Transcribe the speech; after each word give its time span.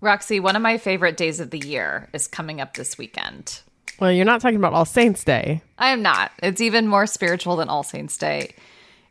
Roxy, 0.00 0.40
one 0.40 0.56
of 0.56 0.62
my 0.62 0.78
favorite 0.78 1.16
days 1.16 1.40
of 1.40 1.50
the 1.50 1.58
year 1.58 2.08
is 2.12 2.26
coming 2.26 2.60
up 2.60 2.74
this 2.74 2.96
weekend. 2.96 3.60
Well, 3.98 4.10
you're 4.10 4.24
not 4.24 4.40
talking 4.40 4.56
about 4.56 4.72
All 4.72 4.86
Saints 4.86 5.24
Day. 5.24 5.60
I 5.78 5.90
am 5.90 6.00
not. 6.00 6.32
It's 6.42 6.62
even 6.62 6.88
more 6.88 7.06
spiritual 7.06 7.56
than 7.56 7.68
All 7.68 7.82
Saints 7.82 8.16
Day. 8.16 8.54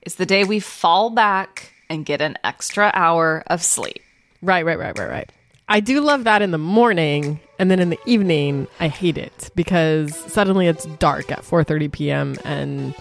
It's 0.02 0.16
the 0.16 0.26
day 0.26 0.44
we 0.44 0.60
fall 0.60 1.12
back 1.12 1.74
and 1.90 2.06
get 2.06 2.22
an 2.22 2.38
extra 2.44 2.90
hour 2.96 3.44
of 3.48 3.62
sleep. 3.62 4.02
Right, 4.42 4.66
right, 4.66 4.80
right, 4.80 4.98
right, 4.98 5.10
right. 5.10 5.32
I 5.68 5.80
do 5.80 6.02
love 6.02 6.24
that 6.24 6.42
in 6.42 6.50
the 6.50 6.58
morning, 6.58 7.40
and 7.60 7.70
then 7.70 7.80
in 7.80 7.92
the 7.92 8.00
evening, 8.08 8.68
I 8.80 8.88
hate 8.88 9.20
it 9.20 9.52
because 9.56 10.16
suddenly 10.16 10.66
it's 10.66 10.86
dark 10.86 11.32
at 11.32 11.44
4:30 11.44 11.92
p.m. 11.92 12.36
and 12.44 12.96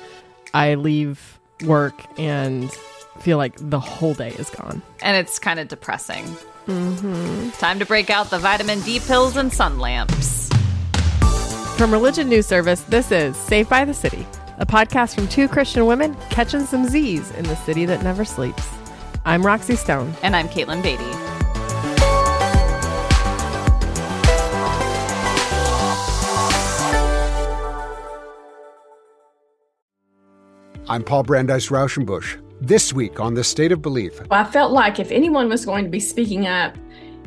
I 0.53 0.75
leave 0.75 1.39
work 1.65 1.95
and 2.19 2.71
feel 3.21 3.39
like 3.39 3.55
the 3.59 3.81
whole 3.81 4.13
day 4.13 4.33
is 4.33 4.51
gone. 4.51 4.83
And 5.01 5.17
it's 5.17 5.39
kind 5.39 5.59
of 5.59 5.69
depressing. 5.69 6.27
Mm-hmm. 6.69 7.49
Time 7.53 7.79
to 7.79 7.87
break 7.87 8.11
out 8.11 8.29
the 8.29 8.39
vitamin 8.39 8.81
D 8.81 9.01
pills 9.01 9.37
and 9.39 9.51
sun 9.51 9.79
lamps. 9.79 10.51
From 11.79 11.91
Religion 11.91 12.29
News 12.29 12.47
Service, 12.47 12.83
this 12.83 13.11
is 13.11 13.39
Saved 13.39 13.71
by 13.71 13.87
the 13.87 13.95
City, 13.95 14.27
a 14.59 14.67
podcast 14.67 15.15
from 15.15 15.29
two 15.29 15.49
Christian 15.49 15.87
women 15.87 16.15
catching 16.29 16.67
some 16.67 16.85
Z's 16.87 17.31
in 17.33 17.45
the 17.45 17.57
city 17.57 17.87
that 17.87 18.03
never 18.03 18.23
sleeps. 18.23 18.69
I'm 19.25 19.47
Roxy 19.47 19.77
Stone. 19.77 20.13
And 20.23 20.37
I'm 20.37 20.49
Katelyn 20.49 20.83
Beaty. 20.83 21.05
I'm 30.91 31.03
Paul 31.03 31.23
Brandeis 31.23 31.69
Rauschenbusch. 31.69 32.39
This 32.61 32.93
week 32.93 33.21
on 33.21 33.35
The 33.35 33.45
State 33.45 33.71
of 33.71 33.81
Belief, 33.81 34.21
I 34.33 34.43
felt 34.43 34.73
like 34.73 34.99
if 34.99 35.13
anyone 35.13 35.49
was 35.49 35.65
going 35.65 35.85
to 35.85 35.91
be 35.91 36.01
speaking 36.01 36.49
up, 36.49 36.77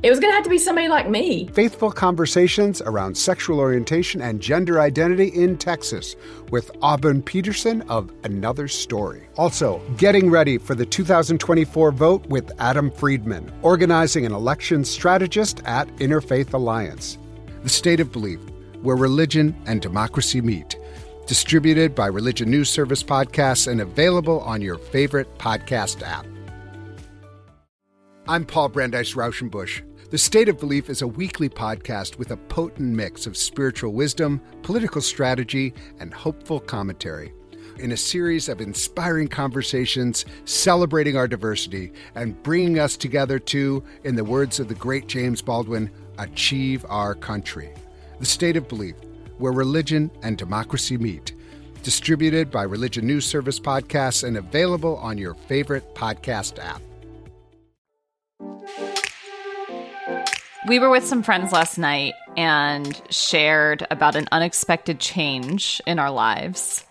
it 0.04 0.10
was 0.10 0.20
going 0.20 0.30
to 0.30 0.36
have 0.36 0.44
to 0.44 0.50
be 0.50 0.58
somebody 0.58 0.90
like 0.90 1.10
me. 1.10 1.48
faithful 1.54 1.90
conversations 1.90 2.82
around 2.82 3.16
sexual 3.16 3.60
orientation 3.62 4.22
and 4.22 4.42
gender 4.42 4.82
identity 4.82 5.28
in 5.28 5.58
Texas 5.58 6.18
with 6.50 6.70
Auburn 6.82 7.22
Peterson 7.22 7.82
of 7.84 8.12
Another 8.26 8.68
Story. 8.68 9.30
Also, 9.38 9.82
getting 9.96 10.30
ready 10.30 10.58
for 10.58 10.76
the 10.76 10.86
2024 10.86 11.94
vote 11.94 12.26
with 12.26 12.52
Adam 12.60 12.92
Friedman, 12.92 13.50
organizing 13.62 14.26
an 14.26 14.34
election 14.34 14.84
strategist 14.84 15.62
at 15.64 15.88
Interfaith 15.96 16.54
Alliance. 16.54 17.18
The 17.64 17.70
State 17.70 18.02
of 18.02 18.12
Belief, 18.12 18.42
where 18.82 18.98
religion 18.98 19.56
and 19.66 19.82
democracy 19.82 20.42
meet. 20.42 20.76
Distributed 21.28 21.96
by 21.96 22.08
Religion 22.08 22.50
News 22.50 22.70
Service 22.70 23.04
Podcasts 23.04 23.72
and 23.72 23.80
available 23.80 24.42
on 24.42 24.62
your 24.62 24.78
favorite 24.78 25.38
podcast 25.38 26.02
app. 26.02 26.26
I'm 28.28 28.44
Paul 28.44 28.70
Brandeis 28.70 29.14
Rauschenbusch. 29.14 29.82
The 30.10 30.18
State 30.18 30.50
of 30.50 30.60
Belief 30.60 30.90
is 30.90 31.02
a 31.02 31.08
weekly 31.08 31.48
podcast 31.48 32.18
with 32.18 32.32
a 32.32 32.38
potent 32.38 32.94
mix 32.94 33.28
of 33.28 33.38
spiritual 33.38 33.94
wisdom, 33.94 34.42
political 34.62 35.00
strategy, 35.00 35.74
and 36.00 36.14
hopeful 36.14 36.60
commentary. 36.60 37.34
In 37.80 37.94
a 37.94 37.98
series 37.98 38.50
of 38.50 38.60
inspiring 38.60 39.30
conversations 39.30 40.26
celebrating 40.46 41.16
our 41.16 41.28
diversity 41.28 41.94
and 42.16 42.42
bringing 42.44 42.78
us 42.78 42.98
together 42.98 43.40
to, 43.40 43.84
in 44.04 44.16
the 44.16 44.26
words 44.26 44.60
of 44.60 44.68
the 44.68 44.76
great 44.76 45.08
James 45.08 45.42
Baldwin, 45.42 45.90
achieve 46.18 46.86
our 46.90 47.16
country. 47.16 47.74
The 48.20 48.26
State 48.26 48.58
of 48.58 48.68
Belief, 48.68 48.96
where 49.42 49.52
religion 49.52 50.12
and 50.22 50.38
democracy 50.38 50.98
meet. 50.98 51.34
Distributed 51.84 52.52
by 52.52 52.64
Religion 52.64 53.08
News 53.08 53.26
Service 53.26 53.60
Podcasts 53.60 54.24
and 54.24 54.38
available 54.38 54.98
on 54.98 55.18
your 55.18 55.34
favorite 55.34 55.96
podcast 55.96 56.60
app. 56.64 56.82
We 60.68 60.78
were 60.78 60.92
with 60.92 61.06
some 61.06 61.24
friends 61.24 61.52
last 61.52 61.80
night 61.80 62.14
and 62.38 63.02
shared 63.10 63.88
about 63.90 64.16
an 64.16 64.28
unexpected 64.32 65.00
change 65.00 65.82
in 65.88 65.98
our 65.98 66.12
lives. 66.12 66.86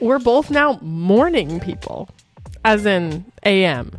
We're 0.00 0.18
both 0.18 0.50
now 0.50 0.80
morning 0.82 1.60
people, 1.60 2.08
as 2.64 2.84
in 2.84 3.24
AM. 3.44 3.96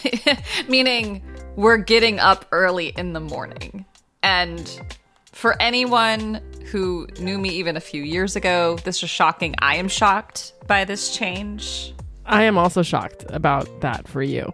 Meaning, 0.68 1.22
we're 1.54 1.76
getting 1.76 2.18
up 2.18 2.46
early 2.50 2.88
in 2.88 3.12
the 3.12 3.20
morning. 3.20 3.84
And 4.22 4.80
for 5.40 5.56
anyone 5.60 6.38
who 6.66 7.08
knew 7.18 7.38
me 7.38 7.48
even 7.48 7.74
a 7.74 7.80
few 7.80 8.02
years 8.02 8.36
ago, 8.36 8.76
this 8.84 9.02
is 9.02 9.08
shocking. 9.08 9.54
I 9.60 9.76
am 9.76 9.88
shocked 9.88 10.52
by 10.66 10.84
this 10.84 11.16
change. 11.16 11.94
I 12.26 12.42
am 12.42 12.58
also 12.58 12.82
shocked 12.82 13.24
about 13.30 13.80
that 13.80 14.06
for 14.06 14.22
you. 14.22 14.52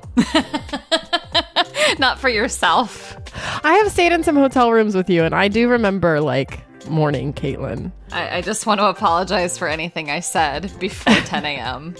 Not 1.99 2.21
for 2.21 2.29
yourself. 2.29 3.17
I 3.65 3.75
have 3.75 3.91
stayed 3.91 4.13
in 4.13 4.23
some 4.23 4.37
hotel 4.37 4.71
rooms 4.71 4.95
with 4.95 5.11
you, 5.11 5.25
and 5.25 5.35
I 5.35 5.49
do 5.49 5.69
remember 5.69 6.21
like 6.21 6.63
morning 6.89 7.33
Katelyn. 7.33 7.91
I, 8.13 8.37
I 8.37 8.41
just 8.41 8.65
want 8.65 8.79
to 8.79 8.87
apologize 8.87 9.59
for 9.59 9.67
anything 9.67 10.09
I 10.09 10.21
said 10.21 10.73
before 10.79 11.15
10 11.25 11.45
a.m. 11.45 11.97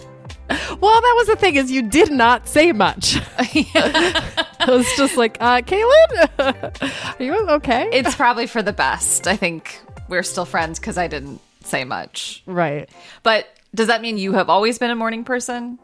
Well, 0.81 1.01
that 1.01 1.15
was 1.17 1.27
the 1.29 1.37
thing 1.37 1.57
is 1.57 1.71
you 1.71 1.83
did 1.83 2.11
not 2.13 2.47
say 2.49 2.71
much. 2.73 3.17
I 3.39 4.67
was 4.69 4.87
just 4.97 5.17
like, 5.17 5.39
uh, 5.41 5.63
Katelyn, 5.63 7.19
are 7.19 7.23
you 7.23 7.35
okay? 7.51 7.89
It's 7.93 8.15
probably 8.15 8.47
for 8.47 8.63
the 8.63 8.73
best. 8.75 9.27
I 9.27 9.37
think 9.37 9.81
we're 10.09 10.23
still 10.23 10.45
friends 10.45 10.79
because 10.79 10.99
I 10.99 11.09
didn't 11.09 11.41
say 11.63 11.85
much. 11.85 12.43
right. 12.47 12.89
But 13.23 13.49
does 13.75 13.87
that 13.89 14.03
mean 14.03 14.19
you 14.19 14.33
have 14.33 14.49
always 14.51 14.79
been 14.79 14.91
a 14.91 14.97
morning 14.97 15.25
person? 15.25 15.79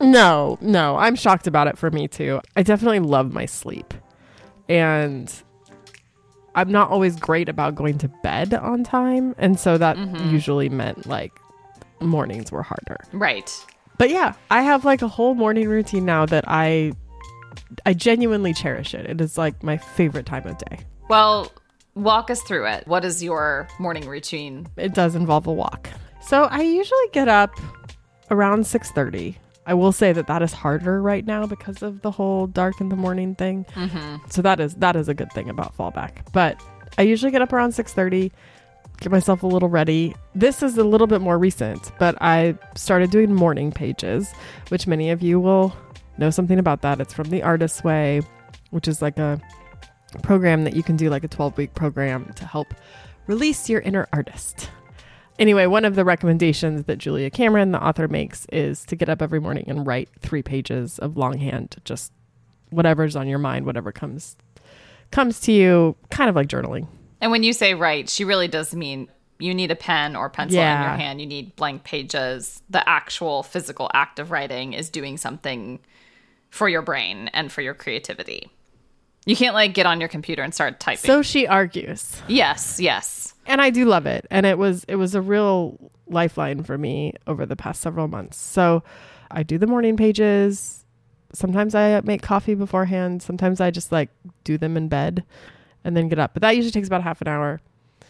No, 0.00 0.58
no, 0.60 0.96
I'm 0.96 1.14
shocked 1.16 1.46
about 1.46 1.66
it 1.66 1.76
for 1.76 1.90
me 1.90 2.08
too. 2.08 2.40
I 2.56 2.62
definitely 2.62 3.00
love 3.00 3.32
my 3.32 3.46
sleep. 3.46 3.92
And 4.68 5.32
I'm 6.54 6.70
not 6.72 6.90
always 6.90 7.16
great 7.16 7.48
about 7.48 7.74
going 7.74 7.98
to 7.98 8.08
bed 8.22 8.54
on 8.54 8.82
time. 8.84 9.34
And 9.38 9.58
so 9.58 9.78
that 9.78 9.96
usually 10.30 10.68
meant 10.68 11.06
like 11.06 11.32
mornings 12.00 12.50
were 12.50 12.62
harder. 12.62 12.98
Right. 13.12 13.50
But 13.98 14.10
yeah, 14.10 14.34
I 14.50 14.62
have 14.62 14.84
like 14.84 15.02
a 15.02 15.08
whole 15.08 15.34
morning 15.34 15.68
routine 15.68 16.04
now 16.04 16.24
that 16.26 16.44
I 16.46 16.92
I 17.84 17.94
genuinely 17.94 18.54
cherish 18.54 18.94
it. 18.94 19.06
It 19.06 19.20
is 19.20 19.36
like 19.36 19.62
my 19.62 19.76
favorite 19.76 20.26
time 20.26 20.46
of 20.46 20.56
day. 20.58 20.78
Well, 21.08 21.52
walk 21.94 22.30
us 22.30 22.40
through 22.42 22.66
it. 22.66 22.86
What 22.86 23.04
is 23.04 23.22
your 23.22 23.68
morning 23.78 24.06
routine? 24.08 24.66
It 24.76 24.94
does 24.94 25.14
involve 25.14 25.46
a 25.46 25.52
walk. 25.52 25.90
So 26.20 26.44
I 26.44 26.62
usually 26.62 27.08
get 27.12 27.28
up 27.28 27.50
around 28.30 28.64
6:30. 28.64 29.36
I 29.66 29.74
will 29.74 29.92
say 29.92 30.12
that 30.14 30.26
that 30.28 30.42
is 30.42 30.52
harder 30.52 31.02
right 31.02 31.26
now 31.26 31.46
because 31.46 31.82
of 31.82 32.00
the 32.00 32.10
whole 32.10 32.46
dark 32.46 32.80
in 32.80 32.88
the 32.88 32.96
morning 32.96 33.34
thing. 33.34 33.66
Mm-hmm. 33.74 34.16
So 34.30 34.40
that 34.42 34.60
is 34.60 34.74
that 34.76 34.96
is 34.96 35.08
a 35.08 35.14
good 35.14 35.32
thing 35.32 35.50
about 35.50 35.76
fallback. 35.76 36.32
But 36.32 36.62
I 36.96 37.02
usually 37.02 37.30
get 37.30 37.42
up 37.42 37.52
around 37.52 37.72
6:30, 37.72 38.30
get 39.00 39.12
myself 39.12 39.42
a 39.42 39.46
little 39.46 39.68
ready. 39.68 40.14
This 40.34 40.62
is 40.62 40.76
a 40.76 40.84
little 40.84 41.06
bit 41.06 41.20
more 41.20 41.38
recent, 41.38 41.92
but 41.98 42.16
I 42.20 42.56
started 42.74 43.10
doing 43.10 43.32
morning 43.32 43.70
pages, 43.70 44.32
which 44.68 44.86
many 44.86 45.10
of 45.10 45.22
you 45.22 45.38
will 45.38 45.74
know 46.18 46.30
something 46.30 46.58
about 46.58 46.82
that. 46.82 47.00
It's 47.00 47.14
from 47.14 47.30
the 47.30 47.42
Artist's 47.42 47.84
Way, 47.84 48.22
which 48.70 48.88
is 48.88 49.00
like 49.00 49.18
a 49.18 49.40
program 50.22 50.64
that 50.64 50.74
you 50.74 50.82
can 50.82 50.96
do 50.96 51.10
like 51.10 51.24
a 51.24 51.28
12 51.28 51.56
week 51.56 51.74
program 51.74 52.32
to 52.34 52.44
help 52.44 52.74
release 53.26 53.68
your 53.68 53.80
inner 53.80 54.08
artist. 54.12 54.70
Anyway, 55.38 55.66
one 55.66 55.84
of 55.84 55.94
the 55.94 56.04
recommendations 56.04 56.84
that 56.84 56.98
Julia 56.98 57.30
Cameron, 57.30 57.70
the 57.70 57.82
author, 57.82 58.08
makes 58.08 58.46
is 58.46 58.84
to 58.86 58.96
get 58.96 59.08
up 59.08 59.22
every 59.22 59.38
morning 59.38 59.64
and 59.68 59.86
write 59.86 60.08
three 60.18 60.42
pages 60.42 60.98
of 60.98 61.16
longhand, 61.16 61.76
just 61.84 62.12
whatever's 62.70 63.14
on 63.14 63.28
your 63.28 63.38
mind, 63.38 63.64
whatever 63.64 63.92
comes 63.92 64.36
comes 65.10 65.40
to 65.40 65.52
you, 65.52 65.96
kind 66.10 66.28
of 66.28 66.36
like 66.36 66.48
journaling. 66.48 66.86
And 67.20 67.30
when 67.30 67.42
you 67.42 67.52
say 67.52 67.74
write, 67.74 68.08
she 68.08 68.24
really 68.24 68.48
does 68.48 68.74
mean 68.74 69.08
you 69.38 69.54
need 69.54 69.70
a 69.70 69.76
pen 69.76 70.16
or 70.16 70.28
pencil 70.28 70.58
in 70.58 70.82
your 70.82 70.90
hand. 70.90 71.20
You 71.20 71.26
need 71.26 71.54
blank 71.56 71.84
pages. 71.84 72.62
The 72.70 72.86
actual 72.88 73.42
physical 73.42 73.90
act 73.94 74.18
of 74.18 74.30
writing 74.30 74.72
is 74.72 74.90
doing 74.90 75.16
something 75.16 75.78
for 76.50 76.68
your 76.68 76.82
brain 76.82 77.28
and 77.32 77.50
for 77.50 77.62
your 77.62 77.74
creativity. 77.74 78.50
You 79.26 79.36
can't 79.36 79.54
like 79.54 79.74
get 79.74 79.86
on 79.86 80.00
your 80.00 80.08
computer 80.08 80.42
and 80.42 80.54
start 80.54 80.80
typing. 80.80 81.06
So 81.06 81.22
she 81.22 81.46
argues. 81.46 82.20
yes, 82.28 82.80
yes. 82.80 83.34
and 83.46 83.60
I 83.60 83.70
do 83.70 83.84
love 83.84 84.06
it. 84.06 84.26
And 84.30 84.46
it 84.46 84.58
was 84.58 84.84
it 84.88 84.96
was 84.96 85.14
a 85.14 85.20
real 85.20 85.78
lifeline 86.08 86.62
for 86.62 86.78
me 86.78 87.12
over 87.26 87.44
the 87.44 87.56
past 87.56 87.82
several 87.82 88.08
months. 88.08 88.38
So 88.38 88.82
I 89.30 89.42
do 89.42 89.58
the 89.58 89.66
morning 89.66 89.96
pages. 89.96 90.84
Sometimes 91.34 91.74
I 91.74 92.00
make 92.00 92.22
coffee 92.22 92.54
beforehand. 92.54 93.22
Sometimes 93.22 93.60
I 93.60 93.70
just 93.70 93.92
like 93.92 94.08
do 94.44 94.56
them 94.56 94.76
in 94.76 94.88
bed 94.88 95.24
and 95.84 95.96
then 95.96 96.08
get 96.08 96.18
up. 96.18 96.34
But 96.34 96.42
that 96.42 96.56
usually 96.56 96.72
takes 96.72 96.88
about 96.88 97.02
half 97.02 97.20
an 97.20 97.28
hour. 97.28 97.60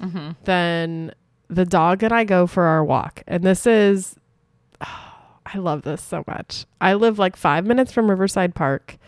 Mm-hmm. 0.01 0.31
Then 0.45 1.15
the 1.49 1.65
dog 1.65 2.03
and 2.03 2.13
I 2.13 2.25
go 2.25 2.47
for 2.47 2.65
our 2.65 2.85
walk. 2.85 3.23
And 3.27 3.43
this 3.43 3.67
is, 3.67 4.17
I 4.81 5.57
love 5.57 5.83
this 5.83 6.03
so 6.03 6.25
much. 6.27 6.67
I 6.81 6.95
live 6.95 7.19
like 7.19 7.37
five 7.37 7.67
minutes 7.67 7.93
from 7.93 8.11
Riverside 8.11 8.55
Park, 8.55 8.99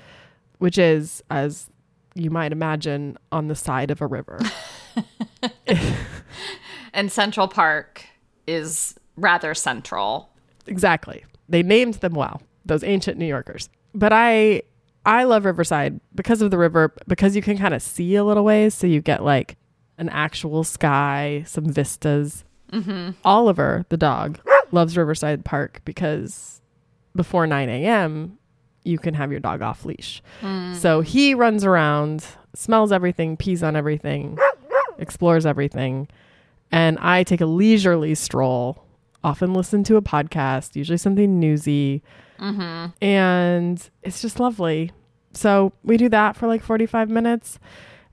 which 0.59 0.79
is, 0.79 1.23
as 1.31 1.69
you 2.15 2.31
might 2.31 2.53
imagine, 2.53 3.19
on 3.31 3.49
the 3.49 3.55
side 3.55 3.91
of 3.91 4.01
a 4.01 4.07
river. 4.07 4.41
And 6.93 7.11
Central 7.11 7.49
Park 7.49 8.05
is 8.47 8.95
rather 9.17 9.55
central. 9.55 10.31
Exactly. 10.67 11.25
They 11.49 11.63
named 11.63 11.95
them 11.95 12.15
well, 12.15 12.43
those 12.65 12.83
ancient 12.85 13.19
New 13.19 13.27
Yorkers. 13.27 13.69
But 13.95 14.13
I 14.13 14.63
I 15.07 15.25
love 15.25 15.45
Riverside 15.45 16.01
because 16.15 16.43
of 16.43 16.51
the 16.51 16.59
river, 16.59 16.95
because 17.07 17.35
you 17.35 17.43
can 17.43 17.57
kind 17.57 17.75
of 17.75 17.83
see 17.83 18.15
a 18.17 18.25
little 18.25 18.45
ways. 18.45 18.75
So 18.75 18.87
you 18.87 19.01
get 19.01 19.25
like 19.25 19.57
an 19.99 20.09
actual 20.09 20.65
sky, 20.65 21.45
some 21.47 21.67
vistas. 21.67 22.45
Mm-hmm. 22.73 23.11
Oliver, 23.25 23.85
the 23.89 23.97
dog, 23.97 24.39
loves 24.71 24.97
Riverside 24.97 25.45
Park 25.45 25.81
because 25.85 26.61
before 27.17 27.47
9 27.47 27.69
a.m., 27.69 28.39
you 28.85 28.99
can 28.99 29.15
have 29.15 29.31
your 29.31 29.41
dog 29.41 29.61
off 29.61 29.85
leash. 29.85 30.23
So 30.75 31.01
he 31.01 31.35
runs 31.35 31.65
around, 31.65 32.25
smells 32.55 32.93
everything, 32.93 33.37
pees 33.37 33.63
on 33.63 33.77
everything, 33.77 34.39
explores 34.99 35.45
everything. 35.45 36.09
And 36.73 36.99
I 37.01 37.25
take 37.25 37.41
a 37.41 37.47
leisurely 37.47 38.15
stroll, 38.15 38.85
often 39.25 39.53
listen 39.53 39.85
to 39.85 39.97
a 39.97 40.03
podcast, 40.03 40.77
usually 40.77 40.97
something 40.97 41.39
newsy. 41.41 42.03
And 43.01 43.91
it's 44.03 44.23
just 44.23 44.41
lovely. 44.41 44.93
So 45.33 45.73
we 45.85 45.97
do 45.97 46.09
that 46.09 46.37
for 46.37 46.47
like 46.47 46.63
45 46.63 47.09
minutes. 47.09 47.59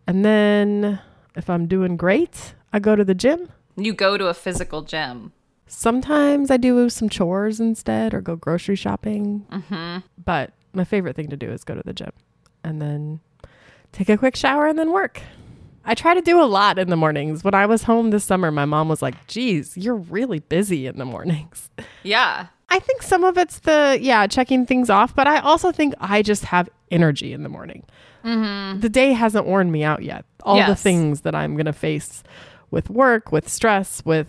And 0.06 0.24
then 0.24 1.00
if 1.36 1.50
I'm 1.50 1.68
doing 1.68 1.98
great, 1.98 2.54
I 2.74 2.80
go 2.80 2.96
to 2.96 3.04
the 3.04 3.16
gym. 3.16 3.50
You 3.76 3.94
go 3.94 4.18
to 4.18 4.28
a 4.28 4.34
physical 4.34 4.82
gym. 4.82 5.34
Sometimes 5.68 6.50
I 6.50 6.58
do 6.58 6.90
some 6.90 7.10
chores 7.10 7.60
instead 7.60 8.14
or 8.14 8.22
go 8.22 8.36
grocery 8.36 8.76
shopping. 8.76 9.46
Mm-hmm. 9.52 10.00
But 10.24 10.54
my 10.74 10.84
favorite 10.84 11.16
thing 11.16 11.30
to 11.30 11.38
do 11.38 11.52
is 11.52 11.64
go 11.64 11.76
to 11.76 11.84
the 11.84 11.94
gym 11.94 12.12
and 12.64 12.82
then 12.82 13.20
take 13.92 14.10
a 14.10 14.18
quick 14.18 14.36
shower 14.36 14.68
and 14.68 14.78
then 14.80 14.92
work. 14.92 15.22
I 15.86 15.96
try 15.96 16.14
to 16.14 16.22
do 16.22 16.42
a 16.42 16.46
lot 16.46 16.78
in 16.78 16.90
the 16.90 16.98
mornings. 16.98 17.44
When 17.44 17.54
I 17.54 17.66
was 17.66 17.84
home 17.84 18.10
this 18.10 18.26
summer, 18.26 18.52
my 18.52 18.66
mom 18.66 18.90
was 18.90 19.02
like, 19.02 19.28
geez, 19.28 19.78
you're 19.78 19.96
really 19.96 20.40
busy 20.40 20.86
in 20.86 20.98
the 20.98 21.06
mornings. 21.06 21.70
Yeah. 22.04 22.48
I 22.70 22.80
think 22.80 23.02
some 23.02 23.24
of 23.24 23.38
it's 23.38 23.60
the, 23.60 23.98
yeah, 24.02 24.28
checking 24.28 24.66
things 24.66 24.90
off, 24.90 25.16
but 25.16 25.28
I 25.28 25.40
also 25.40 25.72
think 25.72 25.94
I 26.00 26.22
just 26.22 26.46
have 26.46 26.70
energy 26.92 27.34
in 27.34 27.44
the 27.44 27.50
morning. 27.50 27.86
Mm-hmm. 28.24 28.82
The 28.82 28.90
day 28.90 29.14
hasn't 29.14 29.46
worn 29.46 29.72
me 29.72 29.84
out 29.84 30.04
yet. 30.04 30.26
All 30.44 30.66
the 30.66 30.76
things 30.76 31.22
that 31.22 31.36
I'm 31.36 31.56
going 31.56 31.66
to 31.66 31.74
face 31.74 32.24
with 32.72 32.90
work, 32.90 33.32
with 33.32 33.48
stress, 33.48 34.04
with 34.06 34.28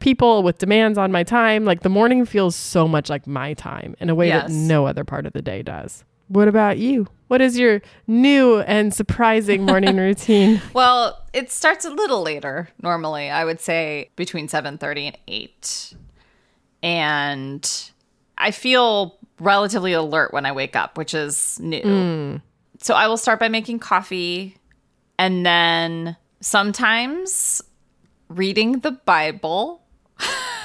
people, 0.00 0.42
with 0.42 0.58
demands 0.58 0.98
on 0.98 1.12
my 1.12 1.22
time, 1.22 1.64
like 1.64 1.80
the 1.80 1.88
morning 1.88 2.24
feels 2.24 2.56
so 2.56 2.88
much 2.88 3.08
like 3.08 3.26
my 3.26 3.54
time 3.54 3.94
in 4.00 4.10
a 4.10 4.14
way 4.14 4.30
that 4.30 4.50
no 4.50 4.86
other 4.86 5.04
part 5.04 5.26
of 5.26 5.32
the 5.32 5.42
day 5.42 5.62
does. 5.62 6.04
What 6.28 6.48
about 6.48 6.78
you? 6.78 7.08
What 7.28 7.40
is 7.40 7.58
your 7.58 7.82
new 8.06 8.60
and 8.60 8.94
surprising 8.94 9.64
morning 9.64 9.96
routine? 9.98 10.60
Well, 10.72 11.20
it 11.32 11.50
starts 11.50 11.84
a 11.84 11.90
little 11.90 12.22
later 12.22 12.70
normally. 12.82 13.30
I 13.30 13.44
would 13.44 13.60
say 13.60 14.10
between 14.16 14.48
7:30 14.48 15.06
and 15.06 15.18
8. 15.28 15.94
And 16.82 17.90
I 18.38 18.50
feel 18.50 19.18
relatively 19.38 19.92
alert 19.92 20.32
when 20.32 20.46
I 20.46 20.52
wake 20.52 20.76
up, 20.76 20.96
which 20.96 21.14
is 21.14 21.58
new. 21.60 21.82
Hmm. 21.82 22.36
So 22.80 22.94
I 22.94 23.08
will 23.08 23.16
start 23.16 23.40
by 23.40 23.48
making 23.48 23.78
coffee 23.78 24.56
and 25.18 25.44
then 25.44 26.16
sometimes 26.40 27.60
reading 28.28 28.80
the 28.80 28.92
Bible. 28.92 29.82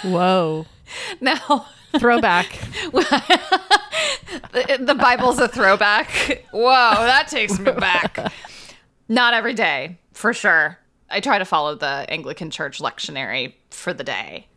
Whoa. 0.04 0.66
Now, 1.20 1.66
Throwback. 2.00 2.48
the 2.92 4.78
the 4.82 4.96
Bible's 4.96 5.40
a 5.40 5.48
throwback. 5.48 6.46
Whoa, 6.52 6.70
that 6.70 7.28
takes 7.28 7.60
me 7.60 7.72
back. 7.72 8.32
Not 9.10 9.34
every 9.34 9.54
day, 9.54 9.98
for 10.14 10.34
sure. 10.34 10.78
I 11.10 11.20
try 11.20 11.38
to 11.38 11.46
follow 11.46 11.76
the 11.76 12.06
Anglican 12.10 12.50
Church 12.50 12.80
lectionary 12.80 13.54
for 13.70 13.94
the 13.94 14.04
day. 14.04 14.48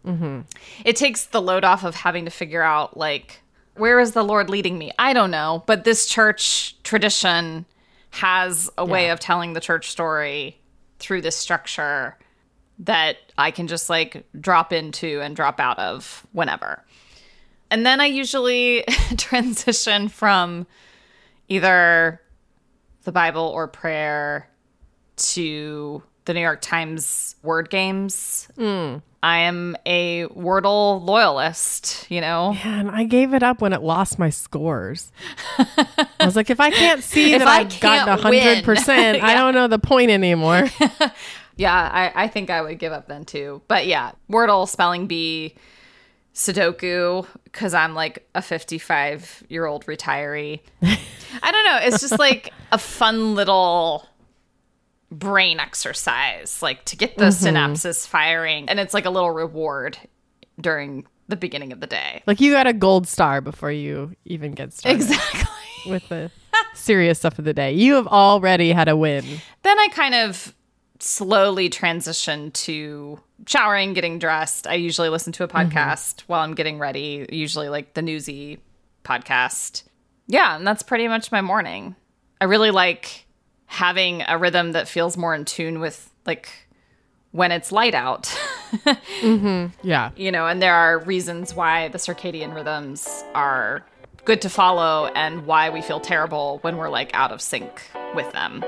It 0.85 0.97
takes 0.97 1.27
the 1.27 1.43
load 1.43 1.65
off 1.65 1.85
of 1.85 1.95
having 1.95 2.25
to 2.25 2.31
figure 2.31 2.63
out, 2.63 2.97
like, 2.97 3.41
where 3.75 4.01
is 4.01 4.13
the 4.13 4.25
Lord 4.25 4.49
leading 4.51 4.79
me? 4.79 4.91
I 4.99 5.13
don't 5.13 5.31
know. 5.31 5.63
But 5.67 5.85
this 5.85 6.07
church 6.07 6.77
tradition 6.83 7.67
has 8.11 8.71
a 8.79 8.85
way 8.85 9.11
of 9.11 9.21
telling 9.21 9.53
the 9.53 9.61
church 9.61 9.91
story 9.91 10.59
through 10.99 11.21
this 11.23 11.37
structure 11.37 12.17
that 12.81 13.17
I 13.37 13.51
can 13.51 13.67
just 13.67 13.91
like 13.91 14.25
drop 14.41 14.73
into 14.73 15.21
and 15.21 15.37
drop 15.37 15.61
out 15.61 15.79
of 15.79 16.27
whenever. 16.33 16.85
And 17.71 17.85
then 17.85 18.01
I 18.01 18.07
usually 18.07 18.85
transition 19.17 20.09
from 20.09 20.67
either 21.49 22.21
the 23.05 23.13
Bible 23.13 23.43
or 23.43 23.69
prayer 23.69 24.49
to 25.17 26.03
the 26.29 26.35
New 26.35 26.41
York 26.41 26.61
Times 26.61 27.35
word 27.43 27.71
games. 27.71 28.49
Hmm. 28.57 28.99
I 29.21 29.39
am 29.39 29.77
a 29.85 30.27
Wordle 30.27 31.03
loyalist, 31.03 32.07
you 32.09 32.21
know? 32.21 32.53
Man, 32.65 32.89
I 32.89 33.03
gave 33.03 33.35
it 33.35 33.43
up 33.43 33.61
when 33.61 33.73
it 33.73 33.83
lost 33.83 34.19
my 34.19 34.31
scores. 34.31 35.11
I 35.59 36.07
was 36.25 36.37
like, 36.37 36.51
if 36.51 36.61
I 36.61 36.71
can't 36.71 37.03
see 37.03 37.37
that 37.37 37.49
I 37.49 37.61
I've 37.61 37.81
gotten 37.81 38.09
a 38.09 38.17
hundred 38.17 38.63
percent, 38.63 39.17
win. 39.17 39.25
I 39.25 39.35
don't 39.35 39.55
know 39.55 39.67
the 39.67 39.81
point 39.81 40.13
anymore. 40.13 40.69
Yeah, 41.59 41.75
I, 41.75 42.13
I 42.15 42.29
think 42.29 42.51
I 42.51 42.63
would 42.63 42.79
give 42.79 42.93
up 42.93 43.09
then 43.09 43.25
too. 43.25 43.63
But 43.67 43.89
yeah, 43.89 44.13
Wordle, 44.31 44.69
Spelling 44.69 45.09
Bee, 45.09 45.57
Sudoku, 46.33 47.27
because 47.43 47.75
I'm 47.75 47.97
like 47.97 48.29
a 48.33 48.41
55 48.41 49.43
year 49.49 49.67
old 49.67 49.85
retiree. 49.87 50.61
I 50.81 51.51
don't 51.51 51.65
know. 51.65 51.81
It's 51.83 52.01
just 52.01 52.17
like 52.17 52.53
a 52.71 52.79
fun 52.79 53.35
little 53.35 54.07
brain 55.11 55.61
exercise, 55.61 56.63
like 56.63 56.85
to 56.87 56.97
get 56.97 57.17
the 57.17 57.27
mm-hmm. 57.27 57.57
synapses 57.57 58.07
firing. 58.07 58.69
And 58.69 58.79
it's 58.79 58.95
like 58.95 59.05
a 59.05 59.11
little 59.11 59.31
reward 59.31 59.99
during 60.61 61.07
the 61.29 61.37
beginning 61.37 61.73
of 61.73 61.81
the 61.81 61.87
day. 61.87 62.23
like 62.27 62.41
you 62.41 62.53
got 62.53 62.67
a 62.67 62.73
gold 62.73 63.07
star 63.07 63.41
before 63.41 63.71
you 63.71 64.17
even 64.25 64.53
get 64.53 64.73
started 64.73 64.97
Exactly. 64.97 65.93
with 65.93 66.09
the 66.09 66.31
serious 66.75 67.19
stuff 67.19 67.39
of 67.39 67.45
the 67.45 67.53
day. 67.53 67.73
You 67.73 67.95
have 67.95 68.07
already 68.07 68.73
had 68.73 68.89
a 68.89 68.97
win. 68.97 69.25
then 69.63 69.79
I 69.79 69.89
kind 69.89 70.15
of 70.15 70.55
slowly 71.01 71.69
transition 71.69 72.51
to 72.51 73.21
showering, 73.47 73.93
getting 73.93 74.19
dressed. 74.19 74.67
I 74.67 74.75
usually 74.75 75.09
listen 75.09 75.33
to 75.35 75.45
a 75.45 75.49
mm-hmm. 75.49 75.69
podcast 75.69 76.23
while 76.23 76.41
I'm 76.41 76.55
getting 76.55 76.79
ready, 76.79 77.27
usually 77.31 77.69
like 77.69 77.95
the 77.95 78.03
newsy 78.03 78.59
podcast. 79.05 79.85
Yeah, 80.27 80.57
and 80.57 80.67
that's 80.67 80.83
pretty 80.83 81.09
much 81.09 81.31
my 81.31 81.41
morning. 81.41 81.95
I 82.41 82.45
really 82.45 82.71
like 82.71 83.27
having 83.69 84.25
a 84.27 84.37
rhythm 84.37 84.73
that 84.73 84.89
feels 84.89 85.17
more 85.17 85.35
in 85.35 85.45
tune 85.45 85.79
with 85.79 86.11
like 86.27 86.49
when 87.31 87.53
it's 87.53 87.71
light 87.71 87.95
out. 87.95 88.37
Mm-hmm. 89.23 89.69
Yeah. 89.83 90.11
you 90.15 90.31
know, 90.31 90.47
and 90.47 90.61
there 90.61 90.75
are 90.75 90.99
reasons 90.99 91.55
why 91.55 91.89
the 91.89 91.97
circadian 91.97 92.55
rhythms 92.55 93.25
are 93.35 93.83
good 94.27 94.43
to 94.43 94.51
follow 94.51 95.07
and 95.15 95.47
why 95.47 95.71
we 95.71 95.81
feel 95.81 96.01
terrible 96.01 96.59
when 96.61 96.77
we're 96.77 96.91
like 96.91 97.11
out 97.15 97.33
of 97.33 97.41
sync 97.41 97.91
with 98.15 98.31
them. 98.33 98.63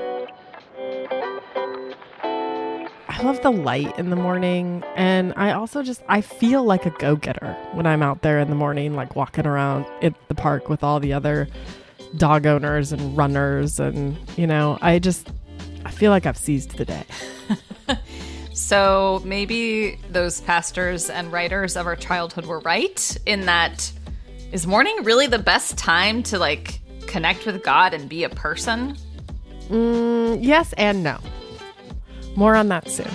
I 3.07 3.21
love 3.21 3.41
the 3.43 3.51
light 3.51 3.95
in 3.99 4.09
the 4.09 4.15
morning. 4.15 4.83
And 4.95 5.33
I 5.35 5.51
also 5.51 5.83
just, 5.83 6.01
I 6.09 6.21
feel 6.21 6.63
like 6.63 6.87
a 6.87 6.89
go 6.89 7.15
getter 7.15 7.55
when 7.73 7.85
I'm 7.85 8.01
out 8.01 8.23
there 8.23 8.39
in 8.39 8.49
the 8.49 8.55
morning, 8.55 8.95
like 8.95 9.15
walking 9.15 9.45
around 9.45 9.85
at 10.01 10.15
the 10.29 10.35
park 10.35 10.67
with 10.67 10.83
all 10.83 10.99
the 10.99 11.13
other 11.13 11.47
dog 12.17 12.45
owners 12.45 12.91
and 12.91 13.15
runners. 13.17 13.79
And, 13.79 14.17
you 14.37 14.47
know, 14.47 14.77
I 14.81 14.99
just, 14.99 15.29
I 15.85 15.91
feel 15.91 16.11
like 16.11 16.25
I've 16.25 16.37
seized 16.37 16.77
the 16.77 16.85
day. 16.85 17.03
So 18.53 19.21
maybe 19.25 19.97
those 20.09 20.41
pastors 20.41 21.09
and 21.09 21.31
writers 21.31 21.75
of 21.75 21.87
our 21.87 21.95
childhood 21.95 22.45
were 22.45 22.59
right 22.59 23.17
in 23.25 23.45
that 23.45 23.91
is 24.51 24.67
morning 24.67 24.95
really 25.03 25.27
the 25.27 25.39
best 25.39 25.77
time 25.77 26.21
to 26.23 26.37
like 26.37 26.81
connect 27.07 27.45
with 27.45 27.63
God 27.63 27.93
and 27.93 28.07
be 28.07 28.23
a 28.23 28.29
person? 28.29 28.97
Mm, 29.69 30.43
yes 30.43 30.73
and 30.73 31.01
no. 31.01 31.17
More 32.35 32.55
on 32.55 32.67
that 32.67 32.89
soon. 32.89 33.11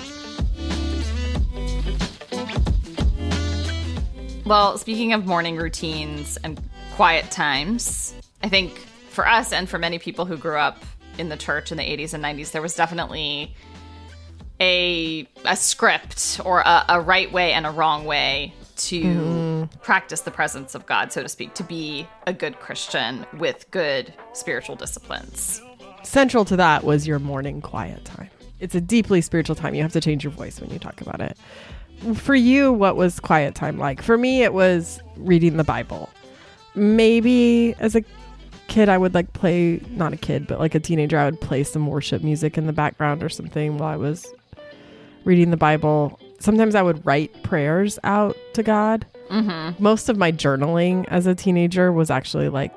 Well, 4.44 4.78
speaking 4.78 5.12
of 5.12 5.26
morning 5.26 5.56
routines 5.56 6.38
and 6.38 6.60
quiet 6.94 7.30
times, 7.30 8.15
I 8.42 8.48
think 8.48 8.78
for 9.10 9.26
us 9.26 9.52
and 9.52 9.68
for 9.68 9.78
many 9.78 9.98
people 9.98 10.26
who 10.26 10.36
grew 10.36 10.58
up 10.58 10.84
in 11.18 11.28
the 11.28 11.36
church 11.36 11.72
in 11.72 11.78
the 11.78 11.84
80s 11.84 12.14
and 12.14 12.22
90s, 12.22 12.52
there 12.52 12.62
was 12.62 12.74
definitely 12.74 13.54
a 14.60 15.28
a 15.44 15.56
script 15.56 16.40
or 16.44 16.60
a, 16.60 16.84
a 16.88 17.00
right 17.00 17.30
way 17.30 17.52
and 17.52 17.66
a 17.66 17.70
wrong 17.70 18.04
way 18.04 18.54
to 18.76 19.02
mm-hmm. 19.02 19.78
practice 19.80 20.20
the 20.22 20.30
presence 20.30 20.74
of 20.74 20.86
God, 20.86 21.12
so 21.12 21.22
to 21.22 21.28
speak, 21.28 21.54
to 21.54 21.64
be 21.64 22.06
a 22.26 22.32
good 22.32 22.58
Christian 22.60 23.26
with 23.38 23.70
good 23.70 24.12
spiritual 24.32 24.76
disciplines. 24.76 25.62
Central 26.02 26.44
to 26.44 26.56
that 26.56 26.84
was 26.84 27.06
your 27.06 27.18
morning 27.18 27.60
quiet 27.60 28.04
time. 28.04 28.30
It's 28.60 28.74
a 28.74 28.80
deeply 28.80 29.20
spiritual 29.20 29.56
time. 29.56 29.74
You 29.74 29.82
have 29.82 29.92
to 29.92 30.00
change 30.00 30.24
your 30.24 30.32
voice 30.32 30.60
when 30.60 30.70
you 30.70 30.78
talk 30.78 31.00
about 31.00 31.20
it. 31.20 31.36
For 32.14 32.34
you, 32.34 32.72
what 32.72 32.96
was 32.96 33.18
quiet 33.18 33.54
time 33.54 33.78
like? 33.78 34.02
For 34.02 34.16
me, 34.16 34.42
it 34.42 34.52
was 34.52 35.00
reading 35.16 35.56
the 35.56 35.64
Bible. 35.64 36.10
Maybe 36.74 37.74
as 37.78 37.96
a 37.96 38.02
kid, 38.68 38.88
I 38.88 38.98
would 38.98 39.14
like 39.14 39.32
play, 39.32 39.80
not 39.90 40.12
a 40.12 40.16
kid, 40.16 40.46
but 40.46 40.58
like 40.58 40.74
a 40.74 40.80
teenager, 40.80 41.18
I 41.18 41.26
would 41.26 41.40
play 41.40 41.64
some 41.64 41.86
worship 41.86 42.22
music 42.22 42.58
in 42.58 42.66
the 42.66 42.72
background 42.72 43.22
or 43.22 43.28
something 43.28 43.78
while 43.78 43.92
I 43.92 43.96
was 43.96 44.26
reading 45.24 45.50
the 45.50 45.56
Bible. 45.56 46.18
Sometimes 46.38 46.74
I 46.74 46.82
would 46.82 47.04
write 47.04 47.42
prayers 47.42 47.98
out 48.04 48.36
to 48.54 48.62
God. 48.62 49.06
Mm-hmm. 49.30 49.82
Most 49.82 50.08
of 50.08 50.16
my 50.16 50.30
journaling 50.30 51.06
as 51.08 51.26
a 51.26 51.34
teenager 51.34 51.92
was 51.92 52.10
actually 52.10 52.48
like 52.48 52.72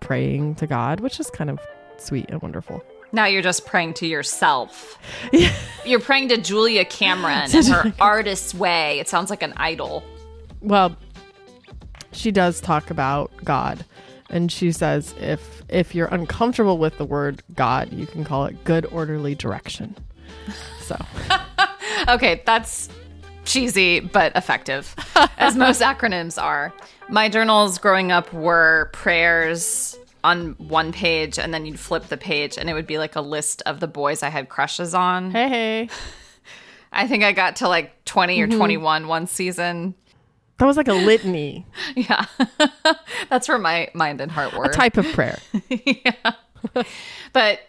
praying 0.00 0.56
to 0.56 0.66
God, 0.66 1.00
which 1.00 1.20
is 1.20 1.30
kind 1.30 1.50
of 1.50 1.58
sweet 1.98 2.26
and 2.28 2.40
wonderful. 2.42 2.82
Now 3.12 3.26
you're 3.26 3.42
just 3.42 3.66
praying 3.66 3.94
to 3.94 4.06
yourself. 4.06 4.98
You're 5.84 6.00
praying 6.00 6.28
to 6.28 6.36
Julia 6.36 6.84
Cameron 6.84 7.50
in 7.56 7.64
her 7.66 7.92
artist's 7.98 8.54
way. 8.54 9.00
It 9.00 9.08
sounds 9.08 9.30
like 9.30 9.42
an 9.42 9.52
idol. 9.56 10.04
Well, 10.60 10.94
she 12.12 12.30
does 12.30 12.60
talk 12.60 12.90
about 12.90 13.32
God, 13.44 13.84
and 14.30 14.50
she 14.50 14.72
says 14.72 15.14
if 15.18 15.62
if 15.68 15.94
you're 15.94 16.08
uncomfortable 16.08 16.78
with 16.78 16.98
the 16.98 17.04
word 17.04 17.42
God, 17.54 17.92
you 17.92 18.06
can 18.06 18.24
call 18.24 18.46
it 18.46 18.64
good 18.64 18.86
orderly 18.86 19.34
direction. 19.34 19.96
So 20.80 20.96
Okay, 22.08 22.42
that's 22.46 22.88
cheesy 23.44 24.00
but 24.00 24.34
effective, 24.36 24.94
as 25.38 25.56
most 25.56 25.80
acronyms 25.82 26.40
are. 26.40 26.72
My 27.08 27.28
journals 27.28 27.78
growing 27.78 28.12
up 28.12 28.32
were 28.32 28.90
prayers 28.92 29.98
on 30.22 30.50
one 30.58 30.92
page, 30.92 31.38
and 31.38 31.52
then 31.52 31.66
you'd 31.66 31.80
flip 31.80 32.06
the 32.06 32.16
page, 32.16 32.58
and 32.58 32.68
it 32.70 32.74
would 32.74 32.86
be 32.86 32.98
like 32.98 33.16
a 33.16 33.20
list 33.20 33.62
of 33.66 33.80
the 33.80 33.88
boys 33.88 34.22
I 34.22 34.28
had 34.28 34.48
crushes 34.48 34.94
on. 34.94 35.30
hey 35.30 35.48
hey, 35.48 35.88
I 36.92 37.06
think 37.06 37.24
I 37.24 37.32
got 37.32 37.56
to 37.56 37.68
like 37.68 38.04
20 38.04 38.40
or 38.40 38.48
mm-hmm. 38.48 38.58
21 38.58 39.08
one 39.08 39.26
season. 39.26 39.94
That 40.60 40.66
was 40.66 40.76
like 40.76 40.88
a 40.88 40.94
litany, 40.94 41.66
Yeah. 41.96 42.26
That's 43.30 43.48
where 43.48 43.58
my 43.58 43.88
mind 43.94 44.20
and 44.20 44.30
heart 44.30 44.52
were. 44.52 44.64
a 44.64 44.72
type 44.72 44.96
of 44.98 45.06
prayer. 45.06 45.38
Yeah. 45.70 46.32
but 47.32 47.60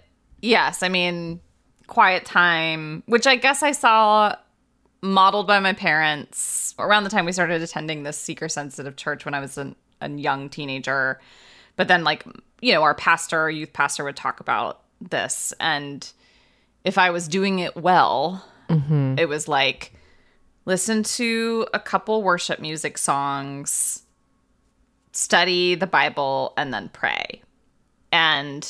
yes, 0.41 0.83
I 0.83 0.89
mean, 0.89 1.39
quiet 1.87 2.25
time, 2.25 3.03
which 3.05 3.25
I 3.25 3.37
guess 3.37 3.63
I 3.63 3.71
saw 3.71 4.35
modeled 5.01 5.47
by 5.47 5.61
my 5.61 5.71
parents 5.71 6.75
around 6.77 7.05
the 7.05 7.09
time 7.09 7.25
we 7.25 7.31
started 7.31 7.61
attending 7.61 8.03
this 8.03 8.17
seeker 8.17 8.49
sensitive 8.49 8.97
church 8.97 9.23
when 9.23 9.33
I 9.33 9.39
was 9.39 9.57
an, 9.57 9.77
a 10.01 10.09
young 10.09 10.49
teenager. 10.49 11.21
But 11.77 11.87
then, 11.87 12.03
like, 12.03 12.25
you 12.61 12.73
know, 12.73 12.83
our 12.83 12.93
pastor, 12.93 13.39
our 13.39 13.49
youth 13.49 13.71
pastor 13.71 14.03
would 14.03 14.17
talk 14.17 14.41
about 14.41 14.81
this. 14.99 15.53
And 15.61 16.11
if 16.83 16.97
I 16.97 17.09
was 17.11 17.29
doing 17.29 17.59
it 17.59 17.77
well, 17.77 18.45
mm-hmm. 18.67 19.15
it 19.17 19.29
was 19.29 19.47
like, 19.47 19.93
listen 20.71 21.03
to 21.03 21.67
a 21.73 21.79
couple 21.81 22.23
worship 22.23 22.61
music 22.61 22.97
songs, 22.97 24.03
study 25.11 25.75
the 25.75 25.85
Bible, 25.85 26.53
and 26.55 26.73
then 26.73 26.89
pray. 26.93 27.41
And 28.13 28.65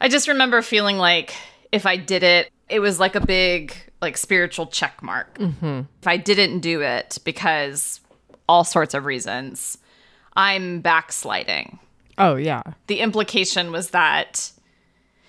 I 0.00 0.08
just 0.08 0.28
remember 0.28 0.62
feeling 0.62 0.96
like 0.96 1.34
if 1.72 1.84
I 1.84 1.96
did 1.96 2.22
it, 2.22 2.50
it 2.70 2.80
was 2.80 2.98
like 2.98 3.14
a 3.14 3.20
big 3.20 3.74
like 4.00 4.16
spiritual 4.16 4.66
check 4.66 5.02
mark. 5.02 5.36
If 6.00 6.06
I 6.06 6.16
didn't 6.16 6.60
do 6.60 6.80
it 6.80 7.18
because 7.22 8.00
all 8.48 8.64
sorts 8.64 8.94
of 8.94 9.04
reasons, 9.04 9.76
I'm 10.34 10.80
backsliding. 10.80 11.80
Oh 12.16 12.36
yeah, 12.36 12.62
The 12.86 13.00
implication 13.00 13.72
was 13.72 13.90
that 13.90 14.52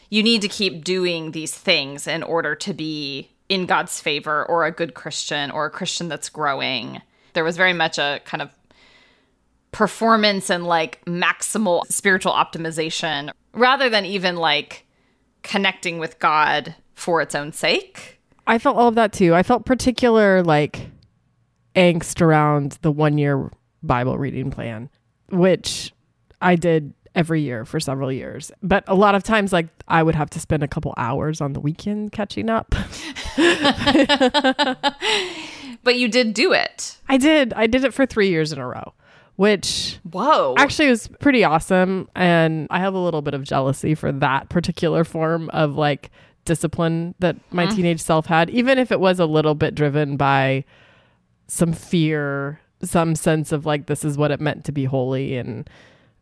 you 0.09 0.23
need 0.23 0.41
to 0.43 0.47
keep 0.47 0.85
doing 0.85 1.31
these 1.31 1.53
things 1.53 2.07
in 2.07 2.23
order 2.23 2.55
to 2.55 2.73
be 2.73 3.29
in 3.49 3.65
God's 3.65 3.99
favor 3.99 4.45
or 4.45 4.65
a 4.65 4.71
good 4.71 4.93
Christian 4.93 5.51
or 5.51 5.65
a 5.65 5.69
Christian 5.69 6.07
that's 6.07 6.29
growing. 6.29 7.01
There 7.33 7.43
was 7.43 7.57
very 7.57 7.73
much 7.73 7.97
a 7.97 8.21
kind 8.25 8.41
of 8.41 8.49
performance 9.71 10.49
and 10.49 10.65
like 10.65 11.03
maximal 11.05 11.81
spiritual 11.89 12.31
optimization 12.31 13.31
rather 13.53 13.89
than 13.89 14.05
even 14.05 14.35
like 14.35 14.85
connecting 15.41 15.99
with 15.99 16.19
God 16.19 16.75
for 16.93 17.21
its 17.21 17.35
own 17.35 17.51
sake. 17.51 18.19
I 18.45 18.59
felt 18.59 18.77
all 18.77 18.89
of 18.89 18.95
that 18.95 19.13
too. 19.13 19.33
I 19.33 19.43
felt 19.43 19.65
particular 19.65 20.43
like 20.43 20.89
angst 21.75 22.21
around 22.21 22.77
the 22.81 22.91
one 22.91 23.17
year 23.17 23.51
Bible 23.81 24.17
reading 24.17 24.51
plan, 24.51 24.89
which 25.29 25.91
I 26.41 26.55
did 26.55 26.93
every 27.15 27.41
year 27.41 27.65
for 27.65 27.79
several 27.79 28.11
years. 28.11 28.51
But 28.61 28.83
a 28.87 28.95
lot 28.95 29.15
of 29.15 29.23
times, 29.23 29.53
like, 29.53 29.67
I 29.87 30.03
would 30.03 30.15
have 30.15 30.29
to 30.31 30.39
spend 30.39 30.63
a 30.63 30.67
couple 30.67 30.93
hours 30.97 31.41
on 31.41 31.53
the 31.53 31.59
weekend 31.59 32.11
catching 32.11 32.49
up. 32.49 32.73
But 35.83 35.97
you 35.97 36.07
did 36.07 36.33
do 36.33 36.53
it. 36.53 36.97
I 37.09 37.17
did. 37.17 37.53
I 37.53 37.67
did 37.67 37.83
it 37.83 37.93
for 37.93 38.05
three 38.05 38.29
years 38.29 38.53
in 38.53 38.59
a 38.59 38.67
row, 38.67 38.93
which 39.35 39.99
Whoa. 40.09 40.55
actually 40.57 40.89
was 40.89 41.07
pretty 41.19 41.43
awesome. 41.43 42.09
And 42.15 42.67
I 42.69 42.79
have 42.79 42.93
a 42.93 42.99
little 42.99 43.21
bit 43.21 43.33
of 43.33 43.43
jealousy 43.43 43.93
for 43.93 44.11
that 44.11 44.49
particular 44.49 45.03
form 45.03 45.49
of 45.49 45.75
like 45.75 46.09
discipline 46.45 47.15
that 47.19 47.35
my 47.51 47.67
mm. 47.67 47.75
teenage 47.75 48.01
self 48.01 48.25
had, 48.27 48.49
even 48.49 48.77
if 48.77 48.91
it 48.91 48.99
was 48.99 49.19
a 49.19 49.25
little 49.25 49.55
bit 49.55 49.75
driven 49.75 50.15
by 50.15 50.63
some 51.47 51.73
fear, 51.73 52.61
some 52.81 53.15
sense 53.15 53.51
of 53.51 53.65
like 53.65 53.87
this 53.87 54.05
is 54.05 54.17
what 54.17 54.31
it 54.31 54.39
meant 54.39 54.63
to 54.65 54.71
be 54.71 54.85
holy 54.85 55.35
and 55.35 55.69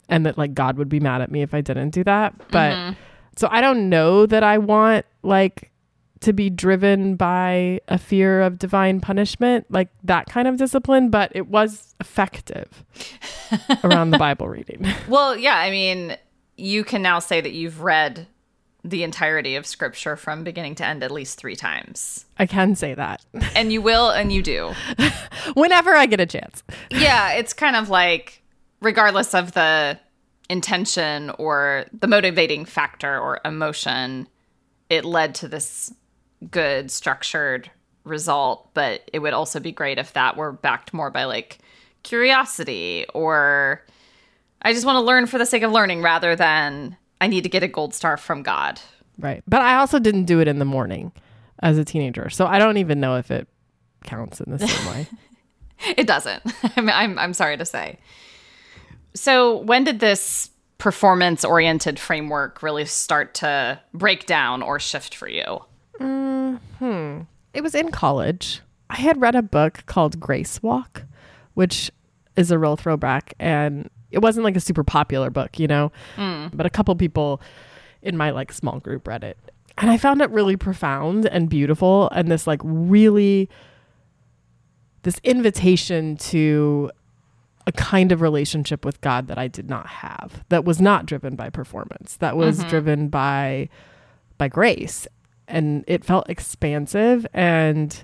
and 0.10 0.26
that 0.26 0.38
like 0.38 0.54
God 0.54 0.78
would 0.78 0.90
be 0.90 1.00
mad 1.00 1.22
at 1.22 1.32
me 1.32 1.42
if 1.42 1.54
I 1.54 1.62
didn't 1.62 1.92
do 1.92 2.04
that. 2.04 2.34
But 2.52 2.74
mm-hmm. 2.74 2.94
so 3.36 3.48
I 3.52 3.62
don't 3.62 3.90
know 3.90 4.26
that 4.26 4.44
I 4.44 4.58
want 4.58 5.06
like 5.24 5.72
to 6.22 6.34
be 6.34 6.50
driven 6.50 7.16
by 7.16 7.82
a 7.88 7.98
fear 7.98 8.42
of 8.42 8.60
divine 8.60 9.02
punishment, 9.02 9.66
like 9.70 9.90
that 10.04 10.28
kind 10.28 10.48
of 10.48 10.56
discipline, 10.56 11.10
but 11.10 11.32
it 11.36 11.48
was 11.48 11.96
effective 12.00 12.86
around 13.84 14.12
the 14.12 14.18
Bible 14.18 14.48
reading. 14.48 14.88
Well, 15.08 15.36
yeah, 15.36 15.58
I 15.58 15.72
mean, 15.72 16.16
you 16.58 16.84
can 16.84 17.02
now 17.02 17.20
say 17.20 17.42
that 17.42 17.52
you've 17.52 17.82
read 17.82 18.28
the 18.84 19.04
entirety 19.04 19.56
of 19.56 19.66
scripture 19.66 20.16
from 20.16 20.44
beginning 20.44 20.76
to 20.76 20.86
end 20.86 21.04
at 21.04 21.12
least 21.12 21.38
three 21.38 21.56
times. 21.56 22.26
I 22.38 22.46
can 22.46 22.76
say 22.76 22.94
that 22.94 23.24
And 23.56 23.74
you 23.74 23.82
will, 23.82 24.10
and 24.10 24.32
you 24.32 24.42
do. 24.42 24.74
whenever 25.54 25.96
I 25.96 26.06
get 26.06 26.20
a 26.20 26.26
chance. 26.26 26.64
yeah, 26.92 27.34
it's 27.34 27.54
kind 27.54 27.76
of 27.76 27.90
like, 27.90 28.41
regardless 28.82 29.34
of 29.34 29.54
the 29.54 30.00
intention 30.50 31.30
or 31.38 31.86
the 31.98 32.08
motivating 32.08 32.66
factor 32.66 33.18
or 33.18 33.40
emotion, 33.46 34.28
it 34.90 35.06
led 35.06 35.36
to 35.36 35.48
this 35.48 35.94
good, 36.50 36.92
structured 36.92 37.72
result. 38.04 38.74
But 38.74 39.10
it 39.14 39.20
would 39.20 39.34
also 39.34 39.60
be 39.60 39.72
great 39.72 39.98
if 39.98 40.14
that 40.14 40.36
were 40.36 40.52
backed 40.52 40.94
more 40.94 41.10
by 41.10 41.24
like 41.24 41.60
curiosity 42.04 43.06
or 43.14 43.86
I 44.64 44.74
just 44.74 44.86
want 44.86 44.98
to 44.98 45.02
learn 45.02 45.28
for 45.28 45.38
the 45.38 45.46
sake 45.46 45.64
of 45.64 45.72
learning 45.72 46.02
rather 46.02 46.36
than 46.36 46.98
I 47.20 47.28
need 47.28 47.44
to 47.44 47.50
get 47.50 47.64
a 47.64 47.68
gold 47.68 47.94
star 47.94 48.18
from 48.18 48.44
God. 48.44 48.80
Right. 49.18 49.44
But 49.48 49.62
I 49.62 49.76
also 49.76 50.00
didn't 50.00 50.26
do 50.26 50.40
it 50.40 50.48
in 50.48 50.60
the 50.60 50.66
morning 50.66 51.12
as 51.62 51.78
a 51.78 51.86
teenager. 51.86 52.30
So 52.30 52.46
I 52.46 52.60
don't 52.60 52.78
even 52.78 53.00
know 53.00 53.18
if 53.18 53.32
it 53.32 53.48
counts 54.04 54.42
in 54.42 54.52
the 54.52 54.60
same 54.60 54.88
way. 54.88 55.08
It 55.98 56.06
doesn't. 56.06 56.44
I'm, 56.78 56.88
I'm, 56.92 57.18
I'm 57.18 57.34
sorry 57.34 57.58
to 57.58 57.66
say. 57.66 57.98
So, 59.14 59.58
when 59.58 59.84
did 59.84 60.00
this 60.00 60.50
performance 60.78 61.46
oriented 61.46 62.00
framework 62.00 62.64
really 62.64 62.86
start 62.86 63.36
to 63.36 63.80
break 63.94 64.26
down 64.26 64.62
or 64.64 64.80
shift 64.80 65.14
for 65.14 65.28
you? 65.28 65.64
Hmm. 66.00 67.22
It 67.54 67.62
was 67.62 67.76
in 67.76 67.92
college. 67.92 68.62
I 68.90 68.96
had 68.96 69.22
read 69.22 69.36
a 69.36 69.42
book 69.42 69.84
called 69.86 70.20
Grace 70.20 70.62
Walk, 70.64 71.04
which 71.54 71.92
is 72.36 72.50
a 72.52 72.58
real 72.58 72.76
throwback. 72.76 73.34
And 73.40 73.90
it 74.10 74.20
wasn't 74.20 74.44
like 74.44 74.56
a 74.56 74.60
super 74.60 74.84
popular 74.84 75.30
book, 75.30 75.60
you 75.60 75.68
know, 75.68 75.92
but 76.54 76.66
a 76.66 76.70
couple 76.70 76.96
people 76.96 77.42
in 78.02 78.18
my 78.18 78.32
like 78.32 78.52
small 78.52 78.80
group 78.80 79.08
read 79.08 79.24
it. 79.24 79.38
And 79.78 79.90
I 79.90 79.98
found 79.98 80.22
it 80.22 80.30
really 80.32 80.58
profound 80.58 81.26
and 81.28 81.50
beautiful. 81.50 82.10
And 82.10 82.30
this 82.30 82.48
like 82.48 82.60
really, 82.64 83.50
this 85.04 85.20
invitation 85.24 86.18
to 86.18 86.92
a 87.68 87.72
kind 87.72 88.12
of 88.12 88.22
relationship 88.22 88.86
with 88.86 89.02
God 89.02 89.28
that 89.28 89.38
I 89.38 89.48
did 89.48 89.70
not 89.70 89.88
have, 89.88 90.44
that 90.50 90.66
was 90.66 90.82
not 90.82 91.06
driven 91.06 91.36
by 91.36 91.50
performance, 91.50 92.18
that 92.18 92.36
was 92.38 92.60
mm-hmm. 92.60 92.70
driven 92.70 93.08
by 93.10 93.70
by 94.38 94.48
grace. 94.48 95.08
And 95.48 95.84
it 95.88 96.06
felt 96.06 96.30
expansive 96.30 97.28
and 97.34 98.04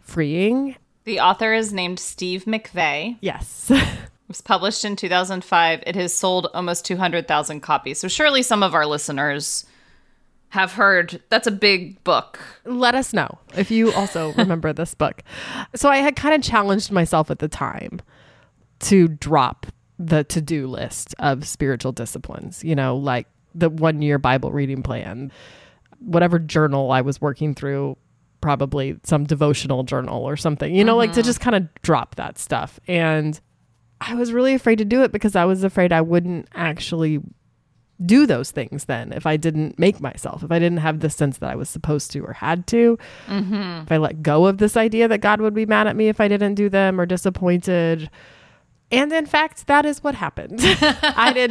freeing. 0.00 0.76
The 1.04 1.20
author 1.20 1.54
is 1.54 1.72
named 1.72 2.00
Steve 2.00 2.44
McVey. 2.44 3.16
Yes. 3.20 3.70
It 4.28 4.32
was 4.32 4.42
published 4.42 4.84
in 4.84 4.94
2005. 4.94 5.84
It 5.86 5.96
has 5.96 6.12
sold 6.12 6.48
almost 6.52 6.84
200,000 6.84 7.62
copies. 7.62 7.98
So, 7.98 8.08
surely 8.08 8.42
some 8.42 8.62
of 8.62 8.74
our 8.74 8.84
listeners 8.84 9.64
have 10.50 10.72
heard 10.72 11.22
that's 11.28 11.46
a 11.46 11.50
big 11.50 12.02
book. 12.04 12.38
Let 12.64 12.94
us 12.94 13.12
know 13.12 13.38
if 13.56 13.70
you 13.70 13.92
also 13.92 14.32
remember 14.36 14.72
this 14.72 14.94
book. 14.94 15.22
So 15.74 15.88
I 15.88 15.98
had 15.98 16.16
kind 16.16 16.34
of 16.34 16.42
challenged 16.42 16.90
myself 16.90 17.30
at 17.30 17.38
the 17.38 17.48
time 17.48 18.00
to 18.80 19.08
drop 19.08 19.66
the 19.98 20.24
to 20.24 20.40
do 20.40 20.66
list 20.66 21.14
of 21.18 21.46
spiritual 21.46 21.92
disciplines, 21.92 22.62
you 22.62 22.74
know, 22.74 22.96
like 22.96 23.26
the 23.54 23.68
one 23.68 24.00
year 24.02 24.18
Bible 24.18 24.52
reading 24.52 24.82
plan, 24.82 25.32
whatever 25.98 26.38
journal 26.38 26.92
I 26.92 27.00
was 27.00 27.20
working 27.20 27.54
through, 27.54 27.96
probably 28.40 28.98
some 29.02 29.24
devotional 29.24 29.82
journal 29.82 30.22
or 30.22 30.36
something, 30.36 30.74
you 30.74 30.84
know, 30.84 30.96
like 30.96 31.12
to 31.12 31.20
mm-hmm. 31.20 31.26
just 31.26 31.40
kind 31.40 31.56
of 31.56 31.82
drop 31.82 32.14
that 32.14 32.38
stuff. 32.38 32.78
And 32.86 33.40
I 34.00 34.14
was 34.14 34.32
really 34.32 34.54
afraid 34.54 34.78
to 34.78 34.84
do 34.84 35.02
it 35.02 35.10
because 35.10 35.34
I 35.34 35.44
was 35.44 35.64
afraid 35.64 35.92
I 35.92 36.02
wouldn't 36.02 36.48
actually 36.54 37.20
do 38.04 38.26
those 38.26 38.52
things 38.52 38.84
then 38.84 39.12
if 39.12 39.26
I 39.26 39.36
didn't 39.36 39.76
make 39.76 40.00
myself, 40.00 40.44
if 40.44 40.52
I 40.52 40.60
didn't 40.60 40.78
have 40.78 41.00
the 41.00 41.10
sense 41.10 41.38
that 41.38 41.50
I 41.50 41.56
was 41.56 41.68
supposed 41.68 42.12
to 42.12 42.20
or 42.20 42.32
had 42.32 42.66
to, 42.68 42.96
mm-hmm. 43.26 43.82
if 43.82 43.90
I 43.90 43.96
let 43.96 44.22
go 44.22 44.46
of 44.46 44.58
this 44.58 44.76
idea 44.76 45.08
that 45.08 45.20
God 45.20 45.40
would 45.40 45.54
be 45.54 45.66
mad 45.66 45.88
at 45.88 45.96
me 45.96 46.08
if 46.08 46.20
I 46.20 46.28
didn't 46.28 46.54
do 46.54 46.68
them 46.68 47.00
or 47.00 47.06
disappointed. 47.06 48.08
And 48.90 49.12
in 49.12 49.26
fact, 49.26 49.66
that 49.66 49.84
is 49.84 50.02
what 50.02 50.14
happened. 50.14 50.60
I 50.62 51.32
did 51.34 51.50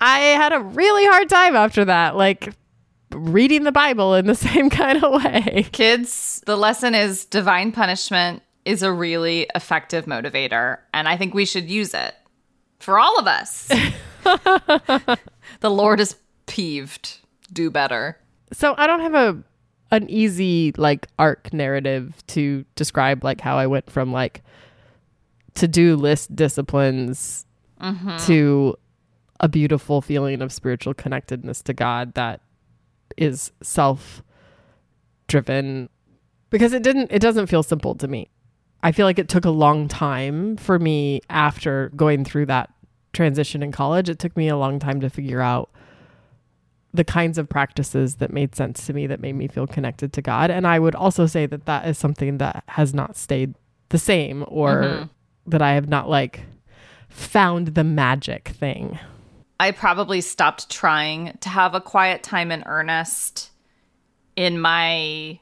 I 0.00 0.18
had 0.36 0.52
a 0.52 0.60
really 0.60 1.04
hard 1.04 1.28
time 1.28 1.54
after 1.54 1.84
that, 1.84 2.16
like 2.16 2.54
reading 3.10 3.64
the 3.64 3.72
Bible 3.72 4.14
in 4.14 4.26
the 4.26 4.34
same 4.34 4.70
kind 4.70 5.02
of 5.02 5.22
way. 5.22 5.66
Kids, 5.72 6.42
the 6.46 6.56
lesson 6.56 6.94
is 6.94 7.24
divine 7.24 7.72
punishment 7.72 8.42
is 8.64 8.82
a 8.82 8.92
really 8.92 9.46
effective 9.54 10.06
motivator, 10.06 10.78
and 10.92 11.08
I 11.08 11.16
think 11.16 11.34
we 11.34 11.44
should 11.44 11.70
use 11.70 11.94
it 11.94 12.14
for 12.80 12.98
all 12.98 13.18
of 13.18 13.26
us. 13.26 13.68
the 15.60 15.70
Lord 15.70 16.00
is 16.00 16.16
peeved. 16.46 17.18
Do 17.52 17.70
better. 17.70 18.18
So 18.52 18.74
I 18.76 18.86
don't 18.86 19.00
have 19.00 19.14
a 19.14 19.42
an 19.90 20.08
easy 20.10 20.72
like 20.76 21.06
arc 21.18 21.52
narrative 21.52 22.14
to 22.26 22.64
describe 22.74 23.24
like 23.24 23.40
how 23.40 23.56
I 23.56 23.66
went 23.66 23.90
from 23.90 24.12
like 24.12 24.42
to 25.58 25.68
do 25.68 25.96
list 25.96 26.34
disciplines 26.34 27.46
mm-hmm. 27.80 28.16
to 28.26 28.76
a 29.40 29.48
beautiful 29.48 30.00
feeling 30.00 30.42
of 30.42 30.52
spiritual 30.52 30.94
connectedness 30.94 31.62
to 31.62 31.72
God 31.72 32.14
that 32.14 32.40
is 33.16 33.52
self 33.62 34.22
driven 35.26 35.88
because 36.50 36.72
it 36.72 36.82
didn't 36.82 37.12
it 37.12 37.20
doesn't 37.20 37.46
feel 37.46 37.62
simple 37.62 37.94
to 37.96 38.08
me. 38.08 38.30
I 38.82 38.92
feel 38.92 39.06
like 39.06 39.18
it 39.18 39.28
took 39.28 39.44
a 39.44 39.50
long 39.50 39.88
time 39.88 40.56
for 40.56 40.78
me 40.78 41.20
after 41.28 41.90
going 41.96 42.24
through 42.24 42.46
that 42.46 42.70
transition 43.12 43.62
in 43.62 43.72
college. 43.72 44.08
It 44.08 44.18
took 44.18 44.36
me 44.36 44.48
a 44.48 44.56
long 44.56 44.78
time 44.78 45.00
to 45.00 45.10
figure 45.10 45.40
out 45.40 45.70
the 46.94 47.04
kinds 47.04 47.38
of 47.38 47.48
practices 47.48 48.16
that 48.16 48.32
made 48.32 48.54
sense 48.54 48.86
to 48.86 48.92
me 48.92 49.06
that 49.08 49.20
made 49.20 49.34
me 49.34 49.48
feel 49.48 49.66
connected 49.66 50.12
to 50.12 50.22
God. 50.22 50.50
And 50.50 50.66
I 50.66 50.78
would 50.78 50.94
also 50.94 51.26
say 51.26 51.44
that 51.46 51.66
that 51.66 51.86
is 51.86 51.98
something 51.98 52.38
that 52.38 52.64
has 52.68 52.94
not 52.94 53.16
stayed 53.16 53.54
the 53.88 53.98
same 53.98 54.44
or 54.48 54.82
mm-hmm. 54.82 55.04
That 55.50 55.62
I 55.62 55.72
have 55.72 55.88
not 55.88 56.08
like 56.08 56.40
found 57.08 57.68
the 57.68 57.84
magic 57.84 58.48
thing. 58.48 58.98
I 59.60 59.72
probably 59.72 60.20
stopped 60.20 60.70
trying 60.70 61.36
to 61.40 61.48
have 61.48 61.74
a 61.74 61.80
quiet 61.80 62.22
time 62.22 62.52
in 62.52 62.62
earnest 62.64 63.50
in 64.36 64.60
my 64.60 65.40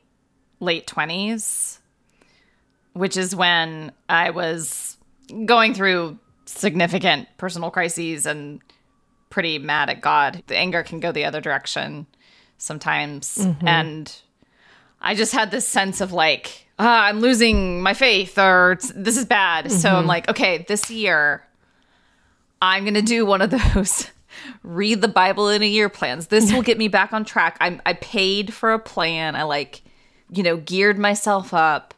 late 0.58 0.86
20s, 0.86 1.78
which 2.94 3.16
is 3.16 3.36
when 3.36 3.92
I 4.08 4.30
was 4.30 4.96
going 5.44 5.75
through 5.75 6.18
significant 6.46 7.28
personal 7.36 7.70
crises 7.70 8.25
and 8.25 8.60
pretty 9.28 9.58
mad 9.58 9.90
at 9.90 10.00
God. 10.00 10.42
The 10.46 10.56
anger 10.56 10.82
can 10.82 11.00
go 11.00 11.12
the 11.12 11.26
other 11.26 11.42
direction 11.42 12.06
sometimes. 12.56 13.36
Mm-hmm. 13.36 13.68
And 13.68 14.20
I 15.00 15.14
just 15.14 15.32
had 15.32 15.50
this 15.50 15.68
sense 15.68 16.00
of 16.00 16.12
like, 16.12 16.65
ah, 16.78 17.04
I'm 17.04 17.21
losing 17.21 17.83
my 17.83 17.95
faith 17.95 18.38
or 18.38 18.78
this 18.95 19.16
is 19.16 19.25
bad. 19.25 19.71
So 19.73 19.90
I'm 19.90 20.06
like, 20.06 20.28
okay, 20.28 20.64
this 20.68 20.90
year 20.90 21.45
I'm 22.61 22.85
going 22.85 22.95
to 22.95 23.02
do 23.02 23.25
one 23.25 23.42
of 23.42 23.50
those 23.75 24.11
read 24.62 25.00
the 25.00 25.09
Bible 25.09 25.49
in 25.49 25.62
a 25.62 25.66
year 25.66 25.88
plans. 25.88 26.28
This 26.28 26.52
will 26.52 26.62
get 26.62 26.78
me 26.78 26.88
back 26.88 27.12
on 27.12 27.25
track. 27.25 27.56
I 27.61 27.80
I 27.87 27.95
paid 27.95 28.52
for 28.52 28.73
a 28.73 28.78
plan. 28.78 29.37
I 29.37 29.45
like, 29.45 29.83
you 30.30 30.42
know, 30.42 30.56
geared 30.56 30.99
myself 30.99 31.54
up. 31.54 31.95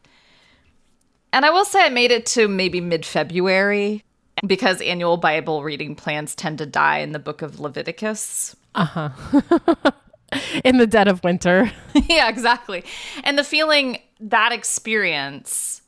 And 1.32 1.44
I 1.44 1.50
will 1.50 1.64
say 1.64 1.84
I 1.84 1.90
made 1.90 2.10
it 2.10 2.24
to 2.26 2.48
maybe 2.48 2.80
mid-February 2.80 4.02
because 4.46 4.80
annual 4.80 5.18
Bible 5.18 5.62
reading 5.62 5.94
plans 5.94 6.34
tend 6.34 6.58
to 6.58 6.66
die 6.66 6.98
in 6.98 7.12
the 7.12 7.18
book 7.18 7.42
of 7.42 7.60
Leviticus. 7.60 8.56
Uh 8.74 8.84
huh. 8.84 9.90
in 10.64 10.78
the 10.78 10.86
dead 10.86 11.08
of 11.08 11.22
winter. 11.24 11.70
yeah, 12.08 12.28
exactly. 12.28 12.84
And 13.24 13.38
the 13.38 13.44
feeling 13.44 13.98
that 14.20 14.52
experience 14.52 15.82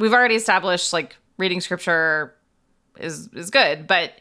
we've 0.00 0.12
already 0.12 0.34
established 0.34 0.92
like 0.92 1.16
reading 1.38 1.60
scripture 1.60 2.34
is 2.98 3.28
is 3.34 3.50
good, 3.50 3.86
but 3.86 4.20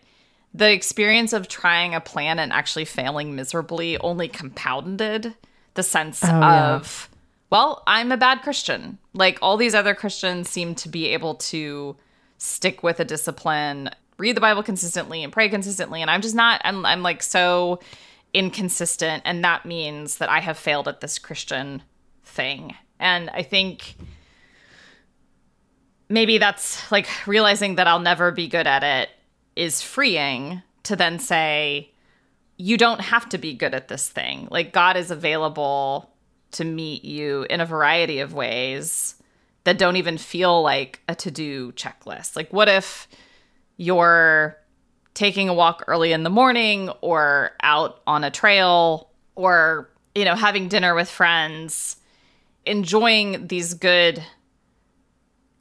the 0.53 0.71
experience 0.71 1.33
of 1.33 1.48
trying 1.48 1.95
a 1.95 2.01
plan 2.01 2.39
and 2.39 2.51
actually 2.51 2.86
failing 2.86 3.36
miserably 3.36 3.98
only 4.00 4.27
compounded 4.27 5.33
the 5.75 5.83
sense 5.83 6.24
oh, 6.24 6.27
yeah. 6.27 6.75
of 6.75 7.09
well, 7.50 7.81
I'm 7.88 8.12
a 8.12 8.17
bad 8.17 8.43
Christian. 8.43 8.99
Like 9.13 9.39
all 9.41 9.58
these 9.58 9.73
other 9.73 9.95
Christians 9.95 10.49
seem 10.49 10.75
to 10.75 10.89
be 10.89 11.08
able 11.08 11.36
to 11.36 11.95
stick 12.38 12.84
with 12.84 12.99
a 12.99 13.06
discipline, 13.06 13.89
read 14.17 14.36
the 14.36 14.41
Bible 14.41 14.62
consistently 14.62 15.23
and 15.23 15.34
pray 15.34 15.49
consistently 15.49 16.01
and 16.01 16.12
I'm 16.12 16.21
just 16.21 16.36
not 16.36 16.62
I'm 16.63 16.86
I'm 16.86 17.01
like 17.01 17.23
so 17.23 17.80
inconsistent 18.34 19.23
and 19.25 19.43
that 19.43 19.65
means 19.65 20.17
that 20.17 20.30
I 20.30 20.39
have 20.39 20.58
failed 20.58 20.88
at 20.88 21.01
this 21.01 21.17
Christian 21.17 21.82
thing. 22.29 22.75
And 22.99 23.29
I 23.29 23.43
think 23.43 23.95
maybe 26.09 26.37
that's 26.37 26.91
like 26.91 27.07
realizing 27.27 27.75
that 27.75 27.87
I'll 27.87 27.99
never 27.99 28.31
be 28.31 28.47
good 28.47 28.67
at 28.67 28.83
it 28.83 29.09
is 29.55 29.81
freeing 29.81 30.61
to 30.83 30.95
then 30.95 31.19
say 31.19 31.91
you 32.57 32.77
don't 32.77 33.01
have 33.01 33.29
to 33.29 33.37
be 33.37 33.53
good 33.53 33.73
at 33.73 33.87
this 33.87 34.09
thing. 34.09 34.47
Like 34.51 34.73
God 34.73 34.97
is 34.97 35.11
available 35.11 36.11
to 36.51 36.65
meet 36.65 37.05
you 37.05 37.45
in 37.49 37.61
a 37.61 37.65
variety 37.65 38.19
of 38.19 38.33
ways 38.33 39.15
that 39.63 39.77
don't 39.77 39.97
even 39.97 40.17
feel 40.17 40.61
like 40.61 40.99
a 41.07 41.15
to-do 41.15 41.71
checklist. 41.73 42.35
Like 42.35 42.51
what 42.51 42.67
if 42.67 43.07
you're 43.77 44.57
taking 45.13 45.47
a 45.49 45.53
walk 45.53 45.83
early 45.87 46.11
in 46.11 46.23
the 46.23 46.29
morning 46.29 46.89
or 47.01 47.51
out 47.61 48.01
on 48.07 48.23
a 48.23 48.31
trail 48.31 49.09
or 49.35 49.89
you 50.15 50.25
know 50.25 50.35
having 50.35 50.67
dinner 50.67 50.95
with 50.95 51.09
friends 51.09 51.97
enjoying 52.69 53.47
these 53.47 53.73
good 53.73 54.23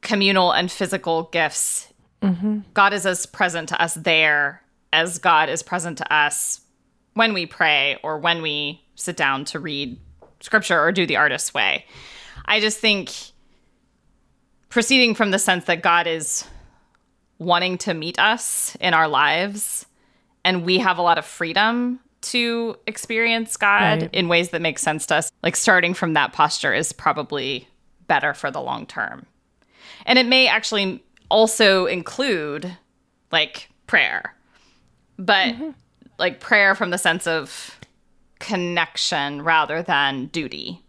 communal 0.01 0.51
and 0.51 0.71
physical 0.71 1.23
gifts. 1.23 1.91
Mm-hmm. 2.21 2.59
God 2.73 2.93
is 2.93 3.05
as 3.05 3.25
present 3.25 3.69
to 3.69 3.81
us 3.81 3.95
there 3.95 4.61
as 4.91 5.19
god 5.19 5.49
is 5.49 5.61
present 5.61 5.97
to 5.99 6.13
us 6.13 6.61
when 7.13 7.33
we 7.33 7.45
pray 7.45 7.97
or 8.03 8.17
when 8.17 8.41
we 8.41 8.83
sit 8.95 9.15
down 9.15 9.45
to 9.45 9.59
read 9.59 9.99
scripture 10.39 10.79
or 10.79 10.91
do 10.91 11.05
the 11.05 11.17
artist's 11.17 11.53
way. 11.53 11.85
I 12.45 12.59
just 12.59 12.79
think 12.79 13.11
proceeding 14.69 15.15
from 15.15 15.31
the 15.31 15.39
sense 15.39 15.65
that 15.65 15.81
god 15.81 16.07
is 16.07 16.45
wanting 17.39 17.77
to 17.79 17.93
meet 17.93 18.19
us 18.19 18.75
in 18.79 18.93
our 18.93 19.07
lives 19.07 19.85
and 20.43 20.65
we 20.65 20.79
have 20.79 20.97
a 20.97 21.01
lot 21.01 21.17
of 21.17 21.25
freedom 21.25 21.99
to 22.21 22.75
experience 22.87 23.57
God 23.57 24.01
Right. 24.01 24.13
in 24.13 24.27
ways 24.27 24.49
that 24.49 24.61
make 24.61 24.79
sense 24.79 25.05
to 25.07 25.15
us. 25.15 25.31
Like 25.43 25.55
starting 25.55 25.93
from 25.93 26.13
that 26.13 26.33
posture 26.33 26.73
is 26.73 26.91
probably 26.93 27.67
better 28.07 28.33
for 28.33 28.51
the 28.51 28.61
long 28.61 28.85
term. 28.85 29.25
And 30.05 30.19
it 30.19 30.25
may 30.25 30.47
actually 30.47 31.03
also 31.29 31.85
include 31.85 32.77
like 33.31 33.69
prayer. 33.87 34.35
But 35.17 35.53
mm-hmm. 35.53 35.69
like 36.17 36.39
prayer 36.39 36.75
from 36.75 36.89
the 36.89 36.97
sense 36.97 37.27
of 37.27 37.79
connection 38.39 39.41
rather 39.41 39.83
than 39.83 40.27
duty. 40.27 40.83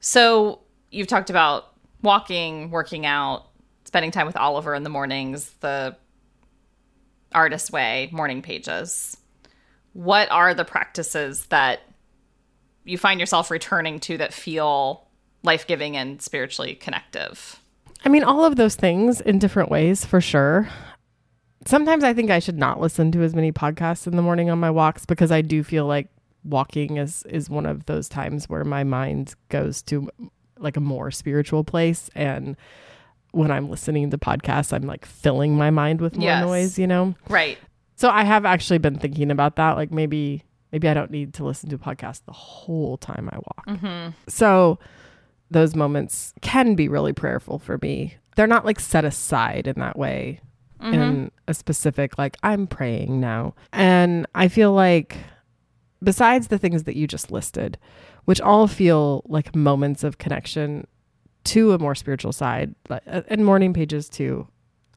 So 0.00 0.60
you've 0.90 1.06
talked 1.06 1.30
about 1.30 1.72
walking, 2.02 2.70
working 2.70 3.06
out, 3.06 3.46
spending 3.84 4.10
time 4.10 4.26
with 4.26 4.36
Oliver 4.36 4.74
in 4.74 4.82
the 4.82 4.90
mornings, 4.90 5.50
the 5.60 5.96
artist 7.32 7.72
way, 7.72 8.08
morning 8.12 8.42
pages. 8.42 9.16
What 9.96 10.30
are 10.30 10.52
the 10.52 10.64
practices 10.64 11.46
that 11.46 11.80
you 12.84 12.98
find 12.98 13.18
yourself 13.18 13.50
returning 13.50 13.98
to 14.00 14.18
that 14.18 14.34
feel 14.34 15.08
life 15.42 15.66
giving 15.66 15.96
and 15.96 16.20
spiritually 16.20 16.74
connective? 16.74 17.60
I 18.04 18.10
mean, 18.10 18.22
all 18.22 18.44
of 18.44 18.56
those 18.56 18.74
things 18.74 19.22
in 19.22 19.38
different 19.38 19.70
ways 19.70 20.04
for 20.04 20.20
sure. 20.20 20.68
Sometimes 21.64 22.04
I 22.04 22.12
think 22.12 22.30
I 22.30 22.40
should 22.40 22.58
not 22.58 22.78
listen 22.78 23.10
to 23.12 23.22
as 23.22 23.34
many 23.34 23.52
podcasts 23.52 24.06
in 24.06 24.16
the 24.16 24.22
morning 24.22 24.50
on 24.50 24.60
my 24.60 24.70
walks 24.70 25.06
because 25.06 25.32
I 25.32 25.40
do 25.40 25.64
feel 25.64 25.86
like 25.86 26.08
walking 26.44 26.98
is 26.98 27.22
is 27.30 27.48
one 27.48 27.64
of 27.64 27.86
those 27.86 28.06
times 28.08 28.50
where 28.50 28.64
my 28.64 28.84
mind 28.84 29.34
goes 29.48 29.80
to 29.82 30.10
like 30.58 30.76
a 30.76 30.80
more 30.80 31.10
spiritual 31.10 31.64
place 31.64 32.08
and 32.14 32.54
when 33.32 33.50
I'm 33.50 33.68
listening 33.70 34.10
to 34.10 34.18
podcasts 34.18 34.72
I'm 34.74 34.86
like 34.86 35.06
filling 35.06 35.56
my 35.56 35.70
mind 35.70 36.00
with 36.02 36.16
more 36.16 36.28
Yes. 36.28 36.44
noise, 36.44 36.78
you 36.78 36.86
know. 36.86 37.14
Right. 37.30 37.58
So 37.96 38.08
I 38.10 38.24
have 38.24 38.44
actually 38.44 38.78
been 38.78 38.98
thinking 38.98 39.30
about 39.30 39.56
that 39.56 39.76
like 39.76 39.90
maybe 39.90 40.44
maybe 40.72 40.88
I 40.88 40.94
don't 40.94 41.10
need 41.10 41.34
to 41.34 41.44
listen 41.44 41.68
to 41.70 41.76
a 41.76 41.78
podcast 41.78 42.24
the 42.26 42.32
whole 42.32 42.96
time 42.98 43.28
I 43.32 43.36
walk. 43.36 43.64
So 44.28 44.78
those 45.50 45.74
moments 45.74 46.34
can 46.42 46.74
be 46.74 46.88
really 46.88 47.12
prayerful 47.12 47.58
for 47.58 47.78
me. 47.80 48.16
They're 48.36 48.46
not 48.46 48.64
like 48.66 48.80
set 48.80 49.04
aside 49.04 49.66
in 49.66 49.80
that 49.80 49.98
way 49.98 50.40
in 50.92 51.30
a 51.48 51.54
specific 51.54 52.18
like 52.18 52.36
I'm 52.42 52.66
praying 52.66 53.18
now. 53.20 53.54
And 53.72 54.26
I 54.34 54.48
feel 54.48 54.72
like 54.74 55.16
besides 56.02 56.48
the 56.48 56.58
things 56.58 56.84
that 56.84 56.96
you 56.96 57.06
just 57.06 57.30
listed, 57.30 57.78
which 58.26 58.40
all 58.42 58.66
feel 58.68 59.22
like 59.26 59.56
moments 59.56 60.04
of 60.04 60.18
connection 60.18 60.86
to 61.44 61.72
a 61.72 61.78
more 61.78 61.94
spiritual 61.94 62.32
side 62.32 62.74
like, 62.90 63.02
uh, 63.06 63.22
and 63.28 63.44
morning 63.44 63.72
pages 63.72 64.08
too. 64.10 64.46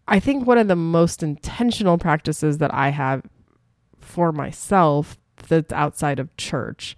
I 0.10 0.20
think 0.20 0.48
one 0.48 0.58
of 0.58 0.68
the 0.68 0.76
most 0.76 1.22
intentional 1.22 2.00
practices 2.00 2.58
that 2.58 2.74
I 2.74 2.90
have 2.90 3.24
for 4.00 4.32
myself 4.32 5.18
that's 5.48 5.72
outside 5.72 6.20
of 6.20 6.36
church 6.36 6.98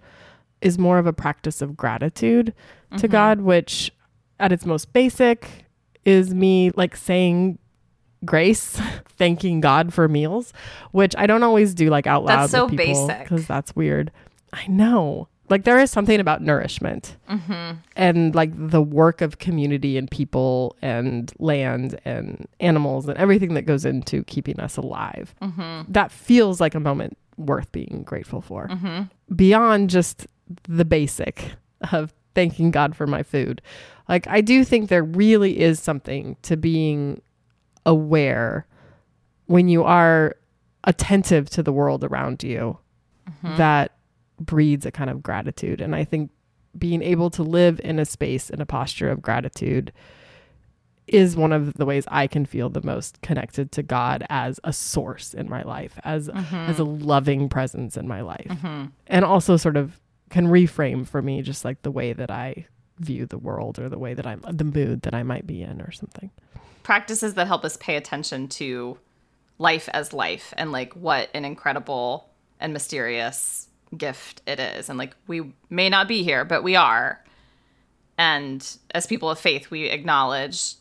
is 0.62 0.78
more 0.78 0.98
of 0.98 1.06
a 1.06 1.12
practice 1.12 1.60
of 1.60 1.76
gratitude 1.76 2.54
to 2.92 2.96
mm-hmm. 2.96 3.12
God, 3.12 3.40
which 3.42 3.92
at 4.40 4.50
its 4.50 4.64
most 4.64 4.94
basic 4.94 5.66
is 6.06 6.34
me 6.34 6.70
like 6.74 6.96
saying 6.96 7.58
grace, 8.24 8.80
thanking 9.10 9.60
God 9.60 9.92
for 9.92 10.08
meals, 10.08 10.54
which 10.92 11.14
I 11.18 11.26
don't 11.26 11.42
always 11.42 11.74
do 11.74 11.90
like 11.90 12.06
out 12.06 12.24
loud. 12.24 12.44
That's 12.44 12.52
so 12.52 12.66
basic. 12.66 13.24
because 13.24 13.46
that's 13.46 13.76
weird. 13.76 14.10
I 14.54 14.66
know. 14.68 15.28
Like 15.52 15.64
there 15.64 15.78
is 15.78 15.90
something 15.90 16.18
about 16.18 16.40
nourishment 16.40 17.18
mm-hmm. 17.28 17.76
and 17.94 18.34
like 18.34 18.52
the 18.54 18.80
work 18.80 19.20
of 19.20 19.38
community 19.38 19.98
and 19.98 20.10
people 20.10 20.74
and 20.80 21.30
land 21.38 22.00
and 22.06 22.48
animals 22.58 23.06
and 23.06 23.18
everything 23.18 23.52
that 23.52 23.66
goes 23.66 23.84
into 23.84 24.24
keeping 24.24 24.58
us 24.58 24.78
alive. 24.78 25.34
Mm-hmm. 25.42 25.92
That 25.92 26.10
feels 26.10 26.58
like 26.58 26.74
a 26.74 26.80
moment 26.80 27.18
worth 27.36 27.70
being 27.70 28.02
grateful 28.02 28.40
for. 28.40 28.68
Mm-hmm. 28.68 29.36
Beyond 29.36 29.90
just 29.90 30.26
the 30.62 30.86
basic 30.86 31.52
of 31.92 32.14
thanking 32.34 32.70
God 32.70 32.96
for 32.96 33.06
my 33.06 33.22
food. 33.22 33.60
Like 34.08 34.26
I 34.28 34.40
do 34.40 34.64
think 34.64 34.88
there 34.88 35.04
really 35.04 35.60
is 35.60 35.78
something 35.78 36.38
to 36.44 36.56
being 36.56 37.20
aware 37.84 38.66
when 39.48 39.68
you 39.68 39.84
are 39.84 40.34
attentive 40.84 41.50
to 41.50 41.62
the 41.62 41.74
world 41.74 42.04
around 42.04 42.42
you 42.42 42.78
that 43.42 43.92
breeds 44.46 44.86
a 44.86 44.90
kind 44.90 45.10
of 45.10 45.22
gratitude. 45.22 45.80
And 45.80 45.94
I 45.94 46.04
think 46.04 46.30
being 46.76 47.02
able 47.02 47.30
to 47.30 47.42
live 47.42 47.80
in 47.84 47.98
a 47.98 48.04
space 48.04 48.50
in 48.50 48.60
a 48.60 48.66
posture 48.66 49.10
of 49.10 49.22
gratitude 49.22 49.92
is 51.06 51.36
one 51.36 51.52
of 51.52 51.74
the 51.74 51.84
ways 51.84 52.04
I 52.08 52.26
can 52.26 52.46
feel 52.46 52.68
the 52.68 52.82
most 52.82 53.20
connected 53.22 53.72
to 53.72 53.82
God 53.82 54.24
as 54.30 54.60
a 54.64 54.72
source 54.72 55.34
in 55.34 55.48
my 55.48 55.62
life, 55.62 55.98
as 56.04 56.28
mm-hmm. 56.28 56.54
as 56.54 56.78
a 56.78 56.84
loving 56.84 57.48
presence 57.48 57.96
in 57.96 58.06
my 58.08 58.20
life. 58.20 58.46
Mm-hmm. 58.48 58.86
And 59.08 59.24
also 59.24 59.56
sort 59.56 59.76
of 59.76 60.00
can 60.30 60.46
reframe 60.46 61.06
for 61.06 61.20
me 61.20 61.42
just 61.42 61.64
like 61.64 61.82
the 61.82 61.90
way 61.90 62.12
that 62.12 62.30
I 62.30 62.66
view 62.98 63.26
the 63.26 63.38
world 63.38 63.78
or 63.78 63.88
the 63.88 63.98
way 63.98 64.14
that 64.14 64.26
I'm 64.26 64.42
the 64.50 64.64
mood 64.64 65.02
that 65.02 65.14
I 65.14 65.22
might 65.22 65.46
be 65.46 65.62
in 65.62 65.82
or 65.82 65.90
something. 65.90 66.30
Practices 66.82 67.34
that 67.34 67.46
help 67.46 67.64
us 67.64 67.76
pay 67.76 67.96
attention 67.96 68.48
to 68.48 68.98
life 69.58 69.88
as 69.92 70.12
life 70.12 70.54
and 70.56 70.72
like 70.72 70.94
what 70.94 71.28
an 71.34 71.44
incredible 71.44 72.28
and 72.58 72.72
mysterious 72.72 73.68
gift 73.96 74.42
it 74.46 74.58
is. 74.60 74.88
And 74.88 74.98
like 74.98 75.16
we 75.26 75.52
may 75.70 75.88
not 75.88 76.08
be 76.08 76.22
here, 76.22 76.44
but 76.44 76.62
we 76.62 76.76
are. 76.76 77.22
And 78.18 78.66
as 78.94 79.06
people 79.06 79.30
of 79.30 79.38
faith, 79.38 79.70
we 79.70 79.84
acknowledge 79.86 80.74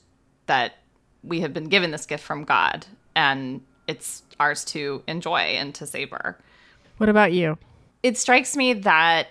that 0.48 0.76
we 1.24 1.42
have 1.42 1.54
been 1.54 1.70
given 1.70 1.92
this 1.92 2.06
gift 2.06 2.24
from 2.24 2.44
God 2.44 2.86
and 3.16 3.62
it's 3.88 4.24
ours 4.40 4.64
to 4.66 5.04
enjoy 5.08 5.40
and 5.40 5.74
to 5.76 5.86
savor. 5.86 6.38
What 6.98 7.10
about 7.10 7.34
you? 7.34 7.58
It 8.04 8.18
strikes 8.18 8.56
me 8.56 8.74
that 8.74 9.28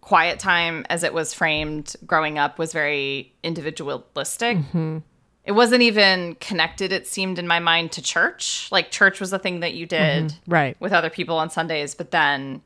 quiet 0.00 0.38
time 0.38 0.84
as 0.90 1.04
it 1.04 1.14
was 1.14 1.32
framed 1.32 1.94
growing 2.04 2.38
up 2.38 2.58
was 2.58 2.72
very 2.72 3.32
individualistic. 3.42 4.58
Mm-hmm. 4.58 4.98
It 5.44 5.52
wasn't 5.52 5.82
even 5.82 6.36
connected, 6.36 6.92
it 6.92 7.06
seemed 7.06 7.38
in 7.38 7.46
my 7.46 7.58
mind, 7.58 7.92
to 7.92 8.02
church. 8.02 8.68
Like 8.70 8.90
church 8.90 9.20
was 9.20 9.32
a 9.32 9.38
thing 9.38 9.60
that 9.60 9.74
you 9.74 9.86
did 9.86 10.24
mm-hmm. 10.24 10.50
Right. 10.52 10.76
with 10.80 10.92
other 10.92 11.10
people 11.10 11.38
on 11.38 11.50
Sundays, 11.50 11.94
but 11.94 12.10
then 12.10 12.62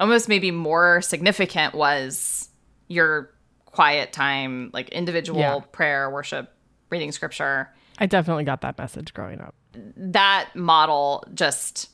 almost 0.00 0.28
maybe 0.28 0.50
more 0.50 1.00
significant 1.02 1.74
was 1.74 2.48
your 2.88 3.30
quiet 3.66 4.12
time, 4.12 4.70
like 4.72 4.88
individual 4.88 5.38
Yeah. 5.38 5.60
prayer, 5.70 6.10
worship, 6.10 6.52
reading 6.88 7.12
scripture. 7.12 7.72
I 7.98 8.06
definitely 8.06 8.44
got 8.44 8.62
that 8.62 8.76
message 8.78 9.14
growing 9.14 9.40
up. 9.40 9.54
That 9.96 10.48
model 10.56 11.24
just 11.34 11.90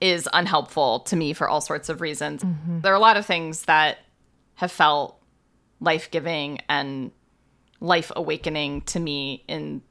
is 0.00 0.28
unhelpful 0.32 1.00
to 1.00 1.14
me 1.14 1.32
for 1.32 1.48
all 1.48 1.60
sorts 1.60 1.88
of 1.88 2.00
reasons. 2.00 2.42
Mm-hmm. 2.42 2.80
There 2.80 2.92
are 2.92 2.96
a 2.96 3.00
lot 3.00 3.16
of 3.16 3.24
things 3.24 3.66
that 3.66 3.98
have 4.54 4.72
felt 4.72 5.22
life 5.78 6.10
giving 6.10 6.58
and 6.68 7.12
life 7.80 8.10
awakening 8.16 8.80
to 8.82 8.98
me 8.98 9.44
in 9.46 9.82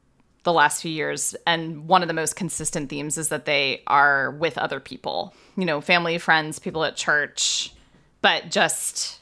the 0.44 0.54
last 0.54 0.82
few 0.82 0.92
years. 0.92 1.36
And 1.46 1.88
one 1.88 2.02
of 2.02 2.08
the 2.08 2.14
most 2.14 2.36
consistent 2.36 2.90
themes 2.90 3.18
is 3.18 3.30
that 3.30 3.46
they 3.46 3.84
are 3.88 4.32
with 4.32 4.58
other 4.58 4.80
people, 4.80 5.34
you 5.56 5.66
know, 5.66 5.82
family, 5.82 6.18
friends, 6.18 6.60
people 6.60 6.84
at 6.84 6.96
church, 6.96 7.74
but 8.22 8.50
just 8.50 9.20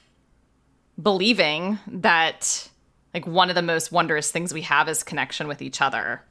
believing 1.02 1.80
that 1.88 2.70
like 3.14 3.26
one 3.26 3.50
of 3.50 3.56
the 3.56 3.62
most 3.62 3.92
wondrous 3.92 4.32
things 4.32 4.54
we 4.54 4.62
have 4.62 4.88
is 4.88 5.04
connection 5.04 5.48
with 5.48 5.62
each 5.62 5.82
other. 5.82 6.22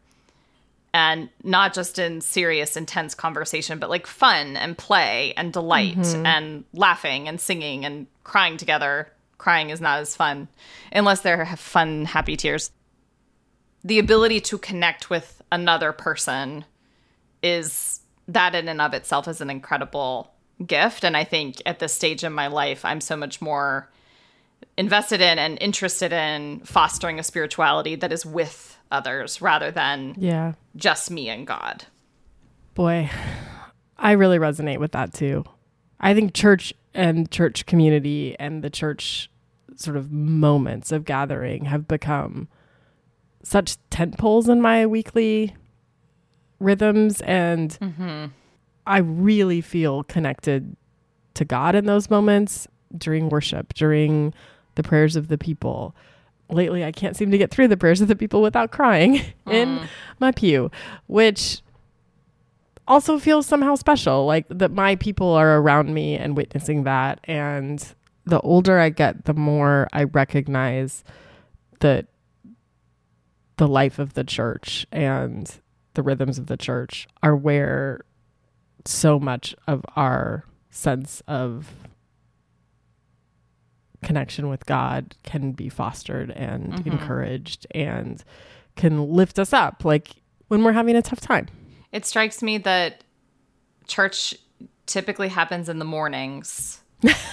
And 0.94 1.29
not 1.44 1.74
just 1.74 1.98
in 1.98 2.20
serious, 2.22 2.77
intense 2.77 3.14
conversation, 3.14 3.79
but 3.79 3.90
like 3.90 4.07
fun 4.07 4.57
and 4.57 4.77
play 4.77 5.35
and 5.37 5.53
delight 5.53 5.98
mm-hmm. 5.98 6.24
and 6.24 6.64
laughing 6.72 7.29
and 7.29 7.40
singing 7.40 7.85
and 7.85 8.07
crying 8.24 8.57
together. 8.57 9.12
Crying 9.37 9.70
is 9.70 9.81
not 9.81 10.01
as 10.01 10.16
fun 10.16 10.48
unless 10.90 11.20
they're 11.20 11.44
fun, 11.57 12.07
happy 12.07 12.37
tears. 12.37 12.70
The 13.84 13.98
ability 13.98 14.40
to 14.42 14.58
connect 14.58 15.08
with 15.10 15.42
another 15.50 15.92
person 15.92 16.64
is 17.42 18.00
that 18.26 18.54
in 18.54 18.68
and 18.68 18.80
of 18.80 18.92
itself 18.94 19.28
is 19.28 19.40
an 19.40 19.50
incredible 19.50 20.32
gift. 20.66 21.04
And 21.04 21.16
I 21.16 21.24
think 21.24 21.62
at 21.64 21.78
this 21.78 21.94
stage 21.94 22.24
in 22.24 22.32
my 22.32 22.48
life, 22.48 22.84
I'm 22.84 23.00
so 23.00 23.16
much 23.16 23.40
more 23.40 23.88
invested 24.76 25.20
in 25.20 25.38
and 25.38 25.56
interested 25.60 26.12
in 26.12 26.60
fostering 26.60 27.18
a 27.18 27.22
spirituality 27.22 27.94
that 27.94 28.12
is 28.12 28.26
with 28.26 28.76
others 28.90 29.40
rather 29.40 29.70
than 29.70 30.14
Yeah. 30.18 30.52
just 30.76 31.10
me 31.10 31.28
and 31.28 31.46
God. 31.46 31.84
Boy, 32.74 33.10
I 33.96 34.12
really 34.12 34.38
resonate 34.38 34.78
with 34.78 34.92
that 34.92 35.12
too. 35.14 35.44
I 36.00 36.14
think 36.14 36.34
church 36.34 36.72
and 36.94 37.30
church 37.30 37.66
community 37.66 38.36
and 38.38 38.62
the 38.62 38.70
church 38.70 39.30
sort 39.76 39.96
of 39.96 40.10
moments 40.10 40.90
of 40.90 41.04
gathering 41.04 41.66
have 41.66 41.86
become 41.86 42.48
such 43.48 43.76
tent 43.90 44.18
poles 44.18 44.48
in 44.48 44.61
my 44.61 44.87
weekly 44.87 45.54
rhythms 46.61 47.20
and 47.22 47.78
mm-hmm. 47.80 48.26
I 48.87 48.98
really 48.98 49.61
feel 49.61 50.02
connected 50.04 50.76
to 51.34 51.44
God 51.44 51.74
in 51.74 51.87
those 51.87 52.11
moments 52.11 52.66
during 52.96 53.28
worship, 53.28 53.74
during 53.74 54.34
the 54.74 54.82
prayers 54.82 55.16
of 55.16 55.28
the 55.28 55.38
people. 55.38 55.94
Lately, 56.50 56.84
I 56.84 56.92
can't 56.92 57.16
seem 57.16 57.30
to 57.30 57.38
get 57.38 57.50
through 57.50 57.68
the 57.68 57.76
prayers 57.76 58.00
of 58.00 58.08
the 58.08 58.16
people 58.16 58.40
without 58.42 58.70
crying 58.70 59.16
in 59.46 59.78
mm. 59.78 59.87
my 60.18 60.32
pew, 60.32 60.70
which 61.06 61.62
also 62.87 63.18
feels 63.18 63.46
somehow 63.46 63.74
special 63.74 64.24
like 64.24 64.46
that 64.48 64.72
my 64.72 64.96
people 64.96 65.28
are 65.34 65.58
around 65.58 65.92
me 65.92 66.16
and 66.16 66.37
witnessing 66.37 66.84
that. 66.84 67.20
And 67.24 67.87
the 68.28 68.40
older 68.40 68.78
i 68.78 68.90
get 68.90 69.24
the 69.24 69.34
more 69.34 69.88
i 69.92 70.04
recognize 70.04 71.02
that 71.80 72.06
the 73.58 73.68
life 73.68 73.98
of 73.98 74.14
the 74.14 74.24
church 74.24 74.86
and 74.90 75.60
the 75.94 76.02
rhythms 76.02 76.38
of 76.38 76.46
the 76.46 76.56
church 76.56 77.06
are 77.22 77.36
where 77.36 78.00
so 78.84 79.18
much 79.20 79.54
of 79.66 79.84
our 79.96 80.44
sense 80.70 81.22
of 81.26 81.68
connection 84.02 84.48
with 84.48 84.64
god 84.66 85.16
can 85.24 85.52
be 85.52 85.68
fostered 85.68 86.30
and 86.30 86.72
mm-hmm. 86.72 86.92
encouraged 86.92 87.66
and 87.72 88.22
can 88.76 89.08
lift 89.10 89.38
us 89.38 89.52
up 89.52 89.84
like 89.84 90.22
when 90.48 90.64
we're 90.64 90.72
having 90.72 90.96
a 90.96 91.02
tough 91.02 91.20
time. 91.20 91.46
It 91.92 92.04
strikes 92.04 92.42
me 92.42 92.58
that 92.58 93.04
church 93.86 94.34
typically 94.86 95.28
happens 95.28 95.68
in 95.68 95.78
the 95.78 95.84
mornings, 95.84 96.80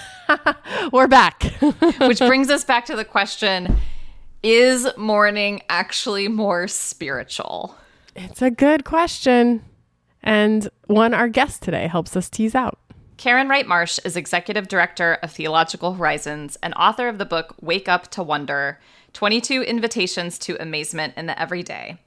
we're 0.91 1.07
back. 1.07 1.43
Which 1.99 2.19
brings 2.27 2.49
us 2.49 2.63
back 2.63 2.85
to 2.85 2.95
the 2.95 3.05
question 3.05 3.77
is 4.45 4.87
morning 4.95 5.59
actually 5.69 6.27
more 6.27 6.67
spiritual? 6.67 7.75
It's 8.15 8.43
a 8.43 8.51
good 8.51 8.85
question. 8.85 9.63
And 10.21 10.69
one 10.85 11.15
our 11.15 11.27
guest 11.27 11.63
today 11.63 11.87
helps 11.87 12.15
us 12.15 12.29
tease 12.29 12.53
out. 12.53 12.77
Karen 13.17 13.49
Wright 13.49 13.67
Marsh 13.67 13.97
is 14.05 14.15
executive 14.15 14.67
director 14.67 15.17
of 15.23 15.31
Theological 15.31 15.95
Horizons 15.95 16.59
and 16.61 16.75
author 16.75 17.07
of 17.07 17.17
the 17.17 17.25
book 17.25 17.55
Wake 17.59 17.89
Up 17.89 18.11
to 18.11 18.21
Wonder 18.21 18.79
22 19.13 19.63
Invitations 19.63 20.37
to 20.39 20.61
Amazement 20.61 21.15
in 21.17 21.25
the 21.25 21.41
Everyday. 21.41 21.97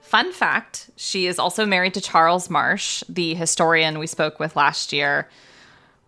Fun 0.00 0.32
fact 0.32 0.90
she 0.96 1.28
is 1.28 1.38
also 1.38 1.64
married 1.64 1.94
to 1.94 2.00
Charles 2.00 2.50
Marsh, 2.50 3.04
the 3.08 3.34
historian 3.34 4.00
we 4.00 4.08
spoke 4.08 4.40
with 4.40 4.56
last 4.56 4.92
year. 4.92 5.28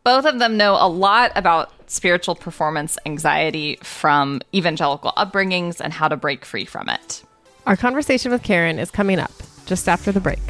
Both 0.03 0.25
of 0.25 0.41
them 0.41 0.57
know 0.57 0.75
a 0.75 0.89
lot 0.89 1.31
about 1.37 1.73
spiritual 1.89 2.35
performance 2.35 2.99
anxiety 3.07 3.79
from 3.83 4.41
evangelical 4.55 5.13
upbringings 5.17 5.81
and 5.81 5.93
how 5.93 6.09
to 6.09 6.17
break 6.17 6.45
free 6.45 6.65
from 6.65 6.89
it. 6.89 7.23
Our 7.67 7.77
conversation 7.77 8.33
with 8.33 8.43
Karen 8.43 8.79
is 8.79 8.91
coming 8.91 9.19
up 9.19 9.33
just 9.67 9.89
after 9.89 10.13
the 10.13 10.21
break. 10.21 10.41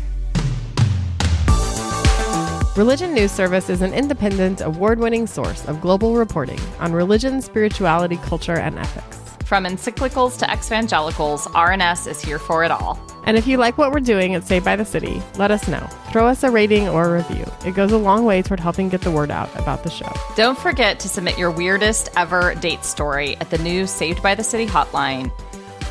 Religion 2.76 3.12
News 3.12 3.32
Service 3.32 3.68
is 3.68 3.82
an 3.82 3.92
independent, 3.92 4.60
award 4.60 5.00
winning 5.00 5.26
source 5.26 5.66
of 5.66 5.80
global 5.80 6.14
reporting 6.14 6.60
on 6.78 6.92
religion, 6.92 7.42
spirituality, 7.42 8.18
culture, 8.18 8.56
and 8.56 8.78
ethics. 8.78 9.27
From 9.48 9.64
encyclicals 9.64 10.38
to 10.40 10.52
evangelicals, 10.52 11.46
RNS 11.46 12.06
is 12.06 12.20
here 12.20 12.38
for 12.38 12.64
it 12.64 12.70
all. 12.70 13.00
And 13.24 13.38
if 13.38 13.46
you 13.46 13.56
like 13.56 13.78
what 13.78 13.92
we're 13.92 14.00
doing 14.00 14.34
at 14.34 14.46
Saved 14.46 14.66
by 14.66 14.76
the 14.76 14.84
City, 14.84 15.22
let 15.38 15.50
us 15.50 15.66
know. 15.66 15.88
Throw 16.12 16.26
us 16.26 16.42
a 16.42 16.50
rating 16.50 16.86
or 16.86 17.06
a 17.06 17.22
review. 17.22 17.50
It 17.64 17.74
goes 17.74 17.90
a 17.90 17.96
long 17.96 18.26
way 18.26 18.42
toward 18.42 18.60
helping 18.60 18.90
get 18.90 19.00
the 19.00 19.10
word 19.10 19.30
out 19.30 19.48
about 19.58 19.84
the 19.84 19.90
show. 19.90 20.12
Don't 20.36 20.58
forget 20.58 21.00
to 21.00 21.08
submit 21.08 21.38
your 21.38 21.50
weirdest 21.50 22.10
ever 22.14 22.54
date 22.56 22.84
story 22.84 23.36
at 23.36 23.48
the 23.48 23.56
new 23.56 23.86
Saved 23.86 24.22
by 24.22 24.34
the 24.34 24.44
City 24.44 24.66
hotline 24.66 25.32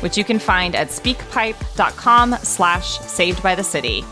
which 0.00 0.16
you 0.16 0.22
can 0.22 0.38
find 0.38 0.76
at 0.76 0.88
speakpipe.com 0.90 2.36
slash 2.42 3.00
saved 3.00 3.42
by 3.42 3.56
the 3.56 3.64
city. 3.64 4.02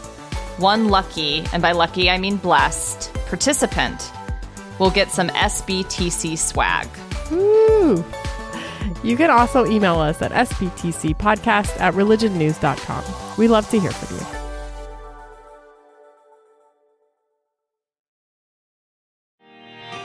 One 0.59 0.89
lucky, 0.89 1.45
and 1.53 1.63
by 1.63 1.73
lucky 1.73 2.11
I 2.11 2.19
mean 2.19 2.39
blessed, 2.39 3.13
participant 3.27 4.13
will 4.81 4.91
get 4.91 5.11
some 5.11 5.29
SBTC 5.29 6.37
swag. 6.37 6.89
Woo! 7.31 8.05
You 9.07 9.17
can 9.17 9.31
also 9.31 9.65
email 9.67 10.01
us 10.01 10.21
at 10.21 10.33
sbtcpodcast 10.33 11.79
at 11.81 11.95
religionnews.com. 11.95 13.05
We 13.39 13.47
love 13.47 13.71
to 13.71 13.79
hear 13.79 13.93
from 13.93 14.17
you. 14.17 14.27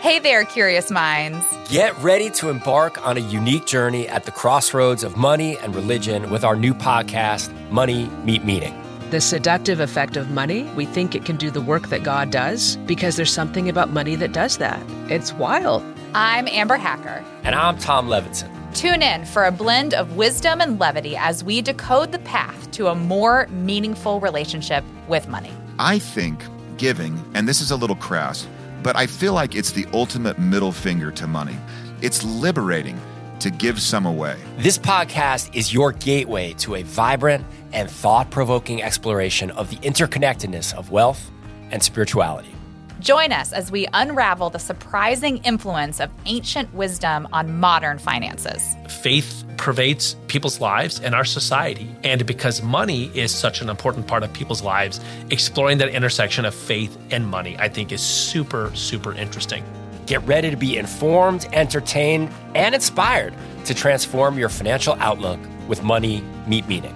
Hey 0.02 0.20
there, 0.20 0.44
curious 0.46 0.92
minds. 0.92 1.44
Get 1.68 1.98
ready 2.04 2.30
to 2.32 2.50
embark 2.50 3.04
on 3.04 3.18
a 3.18 3.22
unique 3.22 3.66
journey 3.66 4.08
at 4.08 4.26
the 4.26 4.32
crossroads 4.32 5.04
of 5.04 5.18
money 5.18 5.58
and 5.58 5.74
religion 5.74 6.30
with 6.30 6.44
our 6.44 6.56
new 6.56 6.76
podcast, 6.76 7.52
Money 7.72 8.08
Meet 8.24 8.46
Meaning. 8.46 8.80
The 9.10 9.22
seductive 9.22 9.80
effect 9.80 10.16
of 10.16 10.30
money, 10.30 10.64
we 10.76 10.86
think 10.86 11.16
it 11.16 11.26
can 11.26 11.38
do 11.38 11.50
the 11.50 11.62
work 11.62 11.88
that 11.90 12.04
God 12.04 12.30
does 12.30 12.76
because 12.86 13.16
there's 13.16 13.34
something 13.34 13.68
about 13.68 13.90
money 13.90 14.16
that 14.18 14.32
does 14.32 14.58
that. 14.58 14.80
It's 15.10 15.34
wild. 15.34 15.84
I'm 16.14 16.48
Amber 16.50 16.78
Hacker. 16.78 17.26
And 17.44 17.56
I'm 17.56 17.80
Tom 17.80 18.08
Levinson. 18.08 18.61
Tune 18.74 19.02
in 19.02 19.26
for 19.26 19.46
a 19.46 19.52
blend 19.52 19.94
of 19.94 20.16
wisdom 20.16 20.62
and 20.62 20.80
levity 20.80 21.18
as 21.18 21.44
we 21.44 21.62
decode 21.62 22.14
the 22.14 22.20
path 22.20 22.72
to 22.72 22.88
a 22.88 22.96
more 22.96 23.48
meaningful 23.48 24.22
relationship 24.22 24.86
with 25.10 25.28
money. 25.28 25.52
I 25.78 26.00
think 26.00 26.42
giving, 26.78 27.22
and 27.34 27.46
this 27.48 27.60
is 27.60 27.72
a 27.72 27.76
little 27.76 27.98
crass, 27.98 28.48
but 28.82 28.96
I 28.96 29.08
feel 29.08 29.34
like 29.34 29.56
it's 29.56 29.74
the 29.74 29.86
ultimate 29.92 30.40
middle 30.40 30.72
finger 30.72 31.12
to 31.12 31.28
money. 31.28 31.58
It's 32.02 32.24
liberating 32.24 32.98
to 33.40 33.50
give 33.50 33.82
some 33.82 34.06
away. 34.06 34.38
This 34.58 34.78
podcast 34.78 35.54
is 35.54 35.74
your 35.74 35.92
gateway 35.92 36.54
to 36.60 36.76
a 36.76 36.84
vibrant 36.84 37.46
and 37.74 37.92
thought 37.92 38.30
provoking 38.30 38.82
exploration 38.82 39.52
of 39.52 39.70
the 39.70 39.78
interconnectedness 39.78 40.74
of 40.74 40.92
wealth 40.92 41.30
and 41.72 41.84
spirituality. 41.84 42.56
Join 43.02 43.32
us 43.32 43.52
as 43.52 43.72
we 43.72 43.88
unravel 43.94 44.52
the 44.52 44.60
surprising 44.60 45.38
influence 45.38 46.00
of 46.00 46.12
ancient 46.28 46.72
wisdom 46.72 47.28
on 47.34 47.60
modern 47.60 47.98
finances. 47.98 48.76
Faith 48.88 49.44
pervades 49.58 50.16
people's 50.28 50.62
lives 50.62 51.00
and 51.00 51.16
our 51.16 51.26
society. 51.26 51.90
And 52.04 52.24
because 52.28 52.62
money 52.62 53.06
is 53.16 53.34
such 53.34 53.60
an 53.60 53.70
important 53.70 54.06
part 54.06 54.22
of 54.22 54.32
people's 54.34 54.62
lives, 54.62 55.02
exploring 55.32 55.80
that 55.80 55.90
intersection 55.90 56.46
of 56.46 56.54
faith 56.54 56.96
and 57.10 57.26
money, 57.26 57.56
I 57.58 57.70
think, 57.70 57.92
is 57.92 58.02
super, 58.02 58.72
super 58.76 59.14
interesting. 59.14 59.64
Get 60.06 60.22
ready 60.28 60.52
to 60.52 60.58
be 60.58 60.78
informed, 60.78 61.48
entertained, 61.54 62.30
and 62.54 62.76
inspired 62.76 63.34
to 63.66 63.74
transform 63.74 64.38
your 64.38 64.50
financial 64.50 64.94
outlook 65.00 65.40
with 65.68 65.82
Money 65.82 66.22
Meet 66.46 66.68
Meaning. 66.68 66.96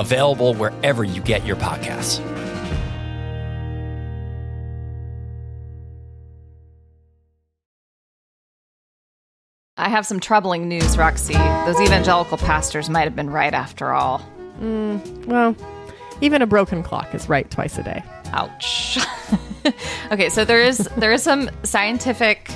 Available 0.00 0.54
wherever 0.54 1.04
you 1.04 1.22
get 1.22 1.46
your 1.46 1.56
podcasts. 1.56 2.18
I 9.78 9.88
have 9.88 10.04
some 10.04 10.18
troubling 10.18 10.68
news, 10.68 10.98
Roxy. 10.98 11.34
Those 11.34 11.80
evangelical 11.80 12.36
pastors 12.36 12.90
might 12.90 13.04
have 13.04 13.14
been 13.14 13.30
right 13.30 13.54
after 13.54 13.92
all. 13.92 14.20
Mm, 14.60 15.26
well, 15.26 15.54
even 16.20 16.42
a 16.42 16.46
broken 16.46 16.82
clock 16.82 17.14
is 17.14 17.28
right 17.28 17.48
twice 17.48 17.78
a 17.78 17.84
day. 17.84 18.02
Ouch. 18.32 18.98
okay, 20.10 20.28
so 20.30 20.44
there 20.44 20.60
is 20.60 20.78
there 20.96 21.12
is 21.12 21.22
some 21.22 21.48
scientific 21.62 22.50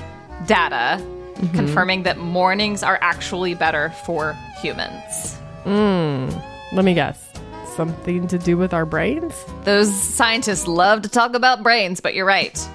data 0.47 1.01
mm-hmm. 1.01 1.55
confirming 1.55 2.03
that 2.03 2.19
mornings 2.19 2.83
are 2.83 2.99
actually 3.01 3.55
better 3.55 3.91
for 4.05 4.37
humans. 4.61 5.39
Mm, 5.65 6.29
let 6.73 6.85
me 6.85 6.93
guess. 6.93 7.29
Something 7.77 8.27
to 8.27 8.37
do 8.37 8.57
with 8.57 8.75
our 8.75 8.85
brains? 8.85 9.33
Those 9.63 9.95
scientists 9.95 10.67
love 10.67 11.03
to 11.03 11.09
talk 11.09 11.37
about 11.37 11.63
brains, 11.63 12.01
but 12.01 12.17
you're 12.17 12.27
right. 12.27 12.69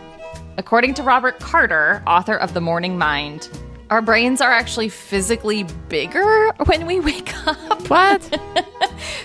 According 0.58 0.94
to 0.96 1.04
Robert 1.04 1.38
Carter, 1.40 2.02
author 2.08 2.36
of 2.36 2.54
The 2.54 2.62
Morning 2.62 2.98
Mind, 2.98 3.48
our 3.90 4.02
brains 4.02 4.42
are 4.42 4.52
actually 4.52 4.90
physically 4.90 5.64
bigger 5.90 6.52
when 6.66 6.86
we 6.86 7.00
wake 7.00 7.36
up. 7.48 7.90
What? 7.90 8.42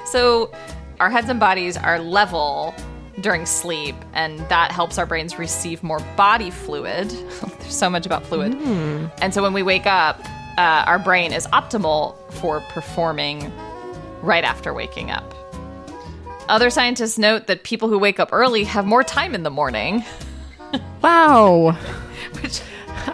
So 0.04 0.52
our 1.00 1.08
heads 1.08 1.30
and 1.30 1.40
bodies 1.40 1.78
are 1.78 1.98
level 1.98 2.74
during 3.22 3.46
sleep, 3.46 3.94
and 4.12 4.40
that 4.50 4.70
helps 4.70 4.98
our 4.98 5.06
brains 5.06 5.38
receive 5.38 5.82
more 5.82 6.00
body 6.16 6.50
fluid. 6.50 7.08
There's 7.58 7.74
so 7.74 7.88
much 7.88 8.04
about 8.04 8.22
fluid. 8.26 8.52
And 9.22 9.32
so 9.32 9.42
when 9.42 9.54
we 9.54 9.62
wake 9.62 9.86
up, 9.86 10.20
uh, 10.58 10.84
our 10.86 10.98
brain 10.98 11.32
is 11.32 11.46
optimal 11.46 12.14
for 12.34 12.60
performing 12.60 13.50
right 14.20 14.44
after 14.44 14.74
waking 14.74 15.10
up. 15.10 15.34
Other 16.50 16.68
scientists 16.68 17.16
note 17.16 17.46
that 17.46 17.62
people 17.62 17.88
who 17.88 17.98
wake 17.98 18.20
up 18.20 18.28
early 18.32 18.64
have 18.64 18.84
more 18.84 19.02
time 19.02 19.34
in 19.34 19.44
the 19.44 19.50
morning, 19.50 20.04
wow. 21.02 21.72
which 22.42 22.60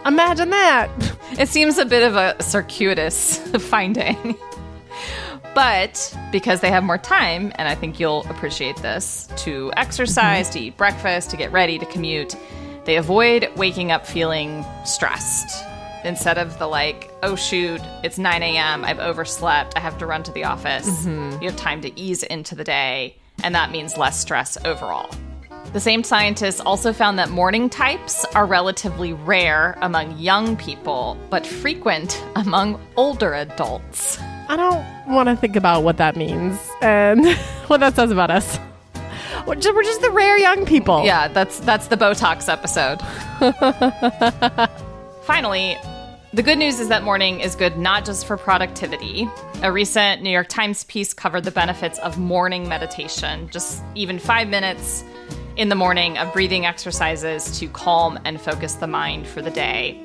Imagine 0.07 0.51
that. 0.51 0.91
It 1.39 1.49
seems 1.49 1.79
a 1.79 1.85
bit 1.85 2.03
of 2.03 2.17
a 2.17 2.43
circuitous 2.43 3.39
finding. 3.69 4.37
But 5.55 6.17
because 6.31 6.61
they 6.61 6.71
have 6.71 6.85
more 6.85 6.99
time, 6.99 7.53
and 7.57 7.69
I 7.69 7.75
think 7.75 7.99
you'll 7.99 8.25
appreciate 8.29 8.77
this, 8.77 9.29
to 9.39 9.73
exercise, 9.77 10.47
mm-hmm. 10.47 10.59
to 10.59 10.65
eat 10.67 10.77
breakfast, 10.77 11.31
to 11.31 11.37
get 11.37 11.51
ready, 11.51 11.79
to 11.79 11.87
commute, 11.87 12.37
they 12.85 12.97
avoid 12.97 13.51
waking 13.57 13.91
up 13.91 14.07
feeling 14.07 14.65
stressed. 14.85 15.65
Instead 16.05 16.39
of 16.39 16.59
the 16.59 16.67
like, 16.67 17.11
oh 17.23 17.35
shoot, 17.35 17.81
it's 18.05 18.19
9 18.19 18.43
a.m., 18.43 18.85
I've 18.85 19.01
overslept, 19.01 19.77
I 19.77 19.81
have 19.81 19.99
to 19.99 20.07
run 20.07 20.23
to 20.23 20.33
the 20.33 20.45
office. 20.45 20.89
Mm-hmm. 20.89 21.43
You 21.43 21.51
have 21.51 21.59
time 21.59 21.81
to 21.81 22.01
ease 22.01 22.23
into 22.23 22.55
the 22.55 22.65
day, 22.65 23.17
and 23.43 23.55
that 23.55 23.71
means 23.73 23.97
less 23.97 24.21
stress 24.21 24.57
overall. 24.65 25.11
The 25.73 25.81
same 25.81 26.03
scientists 26.03 26.61
also 26.61 26.95
found 26.95 27.19
that 27.19 27.29
morning 27.29 27.69
types 27.69 28.25
are 28.35 28.47
relatively 28.47 29.13
rare 29.13 29.77
among 29.83 30.17
young 30.19 30.57
people, 30.57 31.19
but 31.29 31.47
frequent 31.47 32.25
among 32.37 32.81
older 32.97 33.35
adults. 33.35 34.19
I 34.49 34.57
don't 34.57 35.15
want 35.15 35.29
to 35.29 35.37
think 35.37 35.57
about 35.57 35.83
what 35.83 35.99
that 35.99 36.17
means 36.17 36.59
and 36.81 37.27
what 37.67 37.81
that 37.81 37.97
says 37.97 38.11
about 38.11 38.31
us. 38.31 38.59
We're 39.47 39.57
just, 39.57 39.75
we're 39.75 39.83
just 39.83 40.01
the 40.01 40.11
rare 40.11 40.39
young 40.39 40.65
people. 40.65 41.05
Yeah, 41.05 41.29
that's 41.29 41.61
that's 41.61 41.89
the 41.89 41.97
Botox 41.97 42.49
episode. 42.49 42.99
Finally, 45.25 45.77
the 46.33 46.43
good 46.43 46.59
news 46.59 46.81
is 46.81 46.89
that 46.89 47.03
morning 47.03 47.41
is 47.41 47.55
good 47.55 47.77
not 47.77 48.07
just 48.07 48.27
for 48.27 48.39
productivity. 48.39 49.29
A 49.63 49.71
recent 49.71 50.23
New 50.23 50.31
York 50.31 50.49
Times 50.49 50.85
piece 50.85 51.13
covered 51.13 51.45
the 51.45 51.51
benefits 51.51 51.99
of 51.99 52.17
morning 52.17 52.69
meditation, 52.69 53.51
just 53.51 53.83
even 53.95 54.19
5 54.19 54.49
minutes 54.49 55.05
in 55.59 55.69
the 55.69 55.75
morning 55.75 56.17
of 56.19 56.33
breathing 56.33 56.65
exercises 56.65 57.59
to 57.59 57.69
calm 57.71 58.17
and 58.25 58.41
focus 58.41 58.75
the 58.75 58.87
mind 58.87 59.27
for 59.27 59.43
the 59.43 59.51
day. 59.51 60.01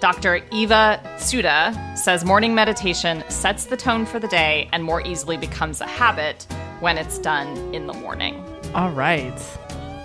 Dr. 0.00 0.42
Eva 0.52 1.00
Tsuda 1.16 1.96
says 1.96 2.26
morning 2.26 2.54
meditation 2.54 3.24
sets 3.30 3.64
the 3.64 3.76
tone 3.76 4.04
for 4.04 4.20
the 4.20 4.28
day 4.28 4.68
and 4.70 4.84
more 4.84 5.00
easily 5.06 5.38
becomes 5.38 5.80
a 5.80 5.86
habit 5.86 6.46
when 6.80 6.98
it's 6.98 7.18
done 7.18 7.74
in 7.74 7.86
the 7.86 7.94
morning. 7.94 8.44
All 8.74 8.90
right. 8.90 9.34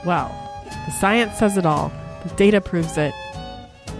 Well, 0.06 0.30
the 0.86 0.92
science 0.92 1.38
says 1.38 1.58
it 1.58 1.66
all. 1.66 1.92
The 2.24 2.34
data 2.36 2.62
proves 2.62 2.98
it. 2.98 3.13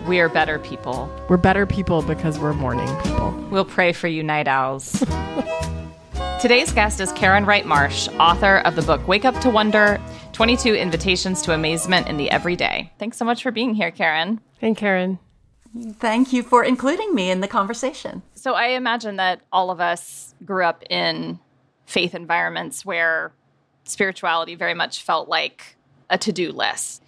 We're 0.08 0.30
better 0.30 0.58
people. 0.58 1.14
We're 1.28 1.36
better 1.36 1.66
people 1.66 2.02
because 2.02 2.40
we're 2.40 2.54
morning 2.54 2.88
people. 3.04 3.32
We'll 3.52 3.66
pray 3.66 3.92
for 3.92 4.08
you, 4.08 4.24
night 4.24 4.48
owls. 4.48 5.04
Today's 6.40 6.72
guest 6.72 7.00
is 7.00 7.12
Karen 7.14 7.46
Wright 7.46 7.66
Marsh, 7.66 8.08
author 8.20 8.58
of 8.66 8.76
the 8.76 8.82
book 8.82 9.08
Wake 9.08 9.26
Up 9.26 9.40
to 9.42 9.50
Wonder 9.50 10.02
22 10.34 10.74
Invitations 10.76 11.42
to 11.44 11.54
Amazement 11.54 12.08
in 12.08 12.18
the 12.18 12.30
Everyday. 12.32 12.92
Thanks 13.00 13.18
so 13.18 13.26
much 13.26 13.44
for 13.44 13.52
being 13.52 13.74
here, 13.74 13.92
Karen. 13.92 14.42
And 14.62 14.76
Karen, 14.76 15.20
Thank 15.94 16.32
you 16.32 16.44
for 16.44 16.64
including 16.64 17.16
me 17.16 17.32
in 17.32 17.42
the 17.42 17.48
conversation. 17.48 18.22
So, 18.36 18.54
I 18.54 18.68
imagine 18.68 19.16
that 19.16 19.42
all 19.52 19.72
of 19.72 19.80
us 19.80 20.36
grew 20.46 20.64
up 20.64 20.84
in 20.90 21.40
faith 21.88 22.14
environments 22.14 22.86
where 22.86 23.32
spirituality 23.84 24.56
very 24.56 24.76
much 24.76 25.02
felt 25.02 25.28
like 25.28 25.76
a 26.10 26.18
to 26.20 26.32
do 26.32 26.52
list. 26.52 27.04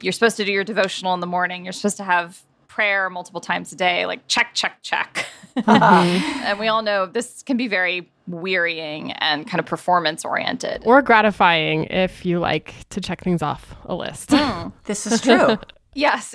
You're 0.00 0.12
supposed 0.12 0.36
to 0.36 0.44
do 0.44 0.52
your 0.52 0.64
devotional 0.64 1.14
in 1.14 1.20
the 1.20 1.26
morning, 1.26 1.64
you're 1.64 1.72
supposed 1.72 1.96
to 1.96 2.04
have 2.04 2.42
prayer 2.76 3.08
multiple 3.08 3.40
times 3.40 3.72
a 3.72 3.76
day, 3.76 4.04
like 4.04 4.28
check, 4.28 4.50
check, 4.52 4.78
check. 4.82 5.26
Uh-huh. 5.66 6.42
and 6.44 6.58
we 6.58 6.68
all 6.68 6.82
know 6.82 7.06
this 7.06 7.42
can 7.42 7.56
be 7.56 7.66
very 7.66 8.10
wearying 8.26 9.12
and 9.12 9.48
kind 9.48 9.58
of 9.58 9.64
performance 9.64 10.22
oriented. 10.22 10.82
or 10.84 11.00
gratifying 11.00 11.84
if 11.84 12.26
you 12.26 12.38
like 12.38 12.74
to 12.90 13.00
check 13.00 13.24
things 13.24 13.40
off 13.40 13.74
a 13.86 13.94
list. 13.94 14.32
Hmm. 14.32 14.68
This 14.84 15.06
is 15.06 15.18
true. 15.22 15.56
Yes. 15.94 16.34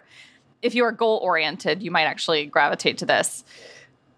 If 0.63 0.73
you 0.73 0.83
are 0.85 0.91
goal 0.91 1.19
oriented, 1.21 1.83
you 1.83 1.91
might 1.91 2.05
actually 2.05 2.47
gravitate 2.47 2.97
to 2.97 3.05
this. 3.05 3.43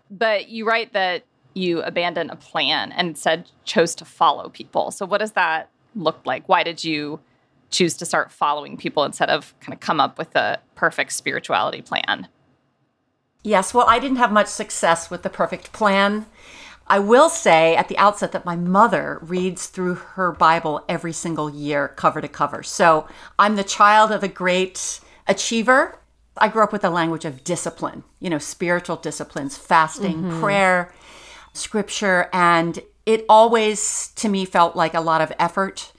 But 0.10 0.48
you 0.48 0.66
write 0.66 0.94
that 0.94 1.26
you 1.54 1.82
abandoned 1.82 2.32
a 2.32 2.38
plan 2.38 2.94
and 2.94 3.10
instead 3.10 3.50
chose 3.66 3.96
to 3.96 4.06
follow 4.06 4.48
people. 4.48 4.92
So, 4.92 5.06
what 5.06 5.18
does 5.18 5.34
that 5.34 5.70
look 5.96 6.22
like? 6.24 6.48
Why 6.48 6.64
did 6.64 6.82
you 6.86 7.20
choose 7.74 7.96
to 7.96 8.06
start 8.06 8.32
following 8.32 8.78
people 8.78 9.04
instead 9.04 9.30
of 9.30 9.54
kind 9.60 9.74
of 9.74 9.82
come 9.82 10.00
up 10.00 10.18
with 10.18 10.34
a 10.36 10.60
perfect 10.76 11.12
spirituality 11.12 11.82
plan? 11.82 12.30
yes, 13.44 13.74
well, 13.74 13.86
I 13.88 14.00
didn't 14.00 14.18
have 14.18 14.32
much 14.32 14.48
success 14.48 15.10
with 15.10 15.24
the 15.24 15.30
perfect 15.30 15.72
plan. 15.74 16.26
I 16.88 17.00
will 17.00 17.30
say 17.30 17.76
at 17.76 17.88
the 17.88 17.98
outset 17.98 18.32
that 18.34 18.46
my 18.46 18.56
mother 18.56 19.20
reads 19.22 19.68
through 19.68 19.96
her 19.96 20.32
Bible 20.32 20.84
every 20.90 21.14
single 21.14 21.50
year, 21.50 21.90
cover 21.90 22.20
to 22.20 22.28
cover. 22.28 22.64
So 22.64 23.08
I'm 23.40 23.56
the 23.56 23.64
child 23.64 24.12
of 24.12 24.24
a 24.24 24.28
great 24.28 25.00
achiever. 25.28 26.00
I 26.38 26.50
grew 26.50 26.64
up 26.64 26.74
with 26.74 26.84
a 26.84 26.90
language 26.90 27.26
of 27.26 27.44
discipline, 27.44 28.04
you 28.20 28.30
know, 28.30 28.38
spiritual 28.38 28.98
disciplines, 28.98 29.58
fasting, 29.58 30.24
mm-hmm. 30.24 30.42
prayer, 30.42 30.94
scripture, 31.54 32.30
and 32.34 32.80
it 33.06 33.26
always 33.30 34.12
to 34.16 34.28
me 34.28 34.44
felt 34.44 34.76
like 34.76 34.94
a 34.94 35.02
lot 35.02 35.22
of 35.22 35.32
effort. 35.40 35.93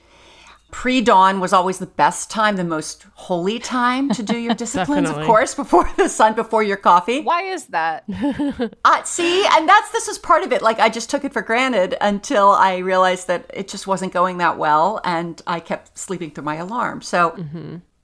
Pre 0.74 1.00
dawn 1.00 1.38
was 1.38 1.52
always 1.52 1.78
the 1.78 1.86
best 1.86 2.30
time, 2.30 2.56
the 2.56 2.64
most 2.64 3.06
holy 3.14 3.60
time 3.60 4.10
to 4.10 4.24
do 4.24 4.36
your 4.36 4.54
disciplines, 4.64 5.08
of 5.08 5.24
course, 5.24 5.54
before 5.54 5.88
the 5.96 6.08
sun, 6.08 6.34
before 6.34 6.64
your 6.64 6.76
coffee. 6.76 7.20
Why 7.20 7.42
is 7.42 7.66
that? 7.66 8.04
Uh, 8.84 9.02
see, 9.04 9.46
and 9.52 9.68
that's 9.68 9.90
this 9.92 10.08
is 10.08 10.18
part 10.18 10.42
of 10.42 10.52
it. 10.52 10.60
Like 10.60 10.80
I 10.80 10.88
just 10.88 11.08
took 11.08 11.24
it 11.24 11.32
for 11.32 11.42
granted 11.42 11.96
until 12.00 12.50
I 12.50 12.78
realized 12.78 13.28
that 13.28 13.48
it 13.54 13.68
just 13.68 13.86
wasn't 13.86 14.12
going 14.12 14.38
that 14.38 14.58
well, 14.58 15.00
and 15.04 15.40
I 15.46 15.60
kept 15.60 15.96
sleeping 15.96 16.32
through 16.32 16.44
my 16.44 16.56
alarm. 16.56 17.00
So 17.00 17.36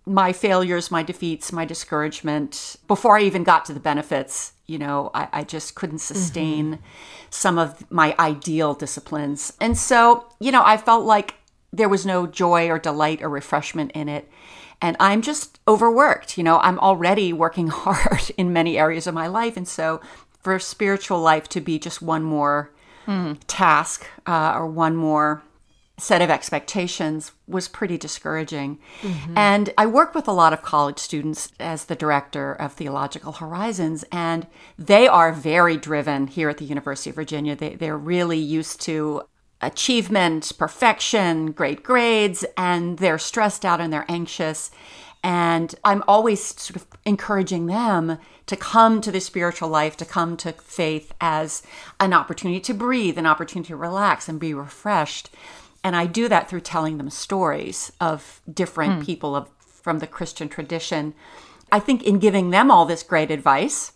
my 0.06 0.32
failures, 0.32 0.90
my 0.90 1.02
defeats, 1.02 1.52
my 1.52 1.64
discouragement, 1.64 2.76
before 2.88 3.18
I 3.18 3.22
even 3.22 3.44
got 3.44 3.64
to 3.66 3.74
the 3.74 3.80
benefits, 3.80 4.52
you 4.66 4.78
know, 4.78 5.10
I, 5.12 5.28
I 5.32 5.44
just 5.44 5.74
couldn't 5.74 5.98
sustain 5.98 6.78
some 7.30 7.58
of 7.58 7.90
my 7.90 8.14
ideal 8.18 8.74
disciplines, 8.74 9.52
and 9.60 9.76
so 9.76 10.26
you 10.38 10.52
know, 10.52 10.62
I 10.64 10.76
felt 10.76 11.04
like 11.04 11.34
there 11.72 11.88
was 11.88 12.04
no 12.04 12.26
joy 12.26 12.68
or 12.68 12.78
delight 12.78 13.22
or 13.22 13.28
refreshment 13.28 13.92
in 13.92 14.08
it. 14.08 14.28
And 14.82 14.96
I'm 14.98 15.22
just 15.22 15.60
overworked. 15.68 16.38
You 16.38 16.44
know, 16.44 16.58
I'm 16.60 16.78
already 16.78 17.32
working 17.32 17.68
hard 17.68 18.30
in 18.36 18.52
many 18.52 18.78
areas 18.78 19.06
of 19.06 19.14
my 19.14 19.26
life. 19.26 19.56
And 19.56 19.68
so 19.68 20.00
for 20.42 20.58
spiritual 20.58 21.20
life 21.20 21.48
to 21.50 21.60
be 21.60 21.78
just 21.78 22.00
one 22.00 22.22
more 22.22 22.70
task 23.46 24.06
uh, 24.26 24.52
or 24.54 24.66
one 24.66 24.96
more 24.96 25.42
set 25.98 26.22
of 26.22 26.30
expectations 26.30 27.32
was 27.46 27.68
pretty 27.68 27.98
discouraging. 27.98 28.78
And 29.36 29.70
I 29.76 29.86
work 29.86 30.14
with 30.14 30.26
a 30.26 30.32
lot 30.32 30.52
of 30.52 30.62
college 30.62 30.98
students 30.98 31.52
as 31.60 31.84
the 31.84 31.94
director 31.94 32.54
of 32.54 32.72
Theological 32.72 33.32
Horizons, 33.32 34.04
and 34.10 34.46
they 34.78 35.06
are 35.06 35.32
very 35.32 35.76
driven 35.76 36.26
here 36.26 36.48
at 36.48 36.58
the 36.58 36.64
University 36.64 37.10
of 37.10 37.16
Virginia. 37.16 37.54
They, 37.54 37.74
they're 37.74 37.98
really 37.98 38.38
used 38.38 38.80
to 38.82 39.22
achievement, 39.62 40.52
perfection, 40.58 41.52
great 41.52 41.82
grades, 41.82 42.44
and 42.56 42.98
they're 42.98 43.18
stressed 43.18 43.64
out 43.64 43.80
and 43.80 43.92
they're 43.92 44.06
anxious. 44.08 44.70
And 45.22 45.74
I'm 45.84 46.02
always 46.08 46.42
sort 46.42 46.76
of 46.76 46.86
encouraging 47.04 47.66
them 47.66 48.18
to 48.46 48.56
come 48.56 49.00
to 49.02 49.12
the 49.12 49.20
spiritual 49.20 49.68
life, 49.68 49.96
to 49.98 50.04
come 50.06 50.36
to 50.38 50.52
faith 50.52 51.12
as 51.20 51.62
an 51.98 52.14
opportunity 52.14 52.60
to 52.60 52.74
breathe, 52.74 53.18
an 53.18 53.26
opportunity 53.26 53.68
to 53.68 53.76
relax 53.76 54.28
and 54.28 54.40
be 54.40 54.54
refreshed. 54.54 55.30
And 55.84 55.94
I 55.94 56.06
do 56.06 56.28
that 56.28 56.48
through 56.48 56.60
telling 56.60 56.98
them 56.98 57.10
stories 57.10 57.92
of 58.00 58.40
different 58.52 58.94
hmm. 58.94 59.02
people 59.02 59.36
of 59.36 59.48
from 59.58 59.98
the 59.98 60.06
Christian 60.06 60.48
tradition. 60.48 61.14
I 61.72 61.80
think 61.80 62.02
in 62.02 62.18
giving 62.18 62.50
them 62.50 62.70
all 62.70 62.84
this 62.84 63.02
great 63.02 63.30
advice, 63.30 63.92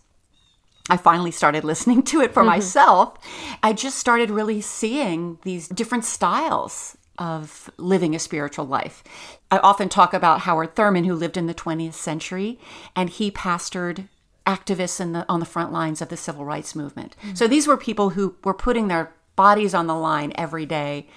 I 0.89 0.97
finally 0.97 1.31
started 1.31 1.63
listening 1.63 2.03
to 2.03 2.21
it 2.21 2.33
for 2.33 2.41
mm-hmm. 2.41 2.49
myself. 2.49 3.17
I 3.63 3.73
just 3.73 3.97
started 3.97 4.29
really 4.29 4.61
seeing 4.61 5.39
these 5.43 5.67
different 5.67 6.05
styles 6.05 6.97
of 7.17 7.69
living 7.77 8.13
a 8.13 8.19
spiritual 8.19 8.65
life. 8.65 9.03
I 9.49 9.59
often 9.59 9.89
talk 9.89 10.13
about 10.13 10.41
Howard 10.41 10.75
Thurman, 10.75 11.05
who 11.05 11.15
lived 11.15 11.37
in 11.37 11.47
the 11.47 11.53
20th 11.53 11.93
century, 11.93 12.59
and 12.95 13.09
he 13.09 13.31
pastored 13.31 14.09
activists 14.45 14.99
in 14.99 15.13
the, 15.13 15.25
on 15.29 15.39
the 15.39 15.45
front 15.45 15.71
lines 15.71 16.01
of 16.01 16.09
the 16.09 16.17
civil 16.17 16.45
rights 16.45 16.75
movement. 16.75 17.15
Mm. 17.23 17.37
So 17.37 17.47
these 17.47 17.67
were 17.67 17.77
people 17.77 18.11
who 18.11 18.35
were 18.43 18.53
putting 18.53 18.89
their 18.89 19.13
bodies 19.35 19.73
on 19.73 19.87
the 19.87 19.95
line 19.95 20.33
every 20.35 20.65
day. 20.65 21.07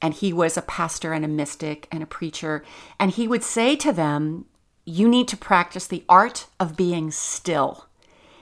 And 0.00 0.14
he 0.14 0.32
was 0.32 0.56
a 0.56 0.62
pastor 0.62 1.12
and 1.12 1.24
a 1.24 1.28
mystic 1.28 1.88
and 1.90 2.02
a 2.02 2.06
preacher. 2.06 2.64
And 3.00 3.10
he 3.10 3.26
would 3.26 3.42
say 3.42 3.74
to 3.76 3.92
them, 3.92 4.44
You 4.84 5.08
need 5.08 5.26
to 5.28 5.36
practice 5.36 5.88
the 5.88 6.04
art 6.08 6.46
of 6.60 6.76
being 6.76 7.10
still 7.10 7.87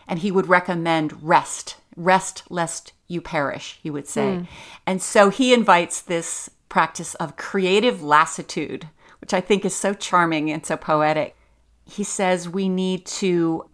and 0.08 0.20
he 0.20 0.30
would 0.30 0.48
recommend 0.48 1.22
rest 1.22 1.76
rest 1.96 2.42
lest 2.50 2.92
you 3.08 3.20
perish 3.20 3.78
he 3.82 3.90
would 3.90 4.06
say. 4.06 4.36
Hmm. 4.36 4.44
And 4.86 5.02
so 5.02 5.30
he 5.30 5.54
invites 5.54 6.00
this 6.00 6.50
practice 6.68 7.14
of 7.14 7.36
creative 7.36 8.02
lassitude 8.02 8.88
which 9.20 9.32
i 9.32 9.40
think 9.40 9.64
is 9.64 9.74
so 9.74 9.94
charming 9.94 10.50
and 10.50 10.64
so 10.64 10.76
poetic. 10.76 11.36
He 11.84 12.04
says 12.04 12.48
we 12.48 12.68
need 12.68 13.06
to 13.06 13.68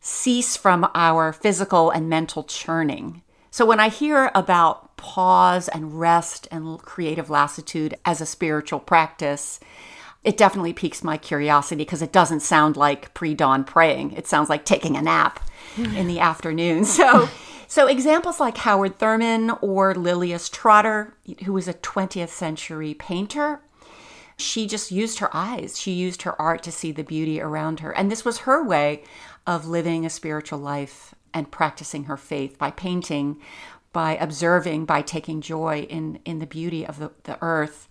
cease 0.00 0.56
from 0.56 0.88
our 0.94 1.32
physical 1.32 1.90
and 1.90 2.08
mental 2.08 2.44
churning. 2.44 3.22
So 3.50 3.64
when 3.64 3.80
i 3.80 3.88
hear 3.88 4.30
about 4.34 4.96
pause 4.96 5.68
and 5.68 5.98
rest 5.98 6.48
and 6.50 6.78
creative 6.80 7.30
lassitude 7.30 7.94
as 8.04 8.20
a 8.20 8.26
spiritual 8.26 8.80
practice 8.80 9.60
it 10.24 10.36
definitely 10.36 10.72
piques 10.72 11.04
my 11.04 11.16
curiosity 11.16 11.84
because 11.84 12.02
it 12.02 12.12
doesn't 12.12 12.40
sound 12.40 12.76
like 12.76 13.12
pre-dawn 13.14 13.64
praying. 13.64 14.12
It 14.12 14.26
sounds 14.26 14.48
like 14.48 14.64
taking 14.64 14.96
a 14.96 15.02
nap 15.02 15.40
in 15.76 16.06
the 16.06 16.20
afternoon. 16.20 16.84
So 16.94 17.28
so 17.66 17.86
examples 17.86 18.38
like 18.38 18.58
Howard 18.58 18.98
Thurman 18.98 19.50
or 19.60 19.94
Lilias 19.94 20.48
Trotter, 20.50 21.14
who 21.44 21.52
was 21.52 21.66
a 21.66 21.74
20th 21.74 22.28
century 22.28 22.94
painter, 22.94 23.62
she 24.36 24.66
just 24.66 24.92
used 24.92 25.18
her 25.18 25.34
eyes. 25.34 25.78
She 25.78 25.92
used 25.92 26.22
her 26.22 26.40
art 26.40 26.62
to 26.64 26.72
see 26.72 26.92
the 26.92 27.02
beauty 27.02 27.40
around 27.40 27.80
her. 27.80 27.90
And 27.90 28.10
this 28.10 28.24
was 28.24 28.38
her 28.38 28.62
way 28.62 29.02
of 29.46 29.66
living 29.66 30.04
a 30.04 30.10
spiritual 30.10 30.58
life 30.58 31.14
and 31.32 31.50
practicing 31.50 32.04
her 32.04 32.16
faith 32.16 32.58
by 32.58 32.70
painting, 32.70 33.40
by 33.92 34.16
observing, 34.16 34.84
by 34.84 35.02
taking 35.02 35.40
joy 35.40 35.86
in 35.90 36.20
in 36.24 36.38
the 36.38 36.46
beauty 36.46 36.86
of 36.86 36.98
the, 36.98 37.10
the 37.24 37.38
earth. 37.42 37.88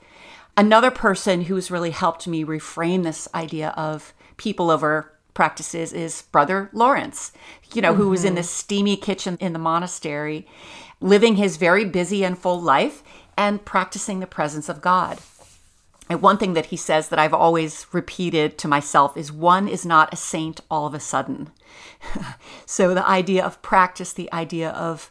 Another 0.55 0.91
person 0.91 1.43
who's 1.43 1.71
really 1.71 1.89
helped 1.89 2.27
me 2.27 2.45
reframe 2.45 3.03
this 3.03 3.27
idea 3.33 3.69
of 3.69 4.13
people 4.37 4.69
over 4.69 5.11
practices 5.33 5.91
is 5.91 6.23
Brother 6.31 6.69
Lawrence, 6.73 7.31
you 7.73 7.81
know, 7.81 7.95
who 7.95 8.09
was 8.09 8.23
in 8.23 8.29
mm-hmm. 8.29 8.37
this 8.37 8.51
steamy 8.51 8.95
kitchen 8.95 9.35
in 9.39 9.53
the 9.53 9.59
monastery, 9.59 10.47
living 11.01 11.37
his 11.37 11.57
very 11.57 11.85
busy 11.85 12.23
and 12.23 12.37
full 12.37 12.61
life 12.61 13.01
and 13.35 13.65
practicing 13.65 14.19
the 14.19 14.27
presence 14.27 14.69
of 14.69 14.81
God. 14.81 15.17
And 16.07 16.21
one 16.21 16.37
thing 16.37 16.53
that 16.53 16.67
he 16.67 16.77
says 16.77 17.09
that 17.09 17.17
I've 17.17 17.33
always 17.33 17.87
repeated 17.91 18.59
to 18.59 18.67
myself 18.67 19.17
is 19.17 19.31
one 19.31 19.67
is 19.67 19.85
not 19.85 20.13
a 20.13 20.17
saint 20.17 20.61
all 20.69 20.85
of 20.85 20.93
a 20.93 20.99
sudden. 20.99 21.49
so 22.67 22.93
the 22.93 23.07
idea 23.07 23.43
of 23.43 23.61
practice, 23.63 24.13
the 24.13 24.31
idea 24.31 24.69
of 24.69 25.09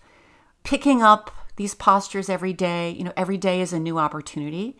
picking 0.62 1.02
up 1.02 1.34
these 1.56 1.74
postures 1.74 2.28
every 2.28 2.52
day, 2.52 2.90
you 2.90 3.02
know, 3.02 3.12
every 3.16 3.38
day 3.38 3.60
is 3.60 3.72
a 3.72 3.80
new 3.80 3.98
opportunity 3.98 4.76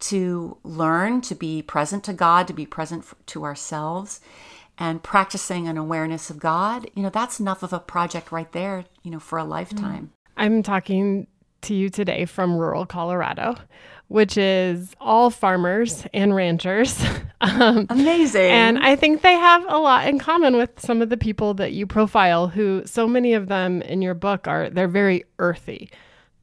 to 0.00 0.56
learn 0.64 1.20
to 1.22 1.34
be 1.34 1.62
present 1.62 2.04
to 2.04 2.12
God, 2.12 2.46
to 2.48 2.52
be 2.52 2.66
present 2.66 3.04
to 3.26 3.44
ourselves, 3.44 4.20
and 4.78 5.02
practicing 5.02 5.68
an 5.68 5.76
awareness 5.76 6.30
of 6.30 6.38
God. 6.38 6.88
You 6.94 7.02
know, 7.02 7.10
that's 7.10 7.38
enough 7.38 7.62
of 7.62 7.72
a 7.72 7.78
project 7.78 8.32
right 8.32 8.50
there, 8.52 8.86
you 9.02 9.10
know, 9.10 9.20
for 9.20 9.38
a 9.38 9.44
lifetime. 9.44 10.12
I'm 10.36 10.62
talking 10.62 11.26
to 11.62 11.74
you 11.74 11.90
today 11.90 12.24
from 12.24 12.56
rural 12.56 12.86
Colorado, 12.86 13.56
which 14.08 14.38
is 14.38 14.94
all 14.98 15.28
farmers 15.28 16.06
and 16.14 16.34
ranchers. 16.34 17.04
um, 17.42 17.86
Amazing. 17.90 18.50
and 18.50 18.78
I 18.78 18.96
think 18.96 19.20
they 19.20 19.34
have 19.34 19.64
a 19.68 19.78
lot 19.78 20.08
in 20.08 20.18
common 20.18 20.56
with 20.56 20.80
some 20.80 21.02
of 21.02 21.10
the 21.10 21.18
people 21.18 21.54
that 21.54 21.72
you 21.72 21.86
profile, 21.86 22.48
who 22.48 22.82
so 22.86 23.06
many 23.06 23.34
of 23.34 23.48
them 23.48 23.82
in 23.82 24.00
your 24.00 24.14
book 24.14 24.48
are, 24.48 24.70
they're 24.70 24.88
very 24.88 25.24
earthy. 25.38 25.90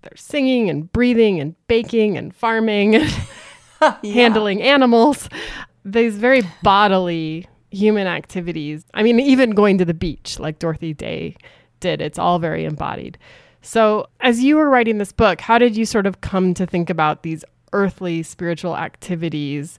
They're 0.03 0.15
singing 0.15 0.69
and 0.69 0.91
breathing 0.91 1.39
and 1.39 1.55
baking 1.67 2.17
and 2.17 2.33
farming 2.35 3.01
and 3.81 4.05
handling 4.05 4.61
animals. 4.61 5.29
These 5.85 6.17
very 6.17 6.41
bodily 6.63 7.47
human 7.71 8.07
activities. 8.07 8.85
I 8.93 9.03
mean, 9.03 9.19
even 9.19 9.51
going 9.51 9.77
to 9.77 9.85
the 9.85 9.93
beach, 9.93 10.39
like 10.39 10.59
Dorothy 10.59 10.93
Day 10.93 11.35
did, 11.79 12.01
it's 12.01 12.19
all 12.19 12.39
very 12.39 12.65
embodied. 12.65 13.17
So, 13.61 14.07
as 14.21 14.43
you 14.43 14.55
were 14.55 14.69
writing 14.69 14.97
this 14.97 15.11
book, 15.11 15.41
how 15.41 15.57
did 15.57 15.75
you 15.75 15.85
sort 15.85 16.05
of 16.05 16.21
come 16.21 16.53
to 16.53 16.65
think 16.65 16.89
about 16.89 17.23
these 17.23 17.43
earthly 17.73 18.23
spiritual 18.23 18.77
activities, 18.77 19.77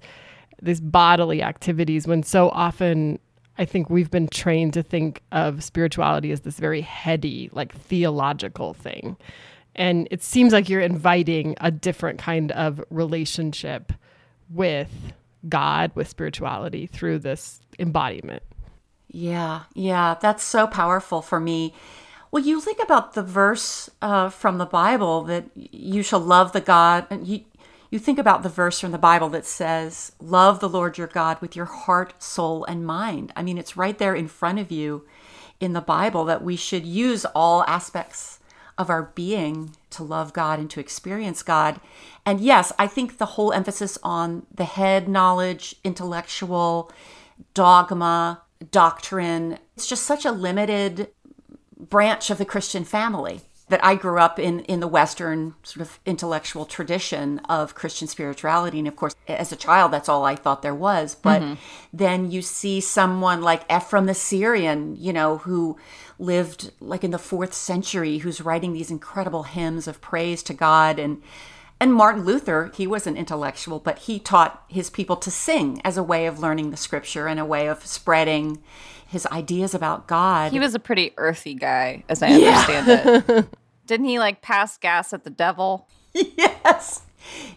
these 0.61 0.81
bodily 0.81 1.43
activities, 1.43 2.07
when 2.07 2.22
so 2.22 2.51
often 2.51 3.18
I 3.59 3.64
think 3.64 3.91
we've 3.91 4.11
been 4.11 4.29
trained 4.29 4.75
to 4.75 4.83
think 4.83 5.22
of 5.33 5.64
spirituality 5.64 6.31
as 6.31 6.43
this 6.43 6.59
very 6.59 6.81
heady, 6.81 7.51
like 7.53 7.75
theological 7.75 8.75
thing. 8.75 9.16
And 9.79 10.09
it 10.11 10.24
seems 10.24 10.53
like 10.53 10.68
you're 10.68 10.81
inviting 10.81 11.55
a 11.61 11.70
different 11.70 12.18
kind 12.18 12.51
of 12.53 12.85
relationship 12.91 13.93
with 14.51 14.91
God, 15.49 15.93
with 15.95 16.09
spirituality 16.09 16.87
through 16.87 17.20
this 17.20 17.61
embodiment. 17.79 18.43
Yeah, 19.07 19.62
yeah, 19.74 20.16
that's 20.20 20.43
so 20.43 20.66
powerful 20.66 21.22
for 21.22 21.39
me. 21.39 21.74
Well, 22.33 22.43
you 22.43 22.61
think 22.61 22.83
about 22.83 23.14
the 23.14 23.22
verse 23.22 23.89
uh, 24.03 24.31
from 24.31 24.59
the 24.59 24.66
Bible 24.66 25.22
that 25.22 25.45
you 25.55 26.03
shall 26.03 26.20
love 26.20 26.53
the 26.53 26.61
God. 26.61 27.07
And 27.09 27.26
you, 27.26 27.45
you 27.89 28.01
think 28.01 28.18
about 28.18 28.43
the 28.43 28.49
verse 28.49 28.81
from 28.81 28.91
the 28.91 28.99
Bible 28.99 29.29
that 29.31 29.47
says, 29.47 30.12
Love 30.20 30.59
the 30.59 30.68
Lord 30.68 30.99
your 30.99 31.07
God 31.07 31.41
with 31.41 31.55
your 31.55 31.66
heart, 31.66 32.20
soul, 32.20 32.64
and 32.64 32.85
mind. 32.85 33.33
I 33.37 33.43
mean, 33.43 33.57
it's 33.57 33.76
right 33.76 33.97
there 33.97 34.14
in 34.14 34.26
front 34.26 34.59
of 34.59 34.72
you 34.72 35.07
in 35.61 35.72
the 35.72 35.81
Bible 35.81 36.24
that 36.24 36.43
we 36.43 36.57
should 36.57 36.85
use 36.85 37.24
all 37.26 37.62
aspects 37.62 38.38
of 38.79 38.89
our 38.89 39.12
being 39.14 39.76
to 39.91 40.03
love 40.03 40.33
God 40.33 40.59
and 40.59 40.70
to 40.70 40.81
experience 40.81 41.43
God. 41.43 41.81
And 42.24 42.41
yes, 42.41 42.72
I 42.79 42.87
think 42.87 43.18
the 43.18 43.26
whole 43.26 43.53
emphasis 43.53 43.99
on 44.03 44.47
the 44.55 44.64
head 44.64 45.09
knowledge, 45.09 45.74
intellectual, 45.83 46.91
dogma, 47.55 48.43
doctrine, 48.70 49.59
it's 49.76 49.87
just 49.87 50.05
such 50.05 50.24
a 50.24 50.33
limited 50.33 51.09
branch 51.76 52.31
of 52.31 52.39
the 52.39 52.45
Christian 52.45 52.85
family 52.85 53.43
that 53.69 53.85
I 53.85 53.95
grew 53.95 54.19
up 54.19 54.39
in 54.39 54.61
in 54.61 54.81
the 54.81 54.89
Western 54.89 55.55
sort 55.62 55.87
of 55.87 56.01
intellectual 56.07 56.64
tradition 56.64 57.39
of 57.49 57.75
Christian 57.75 58.09
spirituality, 58.09 58.79
and 58.79 58.89
of 58.89 58.97
course, 58.97 59.14
as 59.27 59.53
a 59.53 59.57
child, 59.57 59.93
that's 59.93 60.09
all 60.09 60.25
I 60.25 60.37
thought 60.37 60.62
there 60.62 60.75
was. 60.75 61.14
But 61.14 61.43
mm-hmm. 61.43 61.55
then 61.93 62.31
you 62.31 62.43
see 62.43 62.81
someone 62.81 63.43
like 63.43 63.71
Ephraim 63.71 64.07
the 64.07 64.14
Syrian, 64.14 64.97
you 64.99 65.12
know, 65.12 65.39
who 65.39 65.77
lived 66.19 66.73
like 66.81 67.05
in 67.05 67.11
the 67.11 67.19
fourth 67.19 67.55
century, 67.55 68.19
who's 68.19 68.41
writing 68.41 68.73
these 68.73 68.91
incredible 68.91 69.45
hymns 69.45 69.87
of 69.87 70.01
praise 70.01 70.43
to 70.45 70.55
God, 70.55 70.99
and 70.99 71.23
and 71.81 71.95
Martin 71.95 72.25
Luther, 72.25 72.73
he 72.75 72.87
was 72.87 73.07
an 73.07 73.16
intellectual, 73.16 73.79
but 73.79 74.01
he 74.01 74.19
taught 74.19 74.64
his 74.69 74.91
people 74.91 75.16
to 75.16 75.31
sing 75.31 75.81
as 75.85 75.97
a 75.97 76.03
way 76.03 76.27
of 76.27 76.41
learning 76.41 76.71
the 76.71 76.77
Scripture 76.77 77.29
and 77.29 77.39
a 77.39 77.45
way 77.45 77.69
of 77.69 77.87
spreading 77.87 78.59
his 79.07 79.27
ideas 79.27 79.75
about 79.75 80.07
God. 80.07 80.53
He 80.53 80.59
was 80.59 80.75
a 80.75 80.79
pretty 80.79 81.12
earthy 81.16 81.55
guy, 81.55 82.05
as 82.09 82.23
I 82.23 82.31
understand 82.31 82.87
yeah. 82.87 83.37
it. 83.39 83.47
Didn't 83.89 84.07
he 84.07 84.20
like 84.20 84.43
pass 84.43 84.78
gas 84.78 85.12
at 85.12 85.24
the 85.24 85.30
devil? 85.30 85.89
Yes. 86.14 87.03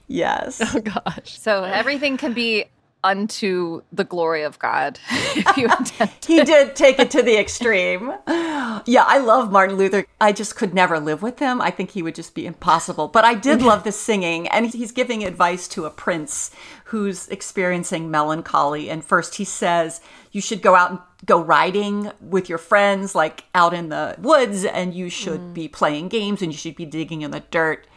Yes. 0.08 0.62
Oh 0.62 0.80
gosh. 0.82 1.40
So 1.40 1.64
everything 1.64 2.18
can 2.18 2.34
be 2.34 2.66
unto 3.04 3.82
the 3.92 4.04
glory 4.04 4.44
of 4.44 4.60
God. 4.60 5.00
if 5.10 5.58
you 5.58 5.68
intend 5.80 6.12
he 6.26 6.44
did 6.44 6.76
take 6.76 7.00
it 7.00 7.12
to 7.12 7.22
the 7.22 7.38
extreme. 7.38 8.14
Yeah, 8.28 9.04
I 9.06 9.20
love 9.20 9.52
Martin 9.52 9.78
Luther. 9.78 10.06
I 10.20 10.32
just 10.32 10.56
could 10.56 10.74
never 10.74 11.00
live 11.00 11.22
with 11.22 11.40
him. 11.40 11.62
I 11.62 11.72
think 11.72 11.92
he 11.92 12.04
would 12.04 12.16
just 12.16 12.36
be 12.36 12.46
impossible. 12.46 13.08
But 13.08 13.26
I 13.26 13.34
did 13.34 13.62
love 13.62 13.84
the 13.84 13.92
singing, 13.92 14.48
and 14.48 14.68
he's 14.68 14.92
giving 14.92 15.24
advice 15.24 15.68
to 15.70 15.86
a 15.86 15.90
prince 15.90 16.52
who's 16.86 17.28
experiencing 17.30 18.12
melancholy. 18.12 18.90
And 18.90 19.04
first 19.04 19.36
he 19.36 19.46
says, 19.46 20.02
You 20.32 20.42
should 20.42 20.62
go 20.62 20.76
out 20.76 20.92
and 20.92 21.00
go 21.26 21.42
riding 21.42 22.12
with 22.20 22.50
your 22.50 22.58
friends, 22.58 23.16
like 23.16 23.46
out 23.56 23.74
in 23.74 23.90
the 23.90 24.16
woods, 24.20 24.66
and 24.66 24.94
you 24.94 25.10
should 25.10 25.40
mm. 25.40 25.54
be 25.54 25.68
playing 25.68 26.10
games 26.10 26.42
and 26.42 26.52
you 26.52 26.58
should 26.58 26.76
be 26.76 26.86
digging 26.86 27.22
in 27.22 27.32
the 27.32 27.44
dirt. 27.52 27.88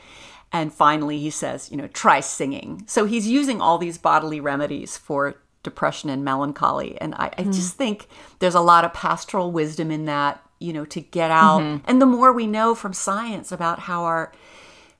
And 0.54 0.72
finally, 0.72 1.18
he 1.18 1.30
says, 1.30 1.68
you 1.72 1.76
know, 1.76 1.88
try 1.88 2.20
singing. 2.20 2.84
So 2.86 3.06
he's 3.06 3.26
using 3.26 3.60
all 3.60 3.76
these 3.76 3.98
bodily 3.98 4.38
remedies 4.38 4.96
for 4.96 5.34
depression 5.64 6.08
and 6.10 6.24
melancholy. 6.24 6.96
And 7.00 7.12
I, 7.16 7.32
I 7.36 7.42
mm. 7.42 7.52
just 7.52 7.74
think 7.74 8.06
there's 8.38 8.54
a 8.54 8.60
lot 8.60 8.84
of 8.84 8.94
pastoral 8.94 9.50
wisdom 9.50 9.90
in 9.90 10.04
that, 10.04 10.40
you 10.60 10.72
know, 10.72 10.84
to 10.84 11.00
get 11.00 11.32
out. 11.32 11.60
Mm-hmm. 11.60 11.84
And 11.90 12.00
the 12.00 12.06
more 12.06 12.32
we 12.32 12.46
know 12.46 12.76
from 12.76 12.92
science 12.92 13.50
about 13.50 13.80
how 13.80 14.04
our 14.04 14.32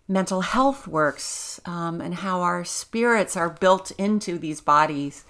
mental 0.08 0.40
health 0.40 0.88
works 0.88 1.60
um, 1.66 2.00
and 2.00 2.16
how 2.16 2.40
our 2.40 2.64
spirits 2.64 3.36
are 3.36 3.48
built 3.48 3.92
into 3.92 4.38
these 4.38 4.60
bodies, 4.60 5.24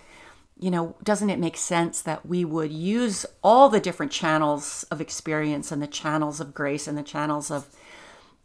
you 0.59 0.71
know, 0.71 0.97
doesn't 1.03 1.29
it 1.29 1.39
make 1.39 1.59
sense 1.59 2.01
that 2.01 2.25
we 2.25 2.47
would 2.47 2.73
use 2.73 3.27
all 3.43 3.69
the 3.69 3.79
different 3.79 4.11
channels 4.11 4.87
of 4.91 5.03
experience 5.03 5.71
and 5.71 5.83
the 5.83 5.87
channels 5.87 6.41
of 6.41 6.55
grace 6.55 6.89
and 6.89 6.97
the 6.97 7.03
channels 7.03 7.51
of 7.51 7.67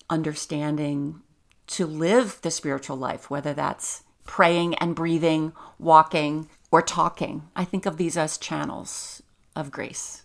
understanding 0.10 1.22
to 1.70 1.86
live 1.86 2.39
the 2.41 2.51
spiritual 2.51 2.97
life, 2.97 3.30
whether 3.30 3.53
that's 3.53 4.03
praying 4.26 4.76
and 4.76 4.95
breathing, 4.95 5.53
walking, 5.80 6.49
or 6.72 6.82
talking. 6.82 7.43
I 7.55 7.65
think 7.65 7.86
of 7.86 7.97
these 7.97 8.17
as 8.17 8.38
channels 8.38 9.24
of 9.55 9.72
grace. 9.72 10.24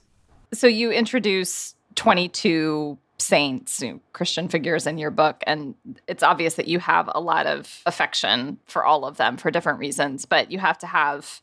So 0.53 0.67
you 0.67 0.91
introduce 0.91 1.75
22 1.95 2.99
saints, 3.19 3.83
Christian 4.13 4.49
figures 4.49 4.87
in 4.87 4.99
your 4.99 5.11
book, 5.11 5.43
and 5.47 5.75
it's 6.07 6.23
obvious 6.23 6.55
that 6.55 6.69
you 6.69 6.79
have 6.81 7.09
a 7.15 7.21
lot 7.21 7.47
of 7.47 7.83
affection 7.87 8.59
for 8.67 8.85
all 8.85 9.05
of 9.05 9.17
them 9.17 9.37
for 9.37 9.51
different 9.51 9.79
reasons, 9.79 10.27
but 10.27 10.51
you 10.51 10.59
have 10.59 10.79
to 10.79 10.87
have 10.87 11.41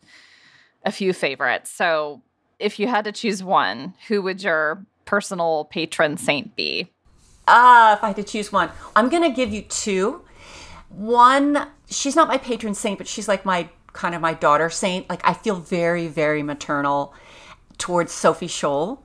a 0.86 0.92
few 0.92 1.14
favorites. 1.14 1.72
So 1.72 2.22
if 2.60 2.80
you 2.80 2.88
had 2.88 3.06
to 3.06 3.12
choose 3.12 3.44
one, 3.44 3.96
who 4.08 4.22
would 4.22 4.44
your 4.44 4.86
personal 5.06 5.66
patron 5.66 6.18
saint 6.18 6.56
be? 6.56 6.92
Ah, 7.48 7.92
uh, 7.92 7.94
if 7.96 8.04
I 8.04 8.08
had 8.08 8.16
to 8.18 8.24
choose 8.24 8.52
one, 8.52 8.70
I'm 8.96 9.10
going 9.10 9.24
to 9.24 9.36
give 9.36 9.52
you 9.52 9.64
two. 9.64 10.22
One, 10.90 11.68
she's 11.90 12.16
not 12.16 12.28
my 12.28 12.38
patron 12.38 12.74
saint, 12.74 12.98
but 12.98 13.08
she's 13.08 13.28
like 13.28 13.46
my 13.46 13.70
kind 13.94 14.16
of 14.16 14.22
my 14.22 14.34
daughter 14.34 14.70
saint. 14.70 15.10
Like 15.10 15.22
I 15.28 15.34
feel 15.34 15.56
very, 15.56 16.08
very 16.08 16.44
maternal 16.44 17.14
towards 17.78 18.12
Sophie 18.12 18.48
Scholl. 18.48 19.00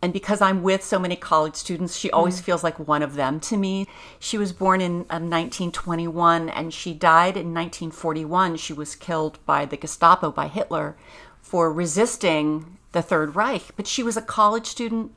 And 0.00 0.12
because 0.12 0.40
I'm 0.40 0.64
with 0.64 0.82
so 0.82 0.98
many 0.98 1.14
college 1.14 1.54
students, 1.54 1.96
she 1.96 2.10
always 2.10 2.40
mm. 2.40 2.44
feels 2.44 2.64
like 2.64 2.76
one 2.88 3.02
of 3.02 3.14
them 3.14 3.38
to 3.40 3.56
me. 3.56 3.86
She 4.18 4.36
was 4.36 4.52
born 4.52 4.80
in 4.80 5.02
uh, 5.02 5.22
1921 5.22 6.48
and 6.48 6.74
she 6.74 6.92
died 6.92 7.36
in 7.36 7.54
1941. 7.54 8.56
She 8.56 8.72
was 8.72 8.96
killed 8.96 9.38
by 9.46 9.64
the 9.64 9.76
Gestapo, 9.76 10.32
by 10.32 10.48
Hitler, 10.48 10.96
for 11.40 11.72
resisting 11.72 12.78
the 12.90 13.00
Third 13.00 13.36
Reich. 13.36 13.76
But 13.76 13.86
she 13.86 14.02
was 14.02 14.16
a 14.16 14.22
college 14.22 14.66
student 14.66 15.12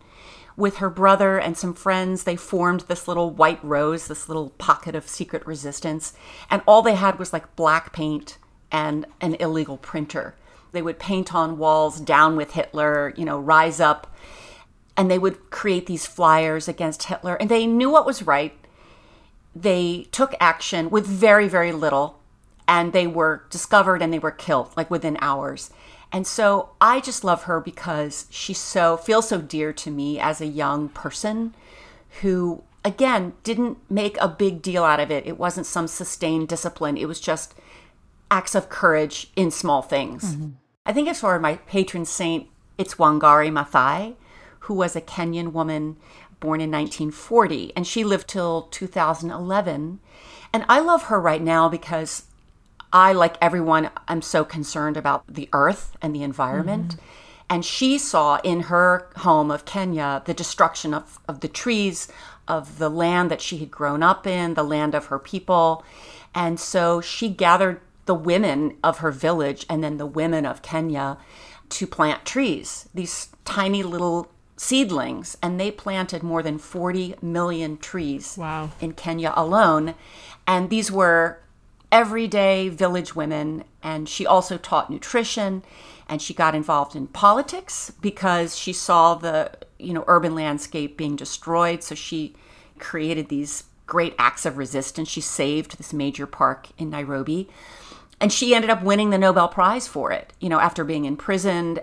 with 0.58 0.78
her 0.78 0.90
brother 0.90 1.38
and 1.38 1.58
some 1.58 1.74
friends, 1.74 2.24
they 2.24 2.36
formed 2.36 2.82
this 2.82 3.08
little 3.08 3.30
white 3.30 3.64
rose, 3.64 4.08
this 4.08 4.30
little 4.30 4.52
pocket 4.52 4.96
of 4.96 5.08
secret 5.08 5.46
resistance. 5.46 6.14
And 6.50 6.62
all 6.66 6.82
they 6.82 6.96
had 6.96 7.20
was 7.20 7.34
like 7.34 7.56
black 7.56 7.92
paint 7.92 8.38
and 8.72 9.06
an 9.20 9.36
illegal 9.36 9.78
printer. 9.78 10.36
They 10.72 10.82
would 10.82 11.00
paint 11.00 11.34
on 11.34 11.58
walls, 11.58 12.00
down 12.00 12.36
with 12.36 12.52
Hitler, 12.52 13.14
you 13.18 13.26
know, 13.26 13.40
rise 13.40 13.80
up. 13.80 14.14
And 14.98 15.12
they 15.12 15.20
would 15.20 15.50
create 15.50 15.88
these 15.88 16.06
flyers 16.06 16.68
against 16.68 17.04
Hitler. 17.04 17.36
And 17.36 17.50
they 17.50 17.66
knew 17.66 17.90
what 17.90 18.06
was 18.06 18.24
right. 18.24 18.54
They 19.54 20.08
took 20.12 20.36
action 20.40 20.90
with 20.90 21.06
very, 21.06 21.48
very 21.50 21.74
little. 21.74 22.20
And 22.68 22.94
they 22.94 23.08
were 23.08 23.44
discovered 23.50 24.02
and 24.02 24.12
they 24.12 24.20
were 24.20 24.32
killed 24.32 24.72
like 24.76 24.90
within 24.90 25.18
hours. 25.20 25.70
And 26.16 26.26
so 26.26 26.70
I 26.80 27.02
just 27.02 27.26
love 27.26 27.44
her 27.44 27.60
because 27.60 28.28
she 28.30 28.54
so 28.54 28.96
feels 28.96 29.28
so 29.28 29.42
dear 29.42 29.74
to 29.74 29.92
me 29.92 30.18
as 30.18 30.40
a 30.40 30.46
young 30.46 30.88
person 30.88 31.54
who 32.22 32.64
again 32.86 33.34
didn't 33.44 33.80
make 33.92 34.16
a 34.22 34.30
big 34.30 34.62
deal 34.62 34.86
out 34.86 35.02
of 35.02 35.12
it. 35.12 35.28
It 35.28 35.38
wasn't 35.38 35.66
some 35.66 35.90
sustained 35.90 36.48
discipline. 36.48 36.96
It 36.96 37.10
was 37.10 37.20
just 37.20 37.54
acts 38.32 38.56
of 38.56 38.70
courage 38.70 39.30
in 39.36 39.52
small 39.52 39.82
things. 39.82 40.38
Mm-hmm. 40.38 40.52
I 40.86 40.94
think 40.94 41.10
as 41.10 41.20
far 41.20 41.36
as 41.36 41.42
my 41.42 41.58
patron 41.58 42.06
saint, 42.06 42.48
it's 42.78 42.96
Wangari 42.96 43.52
Maathai, 43.52 44.16
who 44.60 44.74
was 44.74 44.96
a 44.96 45.02
Kenyan 45.02 45.52
woman 45.52 45.98
born 46.40 46.62
in 46.62 46.72
1940 46.72 47.74
and 47.76 47.86
she 47.86 48.06
lived 48.06 48.30
till 48.30 48.70
2011. 48.72 50.00
And 50.54 50.66
I 50.70 50.80
love 50.80 51.04
her 51.04 51.20
right 51.20 51.42
now 51.42 51.68
because 51.68 52.24
I, 52.96 53.12
like 53.12 53.36
everyone, 53.42 53.90
I'm 54.08 54.22
so 54.22 54.46
concerned 54.46 54.96
about 54.96 55.26
the 55.28 55.50
earth 55.52 55.98
and 56.02 56.16
the 56.16 56.24
environment. 56.24 56.92
Mm-hmm. 56.96 57.06
And 57.50 57.66
she 57.66 57.98
saw 57.98 58.40
in 58.42 58.62
her 58.62 59.10
home 59.18 59.52
of 59.52 59.66
Kenya 59.66 60.24
the 60.26 60.34
destruction 60.34 60.94
of, 60.94 61.20
of 61.28 61.42
the 61.42 61.50
trees, 61.50 62.08
of 62.48 62.78
the 62.78 62.88
land 62.88 63.30
that 63.32 63.42
she 63.42 63.58
had 63.58 63.70
grown 63.70 64.02
up 64.02 64.26
in, 64.26 64.54
the 64.54 64.64
land 64.64 64.96
of 64.96 65.08
her 65.08 65.20
people. 65.20 65.84
And 66.34 66.58
so 66.58 67.02
she 67.02 67.28
gathered 67.28 67.82
the 68.06 68.16
women 68.16 68.78
of 68.82 69.00
her 69.00 69.12
village 69.12 69.66
and 69.70 69.84
then 69.84 69.98
the 69.98 70.06
women 70.06 70.46
of 70.46 70.62
Kenya 70.62 71.18
to 71.68 71.86
plant 71.86 72.24
trees, 72.24 72.88
these 72.94 73.28
tiny 73.44 73.84
little 73.84 74.32
seedlings. 74.56 75.38
And 75.44 75.60
they 75.60 75.70
planted 75.70 76.24
more 76.24 76.42
than 76.42 76.58
40 76.58 77.16
million 77.22 77.78
trees 77.78 78.38
wow. 78.38 78.70
in 78.80 78.94
Kenya 78.94 79.34
alone. 79.36 79.96
And 80.48 80.70
these 80.70 80.90
were 80.90 81.42
everyday 81.96 82.68
village 82.68 83.16
women. 83.16 83.64
And 83.82 84.10
she 84.10 84.26
also 84.28 84.58
taught 84.58 84.90
nutrition 84.90 85.64
and 86.10 86.22
she 86.22 86.34
got 86.34 86.54
involved 86.54 86.94
in 86.94 87.08
politics 87.08 87.94
because 88.02 88.58
she 88.58 88.74
saw 88.74 89.16
the 89.16 89.52
you 89.80 89.94
know 89.94 90.04
urban 90.08 90.36
landscape 90.36 90.98
being 90.98 91.16
destroyed 91.16 91.84
so 91.84 91.96
she 91.96 92.36
created 92.80 93.30
these 93.30 93.64
great 93.86 94.14
acts 94.20 94.46
of 94.46 94.58
resistance. 94.58 95.08
She 95.08 95.22
saved 95.22 95.78
this 95.78 95.94
major 95.94 96.28
park 96.28 96.68
in 96.78 96.90
nairobi 96.90 97.50
and 98.20 98.32
she 98.32 98.54
ended 98.54 98.70
up 98.70 98.84
winning 98.84 99.10
the 99.10 99.18
nobel 99.18 99.48
prize 99.48 99.88
for 99.88 100.12
it 100.12 100.34
you 100.42 100.50
know 100.50 100.60
after 100.60 100.84
being 100.84 101.06
imprisoned. 101.06 101.82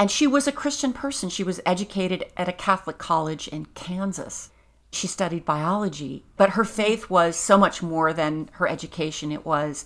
And 0.00 0.10
she 0.10 0.26
was 0.26 0.48
a 0.48 0.52
christian 0.52 0.92
person. 0.92 1.28
She 1.28 1.44
was 1.44 1.60
educated 1.64 2.24
at 2.36 2.48
a 2.48 2.52
catholic 2.52 2.98
college 2.98 3.46
in 3.46 3.66
kansas 3.76 4.50
she 4.92 5.06
studied 5.06 5.44
biology, 5.44 6.24
but 6.36 6.50
her 6.50 6.64
faith 6.64 7.08
was 7.08 7.36
so 7.36 7.56
much 7.56 7.82
more 7.82 8.12
than 8.12 8.50
her 8.54 8.68
education. 8.68 9.30
It 9.30 9.46
was, 9.46 9.84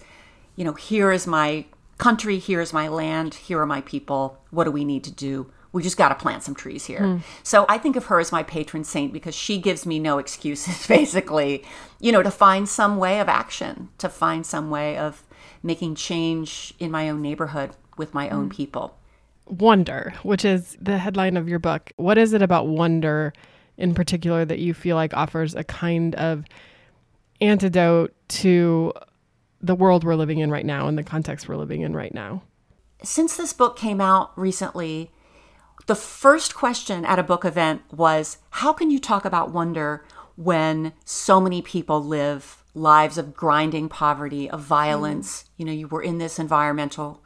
you 0.57 0.65
know, 0.65 0.73
here 0.73 1.13
is 1.13 1.27
my 1.27 1.67
country, 1.99 2.39
here 2.39 2.61
is 2.61 2.73
my 2.73 2.89
land, 2.89 3.35
here 3.35 3.61
are 3.61 3.67
my 3.67 3.83
people. 3.83 4.39
What 4.51 4.65
do 4.65 4.71
we 4.71 4.85
need 4.85 5.05
to 5.05 5.13
do? 5.13 5.51
We 5.73 5.83
just 5.83 5.97
got 5.97 6.09
to 6.09 6.15
plant 6.15 6.43
some 6.43 6.55
trees 6.55 6.87
here. 6.87 7.01
Mm. 7.01 7.23
So 7.43 7.67
I 7.69 7.79
think 7.79 7.97
of 7.97 8.07
her 8.07 8.21
as 8.21 8.33
my 8.33 8.43
patron 8.45 8.85
saint 8.85 9.13
because 9.13 9.35
she 9.35 9.59
gives 9.59 9.85
me 9.85 9.99
no 9.99 10.19
excuses, 10.19 10.87
basically, 10.89 11.65
you 12.01 12.13
know, 12.13 12.23
to 12.23 12.31
find 12.31 12.69
some 12.69 12.97
way 12.97 13.21
of 13.21 13.29
action, 13.29 13.89
to 13.99 14.09
find 14.09 14.47
some 14.47 14.71
way 14.71 14.97
of 14.97 15.23
making 15.63 15.97
change 15.97 16.75
in 16.79 16.91
my 16.91 17.11
own 17.11 17.21
neighborhood 17.21 17.73
with 17.97 18.15
my 18.15 18.31
own 18.31 18.49
mm. 18.49 18.53
people. 18.53 18.97
Wonder, 19.47 20.15
which 20.23 20.45
is 20.45 20.77
the 20.81 20.97
headline 20.97 21.37
of 21.37 21.49
your 21.49 21.59
book. 21.59 21.93
What 21.97 22.17
is 22.17 22.33
it 22.33 22.41
about 22.41 22.67
wonder 22.67 23.35
in 23.77 23.95
particular 23.95 24.45
that 24.45 24.59
you 24.59 24.75
feel 24.75 24.97
like 24.97 25.15
offers 25.15 25.55
a 25.55 25.65
kind 25.65 26.15
of 26.15 26.45
antidote 27.41 28.15
to 28.29 28.93
the 29.61 29.75
world 29.75 30.05
we're 30.05 30.15
living 30.15 30.39
in 30.39 30.51
right 30.51 30.67
now 30.67 30.87
and 30.87 30.99
the 30.99 31.03
context 31.03 31.49
we're 31.49 31.57
living 31.57 31.81
in 31.81 31.95
right 31.95 32.15
now? 32.15 32.43
Since 33.03 33.37
this 33.37 33.53
book 33.53 33.77
came 33.77 34.01
out 34.01 34.37
recently, 34.39 35.11
the 35.87 35.95
first 35.95 36.55
question 36.55 37.05
at 37.05 37.19
a 37.19 37.23
book 37.23 37.45
event 37.45 37.83
was 37.93 38.39
How 38.51 38.73
can 38.73 38.91
you 38.91 38.99
talk 38.99 39.25
about 39.25 39.53
wonder 39.53 40.05
when 40.37 40.93
so 41.05 41.41
many 41.41 41.63
people 41.63 42.03
live 42.03 42.63
lives 42.75 43.19
of 43.19 43.35
grinding 43.35 43.89
poverty, 43.89 44.49
of 44.49 44.61
violence? 44.61 45.43
Mm. 45.43 45.49
You 45.57 45.65
know, 45.67 45.73
you 45.73 45.89
were 45.89 46.03
in 46.03 46.19
this 46.19 46.39
environmental 46.39 47.24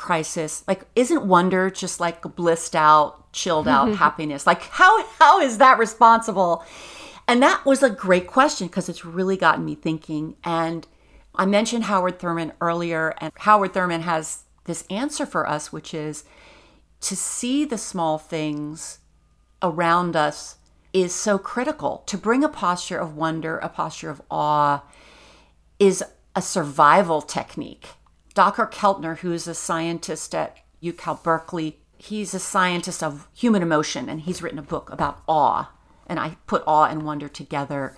crisis. 0.00 0.64
Like, 0.66 0.86
isn't 0.96 1.26
wonder 1.26 1.70
just 1.70 2.00
like 2.00 2.22
blissed 2.34 2.74
out, 2.74 3.32
chilled 3.32 3.68
out 3.68 3.94
happiness? 3.96 4.46
Like, 4.46 4.62
how 4.62 5.06
how 5.18 5.40
is 5.40 5.58
that 5.58 5.78
responsible? 5.78 6.64
And 7.28 7.42
that 7.42 7.64
was 7.64 7.82
a 7.82 7.90
great 7.90 8.26
question 8.26 8.66
because 8.66 8.88
it's 8.88 9.04
really 9.04 9.36
gotten 9.36 9.64
me 9.64 9.76
thinking. 9.76 10.36
And 10.42 10.86
I 11.34 11.46
mentioned 11.46 11.84
Howard 11.84 12.18
Thurman 12.18 12.52
earlier, 12.60 13.14
and 13.18 13.32
Howard 13.36 13.74
Thurman 13.74 14.00
has 14.00 14.44
this 14.64 14.84
answer 14.90 15.26
for 15.26 15.48
us, 15.48 15.72
which 15.72 15.94
is 15.94 16.24
to 17.02 17.14
see 17.14 17.64
the 17.64 17.78
small 17.78 18.18
things 18.18 18.98
around 19.62 20.16
us 20.16 20.56
is 20.92 21.14
so 21.14 21.38
critical. 21.38 22.02
To 22.06 22.18
bring 22.18 22.42
a 22.42 22.48
posture 22.48 22.98
of 22.98 23.16
wonder, 23.16 23.58
a 23.58 23.68
posture 23.68 24.10
of 24.10 24.22
awe, 24.30 24.82
is 25.78 26.02
a 26.34 26.42
survival 26.42 27.22
technique. 27.22 27.88
Dr. 28.34 28.66
Keltner, 28.66 29.18
who 29.18 29.32
is 29.32 29.46
a 29.46 29.54
scientist 29.54 30.34
at 30.34 30.58
UCal 30.82 31.22
Berkeley, 31.22 31.80
he's 31.98 32.32
a 32.32 32.40
scientist 32.40 33.02
of 33.02 33.28
human 33.34 33.62
emotion, 33.62 34.08
and 34.08 34.22
he's 34.22 34.42
written 34.42 34.58
a 34.58 34.62
book 34.62 34.90
about 34.90 35.22
awe. 35.28 35.70
And 36.06 36.18
I 36.18 36.36
put 36.46 36.62
awe 36.66 36.84
and 36.84 37.02
wonder 37.02 37.28
together. 37.28 37.96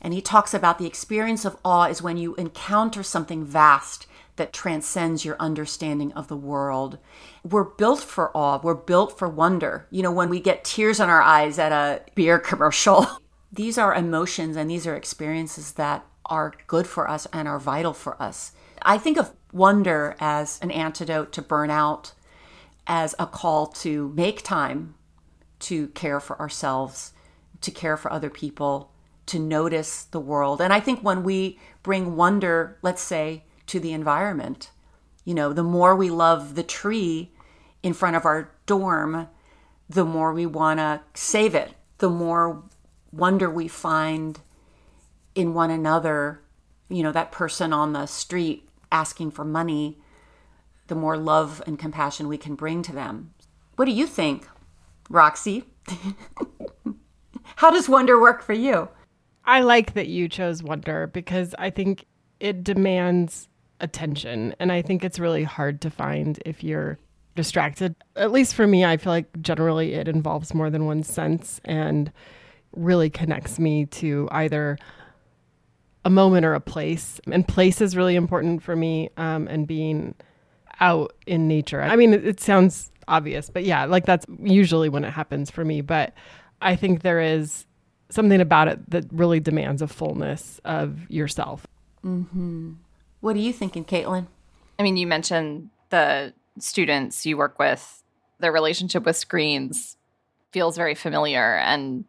And 0.00 0.12
he 0.12 0.20
talks 0.20 0.52
about 0.52 0.78
the 0.78 0.86
experience 0.86 1.44
of 1.44 1.56
awe 1.64 1.84
is 1.84 2.02
when 2.02 2.16
you 2.16 2.34
encounter 2.34 3.02
something 3.02 3.44
vast 3.44 4.06
that 4.36 4.52
transcends 4.52 5.24
your 5.24 5.36
understanding 5.38 6.12
of 6.12 6.28
the 6.28 6.36
world. 6.36 6.98
We're 7.42 7.64
built 7.64 8.00
for 8.00 8.36
awe, 8.36 8.60
we're 8.62 8.74
built 8.74 9.18
for 9.18 9.28
wonder. 9.28 9.86
You 9.90 10.02
know, 10.02 10.12
when 10.12 10.28
we 10.28 10.40
get 10.40 10.64
tears 10.64 11.00
in 11.00 11.08
our 11.08 11.22
eyes 11.22 11.58
at 11.58 11.72
a 11.72 12.02
beer 12.14 12.38
commercial, 12.38 13.06
these 13.52 13.78
are 13.78 13.94
emotions 13.94 14.56
and 14.56 14.70
these 14.70 14.86
are 14.86 14.96
experiences 14.96 15.72
that 15.72 16.04
are 16.26 16.52
good 16.66 16.86
for 16.86 17.08
us 17.08 17.26
and 17.32 17.46
are 17.46 17.58
vital 17.58 17.92
for 17.92 18.20
us. 18.20 18.52
I 18.82 18.98
think 18.98 19.16
of 19.16 19.32
wonder 19.54 20.16
as 20.18 20.58
an 20.60 20.70
antidote 20.72 21.32
to 21.32 21.40
burnout, 21.40 22.12
as 22.86 23.14
a 23.18 23.26
call 23.26 23.68
to 23.68 24.12
make 24.14 24.42
time 24.42 24.94
to 25.60 25.88
care 25.88 26.20
for 26.20 26.38
ourselves, 26.40 27.12
to 27.60 27.70
care 27.70 27.96
for 27.96 28.12
other 28.12 28.28
people, 28.28 28.90
to 29.26 29.38
notice 29.38 30.04
the 30.04 30.20
world. 30.20 30.60
And 30.60 30.72
I 30.72 30.80
think 30.80 31.00
when 31.00 31.22
we 31.22 31.58
bring 31.82 32.16
wonder, 32.16 32.78
let's 32.82 33.00
say, 33.00 33.44
to 33.66 33.80
the 33.80 33.92
environment. 33.92 34.70
You 35.24 35.34
know, 35.34 35.52
the 35.52 35.62
more 35.62 35.96
we 35.96 36.10
love 36.10 36.54
the 36.54 36.62
tree 36.62 37.32
in 37.82 37.94
front 37.94 38.16
of 38.16 38.26
our 38.26 38.50
dorm, 38.66 39.28
the 39.88 40.04
more 40.04 40.32
we 40.32 40.46
want 40.46 40.80
to 40.80 41.00
save 41.14 41.54
it, 41.54 41.72
the 41.98 42.10
more 42.10 42.62
wonder 43.12 43.48
we 43.48 43.68
find 43.68 44.40
in 45.34 45.54
one 45.54 45.70
another. 45.70 46.42
You 46.88 47.02
know, 47.02 47.12
that 47.12 47.32
person 47.32 47.72
on 47.72 47.92
the 47.92 48.06
street 48.06 48.68
asking 48.94 49.32
for 49.32 49.44
money, 49.44 49.98
the 50.86 50.94
more 50.94 51.16
love 51.16 51.60
and 51.66 51.78
compassion 51.78 52.28
we 52.28 52.38
can 52.38 52.54
bring 52.54 52.80
to 52.82 52.92
them. 52.92 53.34
What 53.74 53.86
do 53.86 53.90
you 53.90 54.06
think, 54.06 54.48
Roxy? 55.10 55.64
How 57.56 57.70
does 57.70 57.88
wonder 57.88 58.20
work 58.20 58.40
for 58.40 58.52
you? 58.52 58.88
I 59.44 59.60
like 59.60 59.94
that 59.94 60.06
you 60.06 60.28
chose 60.28 60.62
wonder 60.62 61.08
because 61.08 61.54
I 61.58 61.70
think 61.70 62.06
it 62.38 62.62
demands 62.62 63.48
attention. 63.80 64.54
And 64.60 64.70
I 64.70 64.80
think 64.80 65.04
it's 65.04 65.18
really 65.18 65.42
hard 65.42 65.80
to 65.82 65.90
find 65.90 66.38
if 66.46 66.62
you're 66.62 66.98
distracted. 67.34 67.96
At 68.14 68.30
least 68.30 68.54
for 68.54 68.66
me, 68.66 68.84
I 68.84 68.96
feel 68.96 69.12
like 69.12 69.42
generally 69.42 69.94
it 69.94 70.06
involves 70.06 70.54
more 70.54 70.70
than 70.70 70.86
one 70.86 71.02
sense 71.02 71.60
and 71.64 72.12
really 72.76 73.10
connects 73.10 73.58
me 73.58 73.86
to 73.86 74.28
either 74.30 74.78
a 76.04 76.10
moment 76.10 76.44
or 76.44 76.54
a 76.54 76.60
place. 76.60 77.20
And 77.30 77.46
place 77.46 77.80
is 77.80 77.96
really 77.96 78.16
important 78.16 78.62
for 78.62 78.76
me 78.76 79.10
um, 79.16 79.48
and 79.48 79.66
being 79.66 80.14
out 80.80 81.14
in 81.26 81.48
nature. 81.48 81.80
I 81.82 81.96
mean, 81.96 82.12
it, 82.14 82.26
it 82.26 82.40
sounds 82.40 82.90
obvious, 83.08 83.50
but 83.50 83.64
yeah, 83.64 83.84
like 83.84 84.06
that's 84.06 84.26
usually 84.42 84.88
when 84.88 85.04
it 85.04 85.10
happens 85.10 85.50
for 85.50 85.64
me. 85.64 85.80
But 85.80 86.14
I 86.60 86.76
think 86.76 87.02
there 87.02 87.20
is 87.20 87.66
something 88.10 88.40
about 88.40 88.68
it 88.68 88.90
that 88.90 89.04
really 89.12 89.40
demands 89.40 89.82
a 89.82 89.88
fullness 89.88 90.60
of 90.64 91.10
yourself. 91.10 91.66
Mm-hmm. 92.04 92.72
What 93.20 93.36
are 93.36 93.40
you 93.40 93.52
thinking, 93.52 93.84
Katelyn? 93.84 94.26
I 94.78 94.82
mean, 94.82 94.96
you 94.96 95.06
mentioned 95.06 95.70
the 95.90 96.34
students 96.58 97.24
you 97.24 97.36
work 97.36 97.58
with, 97.58 98.02
their 98.40 98.52
relationship 98.52 99.04
with 99.04 99.16
screens 99.16 99.96
feels 100.52 100.76
very 100.76 100.94
familiar. 100.94 101.56
And 101.58 102.04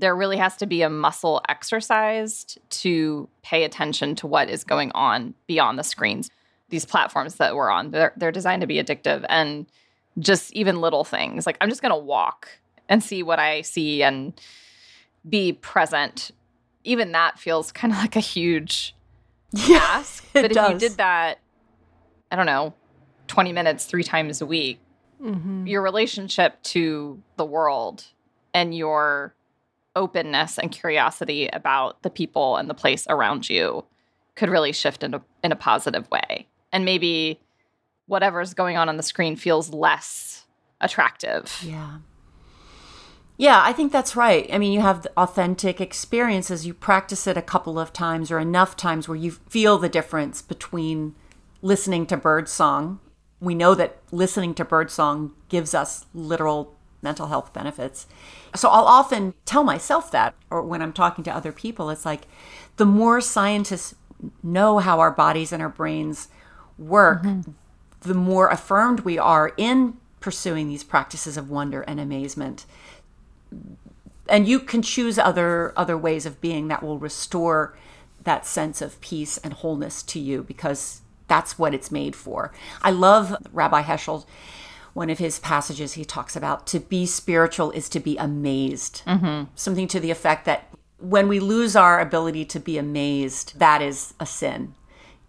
there 0.00 0.16
really 0.16 0.36
has 0.36 0.56
to 0.58 0.66
be 0.66 0.82
a 0.82 0.90
muscle 0.90 1.42
exercised 1.48 2.58
to 2.70 3.28
pay 3.42 3.64
attention 3.64 4.14
to 4.16 4.26
what 4.26 4.48
is 4.48 4.64
going 4.64 4.90
on 4.92 5.34
beyond 5.46 5.78
the 5.78 5.84
screens. 5.84 6.30
These 6.70 6.84
platforms 6.84 7.36
that 7.36 7.54
we're 7.54 7.70
on, 7.70 7.90
they're, 7.90 8.12
they're 8.16 8.32
designed 8.32 8.62
to 8.62 8.66
be 8.66 8.82
addictive. 8.82 9.24
And 9.28 9.66
just 10.18 10.52
even 10.52 10.80
little 10.80 11.04
things 11.04 11.46
like 11.46 11.56
I'm 11.60 11.68
just 11.68 11.82
going 11.82 11.90
to 11.90 11.98
walk 11.98 12.48
and 12.88 13.02
see 13.02 13.22
what 13.22 13.38
I 13.38 13.62
see 13.62 14.02
and 14.02 14.32
be 15.28 15.52
present. 15.52 16.30
Even 16.84 17.12
that 17.12 17.38
feels 17.38 17.72
kind 17.72 17.92
of 17.92 17.98
like 17.98 18.16
a 18.16 18.20
huge 18.20 18.94
ask. 19.70 20.24
but 20.32 20.46
if 20.46 20.52
does. 20.52 20.72
you 20.72 20.78
did 20.78 20.98
that, 20.98 21.38
I 22.30 22.36
don't 22.36 22.46
know, 22.46 22.74
20 23.28 23.52
minutes 23.52 23.86
three 23.86 24.04
times 24.04 24.40
a 24.40 24.46
week, 24.46 24.80
mm-hmm. 25.22 25.66
your 25.66 25.82
relationship 25.82 26.62
to 26.64 27.20
the 27.36 27.44
world 27.44 28.04
and 28.52 28.76
your 28.76 29.34
openness 29.96 30.58
and 30.58 30.72
curiosity 30.72 31.48
about 31.48 32.02
the 32.02 32.10
people 32.10 32.56
and 32.56 32.68
the 32.68 32.74
place 32.74 33.06
around 33.08 33.48
you 33.48 33.84
could 34.34 34.48
really 34.48 34.72
shift 34.72 35.02
in 35.02 35.14
a, 35.14 35.22
in 35.42 35.52
a 35.52 35.56
positive 35.56 36.10
way. 36.10 36.48
And 36.72 36.84
maybe 36.84 37.40
whatever's 38.06 38.54
going 38.54 38.76
on 38.76 38.88
on 38.88 38.96
the 38.96 39.02
screen 39.02 39.36
feels 39.36 39.72
less 39.72 40.44
attractive. 40.80 41.60
Yeah. 41.64 41.98
Yeah, 43.36 43.60
I 43.64 43.72
think 43.72 43.90
that's 43.90 44.14
right. 44.14 44.48
I 44.52 44.58
mean, 44.58 44.72
you 44.72 44.80
have 44.80 45.06
authentic 45.16 45.80
experiences. 45.80 46.66
You 46.66 46.72
practice 46.72 47.26
it 47.26 47.36
a 47.36 47.42
couple 47.42 47.80
of 47.80 47.92
times 47.92 48.30
or 48.30 48.38
enough 48.38 48.76
times 48.76 49.08
where 49.08 49.16
you 49.16 49.32
feel 49.32 49.76
the 49.76 49.88
difference 49.88 50.40
between 50.40 51.16
listening 51.60 52.06
to 52.06 52.16
birdsong. 52.16 53.00
We 53.40 53.56
know 53.56 53.74
that 53.74 53.98
listening 54.12 54.54
to 54.54 54.64
birdsong 54.64 55.32
gives 55.48 55.74
us 55.74 56.06
literal 56.14 56.76
mental 57.02 57.26
health 57.26 57.52
benefits. 57.52 58.06
So 58.56 58.68
I'll 58.68 58.86
often 58.86 59.34
tell 59.44 59.64
myself 59.64 60.10
that, 60.12 60.34
or 60.50 60.62
when 60.62 60.80
I'm 60.80 60.92
talking 60.92 61.24
to 61.24 61.34
other 61.34 61.52
people, 61.52 61.90
it's 61.90 62.04
like 62.04 62.22
the 62.76 62.84
more 62.86 63.20
scientists 63.20 63.94
know 64.42 64.78
how 64.78 65.00
our 65.00 65.10
bodies 65.10 65.52
and 65.52 65.62
our 65.62 65.68
brains 65.68 66.28
work, 66.78 67.22
mm-hmm. 67.22 67.50
the 68.00 68.14
more 68.14 68.48
affirmed 68.48 69.00
we 69.00 69.18
are 69.18 69.52
in 69.56 69.96
pursuing 70.20 70.68
these 70.68 70.84
practices 70.84 71.36
of 71.36 71.50
wonder 71.50 71.82
and 71.82 72.00
amazement 72.00 72.64
and 74.28 74.48
you 74.48 74.58
can 74.58 74.82
choose 74.82 75.18
other 75.18 75.72
other 75.76 75.96
ways 75.96 76.26
of 76.26 76.40
being 76.40 76.68
that 76.68 76.82
will 76.82 76.98
restore 76.98 77.76
that 78.22 78.46
sense 78.46 78.80
of 78.80 79.00
peace 79.00 79.36
and 79.38 79.52
wholeness 79.52 80.02
to 80.02 80.18
you 80.18 80.42
because 80.42 81.02
that's 81.28 81.58
what 81.58 81.74
it's 81.74 81.90
made 81.90 82.14
for. 82.14 82.52
I 82.82 82.90
love 82.90 83.36
Rabbi 83.52 83.82
Heschel. 83.82 84.24
One 84.94 85.10
of 85.10 85.18
his 85.18 85.38
passages, 85.38 85.94
he 85.94 86.04
talks 86.04 86.34
about 86.36 86.66
to 86.68 86.80
be 86.80 87.04
spiritual 87.04 87.70
is 87.72 87.88
to 87.90 88.00
be 88.00 88.16
amazed. 88.16 89.02
Mm-hmm. 89.06 89.50
Something 89.54 89.88
to 89.88 90.00
the 90.00 90.10
effect 90.10 90.46
that 90.46 90.70
when 90.98 91.28
we 91.28 91.40
lose 91.40 91.76
our 91.76 92.00
ability 92.00 92.44
to 92.46 92.60
be 92.60 92.78
amazed, 92.78 93.58
that 93.58 93.82
is 93.82 94.14
a 94.18 94.26
sin. 94.26 94.74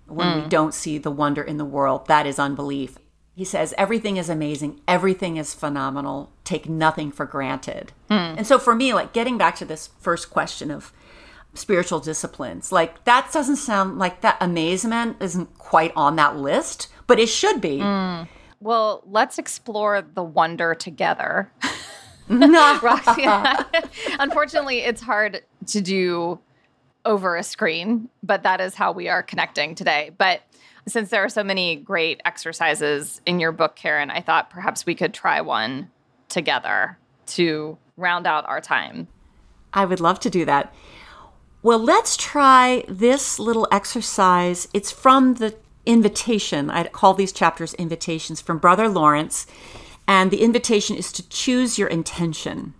When 0.08 0.28
mm. 0.28 0.44
we 0.44 0.50
don't 0.50 0.74
see 0.74 0.98
the 0.98 1.12
wonder 1.12 1.42
in 1.42 1.58
the 1.58 1.66
world, 1.66 2.08
that 2.08 2.26
is 2.26 2.40
unbelief. 2.40 2.98
He 3.36 3.44
says, 3.44 3.74
everything 3.78 4.16
is 4.16 4.30
amazing, 4.30 4.80
everything 4.88 5.36
is 5.36 5.54
phenomenal, 5.54 6.32
take 6.46 6.70
nothing 6.70 7.12
for 7.12 7.26
granted. 7.26 7.92
Mm. 8.10 8.38
And 8.38 8.48
so 8.48 8.58
for 8.58 8.74
me, 8.76 8.94
like 8.94 9.12
getting 9.12 9.38
back 9.38 9.56
to 9.58 9.66
this 9.66 9.90
first 10.00 10.30
question 10.30 10.72
of 10.72 10.94
spiritual 11.54 12.00
disciplines, 12.00 12.72
like 12.72 13.04
that 13.04 13.32
doesn't 13.34 13.58
sound 13.58 13.98
like 13.98 14.22
that 14.22 14.38
amazement 14.40 15.18
isn't 15.20 15.58
quite 15.58 15.92
on 15.96 16.16
that 16.16 16.38
list, 16.38 16.88
but 17.08 17.20
it 17.20 17.28
should 17.28 17.60
be. 17.60 17.80
Mm. 17.80 18.30
Well, 18.60 19.04
let's 19.06 19.38
explore 19.38 20.02
the 20.02 20.24
wonder 20.24 20.74
together. 20.74 21.52
Roxy, 22.30 23.24
unfortunately, 24.20 24.80
it's 24.80 25.02
hard 25.02 25.44
to 25.68 25.82
do 25.82 26.40
over 27.06 27.36
a 27.36 27.44
screen, 27.44 28.10
but 28.24 28.42
that 28.42 28.60
is 28.60 28.74
how 28.74 28.92
we 28.92 29.08
are 29.10 29.22
connecting 29.22 29.76
today. 29.76 30.10
But 30.18 30.42
since 30.88 31.10
there 31.10 31.24
are 31.24 31.30
so 31.30 31.44
many 31.44 31.76
great 31.76 32.22
exercises 32.26 33.22
in 33.28 33.40
your 33.40 33.52
book, 33.52 33.76
Karen, 33.76 34.10
I 34.10 34.22
thought 34.22 34.50
perhaps 34.50 34.88
we 34.88 34.96
could 34.96 35.14
try 35.14 35.40
one 35.42 35.92
together 36.30 36.98
to 37.28 37.78
round 37.98 38.26
out 38.26 38.48
our 38.48 38.62
time? 38.62 39.08
I 39.74 39.86
would 39.86 40.00
love 40.00 40.20
to 40.22 40.30
do 40.30 40.46
that. 40.46 40.74
Well, 41.62 41.80
let's 41.80 42.16
try 42.16 42.84
this 42.88 43.40
little 43.40 43.68
exercise. 43.72 44.68
It's 44.74 44.92
from 44.92 45.36
the 45.36 45.56
invitation. 45.86 46.70
I 46.70 46.86
call 46.88 47.14
these 47.14 47.32
chapters 47.32 47.74
invitations 47.76 48.42
from 48.42 48.58
Brother 48.58 48.88
Lawrence. 48.88 49.48
And 50.08 50.30
the 50.30 50.42
invitation 50.42 50.96
is 50.96 51.12
to 51.14 51.28
choose 51.30 51.78
your 51.78 51.88
intention. 51.88 52.74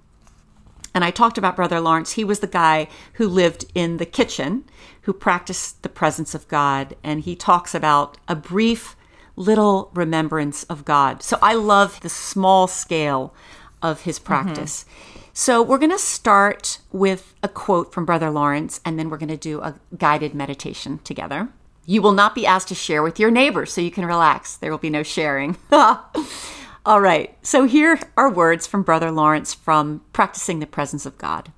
And 0.94 1.04
I 1.04 1.12
talked 1.12 1.38
about 1.38 1.56
Brother 1.56 1.80
Lawrence. 1.82 2.14
He 2.14 2.24
was 2.24 2.40
the 2.40 2.48
guy 2.48 2.88
who 3.14 3.28
lived 3.28 3.66
in 3.76 3.98
the 3.98 4.06
kitchen, 4.06 4.64
who 5.02 5.14
practiced 5.14 5.84
the 5.84 5.90
presence 5.90 6.34
of 6.34 6.48
God. 6.48 6.96
And 7.04 7.22
he 7.22 7.36
talks 7.36 7.76
about 7.76 8.18
a 8.28 8.36
brief 8.36 8.96
little 9.36 9.92
remembrance 9.94 10.64
of 10.64 10.86
God. 10.86 11.22
So 11.22 11.38
I 11.42 11.54
love 11.54 12.00
the 12.02 12.10
small 12.10 12.68
scale 12.68 13.34
of 13.82 14.02
his 14.02 14.18
mm-hmm. 14.18 14.28
practice. 14.28 14.86
So 15.34 15.62
we're 15.62 15.80
going 15.80 15.92
to 15.92 16.00
start 16.00 16.80
with 16.94 17.36
a 17.44 17.50
quote 17.50 17.94
from 17.94 18.06
Brother 18.06 18.30
Lawrence, 18.30 18.80
and 18.86 18.98
then 18.98 19.10
we're 19.10 19.18
going 19.18 19.28
to 19.28 19.36
do 19.36 19.60
a 19.60 19.76
guided 19.98 20.34
meditation 20.34 21.00
together. 21.04 21.50
You 21.86 22.02
will 22.02 22.14
not 22.14 22.34
be 22.34 22.46
asked 22.46 22.70
to 22.70 22.76
share 22.76 23.04
with 23.04 23.20
your 23.20 23.32
neighbors, 23.32 23.72
so 23.72 23.82
you 23.82 23.92
can 23.92 24.06
relax. 24.06 24.58
There 24.58 24.72
will 24.72 24.78
be 24.78 24.90
no 24.90 25.04
sharing. 25.04 25.58
All 25.72 27.02
right, 27.02 27.36
so 27.42 27.66
here 27.66 28.00
are 28.16 28.30
words 28.30 28.68
from 28.68 28.84
Brother 28.84 29.12
Lawrence 29.12 29.54
from 29.54 30.02
Practicing 30.14 30.60
the 30.60 30.68
Presence 30.68 31.06
of 31.06 31.18
God. 31.18 31.52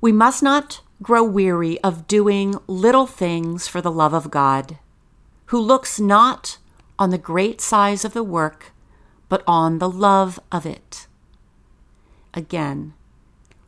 We 0.00 0.12
must 0.12 0.42
not 0.42 0.80
grow 1.02 1.24
weary 1.24 1.80
of 1.82 2.06
doing 2.06 2.56
little 2.66 3.06
things 3.06 3.66
for 3.68 3.80
the 3.80 3.90
love 3.90 4.14
of 4.14 4.30
God, 4.30 4.78
who 5.46 5.58
looks 5.58 5.98
not 5.98 6.58
on 6.98 7.10
the 7.10 7.18
great 7.18 7.60
size 7.60 8.04
of 8.04 8.12
the 8.12 8.24
work, 8.24 8.72
but 9.28 9.42
on 9.46 9.78
the 9.78 9.88
love 9.88 10.38
of 10.52 10.64
it. 10.66 11.06
Again, 12.32 12.94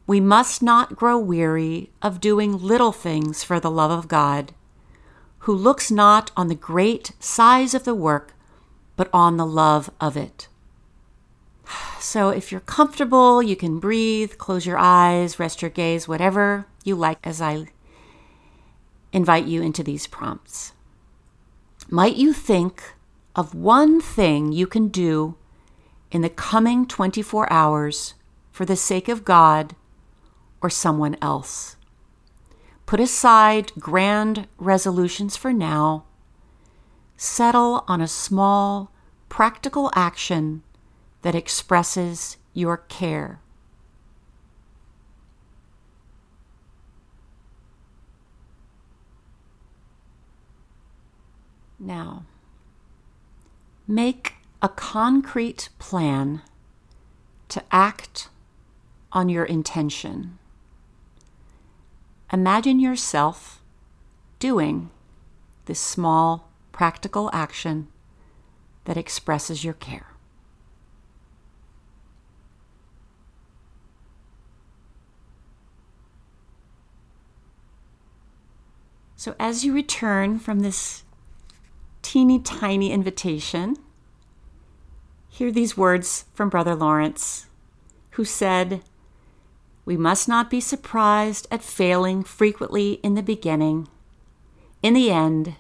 we 0.07 0.21
must 0.21 0.63
not 0.63 0.97
grow 0.97 1.19
weary 1.19 1.91
of 2.01 2.21
doing 2.21 2.59
little 2.59 2.93
things 2.93 3.43
for 3.43 3.59
the 3.59 3.71
love 3.71 3.91
of 3.91 4.09
God, 4.09 4.55
who 5.47 5.55
looks 5.55 5.93
not 5.93 6.33
on 6.37 6.49
the 6.49 6.57
great 6.57 7.13
size 7.21 7.73
of 7.73 7.85
the 7.85 7.95
work, 7.95 8.35
but 8.97 9.09
on 9.13 9.37
the 9.37 9.47
love 9.47 9.89
of 10.01 10.17
it. 10.17 10.49
So, 12.01 12.29
if 12.29 12.53
you're 12.53 12.61
comfortable, 12.61 13.43
you 13.43 13.57
can 13.57 13.81
breathe, 13.81 14.39
close 14.39 14.67
your 14.67 14.79
eyes, 14.79 15.39
rest 15.39 15.63
your 15.63 15.71
gaze, 15.71 16.07
whatever 16.07 16.67
you 16.85 16.95
like 16.95 17.19
as 17.25 17.41
I 17.41 17.67
invite 19.13 19.47
you 19.47 19.63
into 19.63 19.83
these 19.83 20.07
prompts. 20.07 20.73
Might 21.91 22.17
you 22.17 22.33
think 22.33 22.95
of 23.35 23.55
one 23.55 24.01
thing 24.01 24.53
you 24.53 24.67
can 24.67 24.89
do 24.89 25.37
in 26.11 26.23
the 26.23 26.31
coming 26.31 26.87
24 26.87 27.53
hours 27.53 28.15
for 28.53 28.65
the 28.65 28.77
sake 28.77 29.09
of 29.09 29.25
God 29.25 29.75
or 30.61 30.71
someone 30.71 31.17
else? 31.23 31.77
Put 32.87 33.01
aside 33.01 33.73
grand 33.81 34.47
resolutions 34.59 35.37
for 35.37 35.53
now. 35.53 36.05
Settle 37.17 37.85
on 37.89 38.01
a 38.01 38.07
small, 38.07 38.93
practical 39.29 39.91
action 39.95 40.63
that 41.23 41.35
expresses 41.35 42.37
your 42.53 42.77
care. 42.77 43.41
Now, 51.79 52.25
make 53.89 54.35
a 54.63 54.69
concrete 54.69 55.69
plan 55.79 56.43
to 57.49 57.63
act 57.71 58.29
on 59.13 59.29
your 59.29 59.45
intention. 59.45 60.39
Imagine 62.33 62.81
yourself 62.81 63.63
doing 64.39 64.91
this 65.67 65.81
small, 65.81 66.49
practical 66.73 67.31
action 67.33 67.89
that 68.85 68.97
expresses 68.97 69.65
your 69.65 69.75
care. 69.75 70.07
So, 79.27 79.35
as 79.41 79.65
you 79.65 79.73
return 79.73 80.39
from 80.39 80.61
this 80.61 81.03
teeny 82.03 82.39
tiny 82.39 82.93
invitation, 82.93 83.77
hear 85.29 85.51
these 85.51 85.77
words 85.77 86.27
from 86.33 86.49
Brother 86.49 86.75
Lawrence, 86.77 87.47
who 88.11 88.25
said, 88.25 88.83
We 89.87 89.97
must 89.97 90.27
not 90.29 90.51
be 90.51 90.61
surprised 90.61 91.47
at 91.51 91.63
failing 91.63 92.25
frequently 92.25 92.95
in 93.05 93.15
the 93.15 93.23
beginning. 93.23 93.87
In 94.83 94.95
the 94.95 95.13
end, 95.13 95.55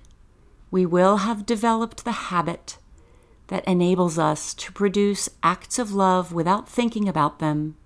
we 0.70 0.84
will 0.84 1.18
have 1.18 1.46
developed 1.46 2.04
the 2.04 2.26
habit 2.28 2.76
that 3.46 3.64
enables 3.66 4.18
us 4.18 4.52
to 4.54 4.72
produce 4.72 5.28
acts 5.44 5.78
of 5.78 5.92
love 5.92 6.32
without 6.32 6.68
thinking 6.68 7.08
about 7.08 7.38
them 7.38 7.76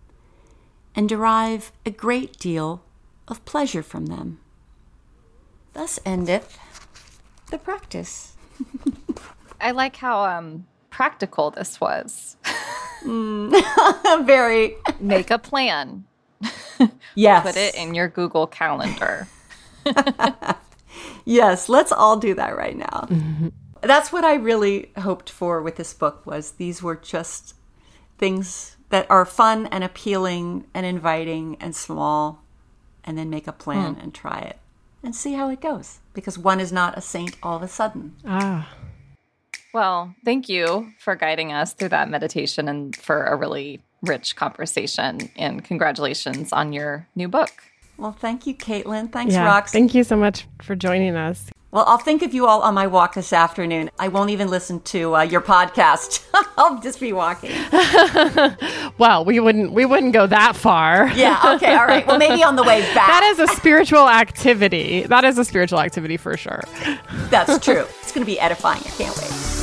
and 0.97 1.09
derive 1.09 1.72
a 1.84 1.91
great 1.91 2.38
deal 2.38 2.82
of 3.28 3.45
pleasure 3.45 3.82
from 3.82 4.07
them. 4.07 4.41
Thus 5.74 6.01
endeth 6.07 6.59
the 7.51 7.59
practice. 7.59 8.34
I 9.61 9.72
like 9.72 9.97
how 9.97 10.24
um, 10.24 10.66
practical 10.88 11.51
this 11.51 11.78
was. 11.80 12.38
Very. 13.05 14.76
Make 15.01 15.30
a 15.30 15.38
plan. 15.38 16.05
Yes. 17.14 17.43
Put 17.47 17.57
it 17.57 17.74
in 17.74 17.95
your 17.95 18.09
Google 18.09 18.47
Calendar. 18.47 19.26
Yes, 21.24 21.68
let's 21.68 21.93
all 21.93 22.16
do 22.16 22.35
that 22.35 22.57
right 22.57 22.76
now. 22.76 23.09
That's 23.83 24.12
what 24.12 24.24
I 24.24 24.35
really 24.35 24.91
hoped 24.99 25.31
for 25.31 25.62
with 25.62 25.76
this 25.76 25.95
book 25.95 26.26
was 26.26 26.53
these 26.53 26.83
were 26.83 26.97
just 26.97 27.55
things 28.18 28.76
that 28.89 29.09
are 29.11 29.24
fun 29.24 29.66
and 29.66 29.85
appealing 29.85 30.66
and 30.74 30.85
inviting 30.85 31.57
and 31.61 31.74
small 31.76 32.43
and 33.05 33.16
then 33.16 33.31
make 33.31 33.47
a 33.47 33.53
plan 33.53 33.97
and 34.03 34.12
try 34.12 34.39
it 34.41 34.59
and 35.03 35.14
see 35.14 35.35
how 35.35 35.49
it 35.49 35.61
goes 35.61 36.01
because 36.12 36.37
one 36.37 36.61
is 36.61 36.72
not 36.72 36.99
a 36.99 37.01
saint 37.01 37.37
all 37.43 37.57
of 37.57 37.62
a 37.62 37.68
sudden. 37.68 38.16
Ah, 38.26 38.68
Well, 39.72 40.14
thank 40.24 40.49
you 40.49 40.93
for 40.99 41.14
guiding 41.14 41.53
us 41.53 41.72
through 41.72 41.91
that 41.91 42.11
meditation 42.11 42.68
and 42.68 42.95
for 42.97 43.24
a 43.24 43.37
really 43.37 43.81
rich 44.03 44.36
conversation. 44.36 45.30
And 45.36 45.64
congratulations 45.64 46.53
on 46.53 46.72
your 46.72 47.07
new 47.14 47.28
book. 47.28 47.51
Well, 47.96 48.12
thank 48.12 48.46
you, 48.46 48.55
Katelyn. 48.55 49.12
Thanks, 49.12 49.34
yeah. 49.34 49.46
Rox. 49.46 49.70
Thank 49.70 49.94
you 49.94 50.05
so 50.05 50.16
much 50.16 50.46
for 50.62 50.74
joining 50.74 51.16
us. 51.16 51.51
well, 51.70 51.84
I'll 51.86 51.98
think 51.98 52.22
of 52.22 52.32
you 52.32 52.46
all 52.46 52.62
on 52.62 52.72
my 52.74 52.86
walk 52.86 53.12
this 53.14 53.30
afternoon. 53.32 53.90
I 53.98 54.09
won't 54.09 54.30
even 54.30 54.48
listen 54.48 54.80
to 54.80 55.16
uh, 55.16 55.20
your 55.22 55.42
podcast. 55.42 56.24
I'll 56.57 56.80
just 56.80 56.98
be 57.01 57.12
walking. 57.12 57.53
Well, 58.98 59.24
we 59.24 59.40
wouldn't 59.40 59.72
we 59.72 59.86
wouldn't 59.86 60.12
go 60.12 60.26
that 60.26 60.55
far. 60.57 61.09
Yeah, 61.14 61.55
okay, 61.55 61.74
all 61.74 61.86
right. 61.86 62.07
Well, 62.07 62.18
maybe 62.18 62.42
on 62.42 62.57
the 62.57 62.62
way 62.62 62.80
back. 62.94 63.09
That 63.09 63.22
is 63.32 63.38
a 63.38 63.46
spiritual 63.57 64.07
activity. 64.09 65.05
That 65.05 65.24
is 65.24 65.38
a 65.38 65.44
spiritual 65.44 65.80
activity 65.80 66.18
for 66.18 66.36
sure. 66.36 66.61
That's 67.30 67.64
true. 67.64 67.86
It's 68.03 68.12
going 68.12 68.26
to 68.26 68.30
be 68.30 68.38
edifying. 68.38 68.82
I 68.84 68.90
can't 68.90 69.16
wait. 69.16 69.59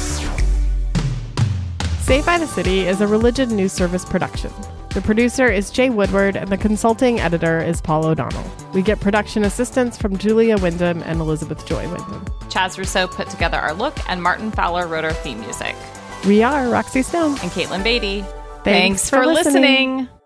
Saved 2.07 2.25
by 2.25 2.37
the 2.37 2.47
City 2.47 2.87
is 2.87 3.01
a 3.01 3.05
religion 3.05 3.53
news 3.53 3.73
service 3.73 4.05
production. 4.05 4.49
The 4.91 5.01
producer 5.01 5.47
is 5.47 5.69
Jay 5.69 5.89
Woodward, 5.89 6.37
and 6.37 6.49
the 6.49 6.55
consulting 6.55 7.19
editor 7.19 7.61
is 7.61 7.81
Paul 7.81 8.05
O'Donnell. 8.05 8.49
We 8.73 8.81
get 8.81 9.01
production 9.01 9.43
assistance 9.43 9.97
from 9.97 10.15
Julia 10.15 10.57
Wyndham 10.57 11.03
and 11.03 11.19
Elizabeth 11.19 11.65
Joy 11.65 11.85
Wyndham. 11.89 12.23
Chaz 12.47 12.77
Rousseau 12.77 13.07
put 13.07 13.29
together 13.29 13.57
our 13.57 13.73
look, 13.73 13.93
and 14.09 14.23
Martin 14.23 14.51
Fowler 14.51 14.87
wrote 14.87 15.03
our 15.03 15.11
theme 15.11 15.41
music. 15.41 15.75
We 16.25 16.43
are 16.43 16.69
Roxy 16.69 17.01
Stone. 17.01 17.31
And 17.41 17.51
Katelyn 17.51 17.83
Beaty. 17.83 18.23
Thanks 18.63 19.09
for 19.09 19.25
listening. 19.25 19.97
listening. 19.97 20.16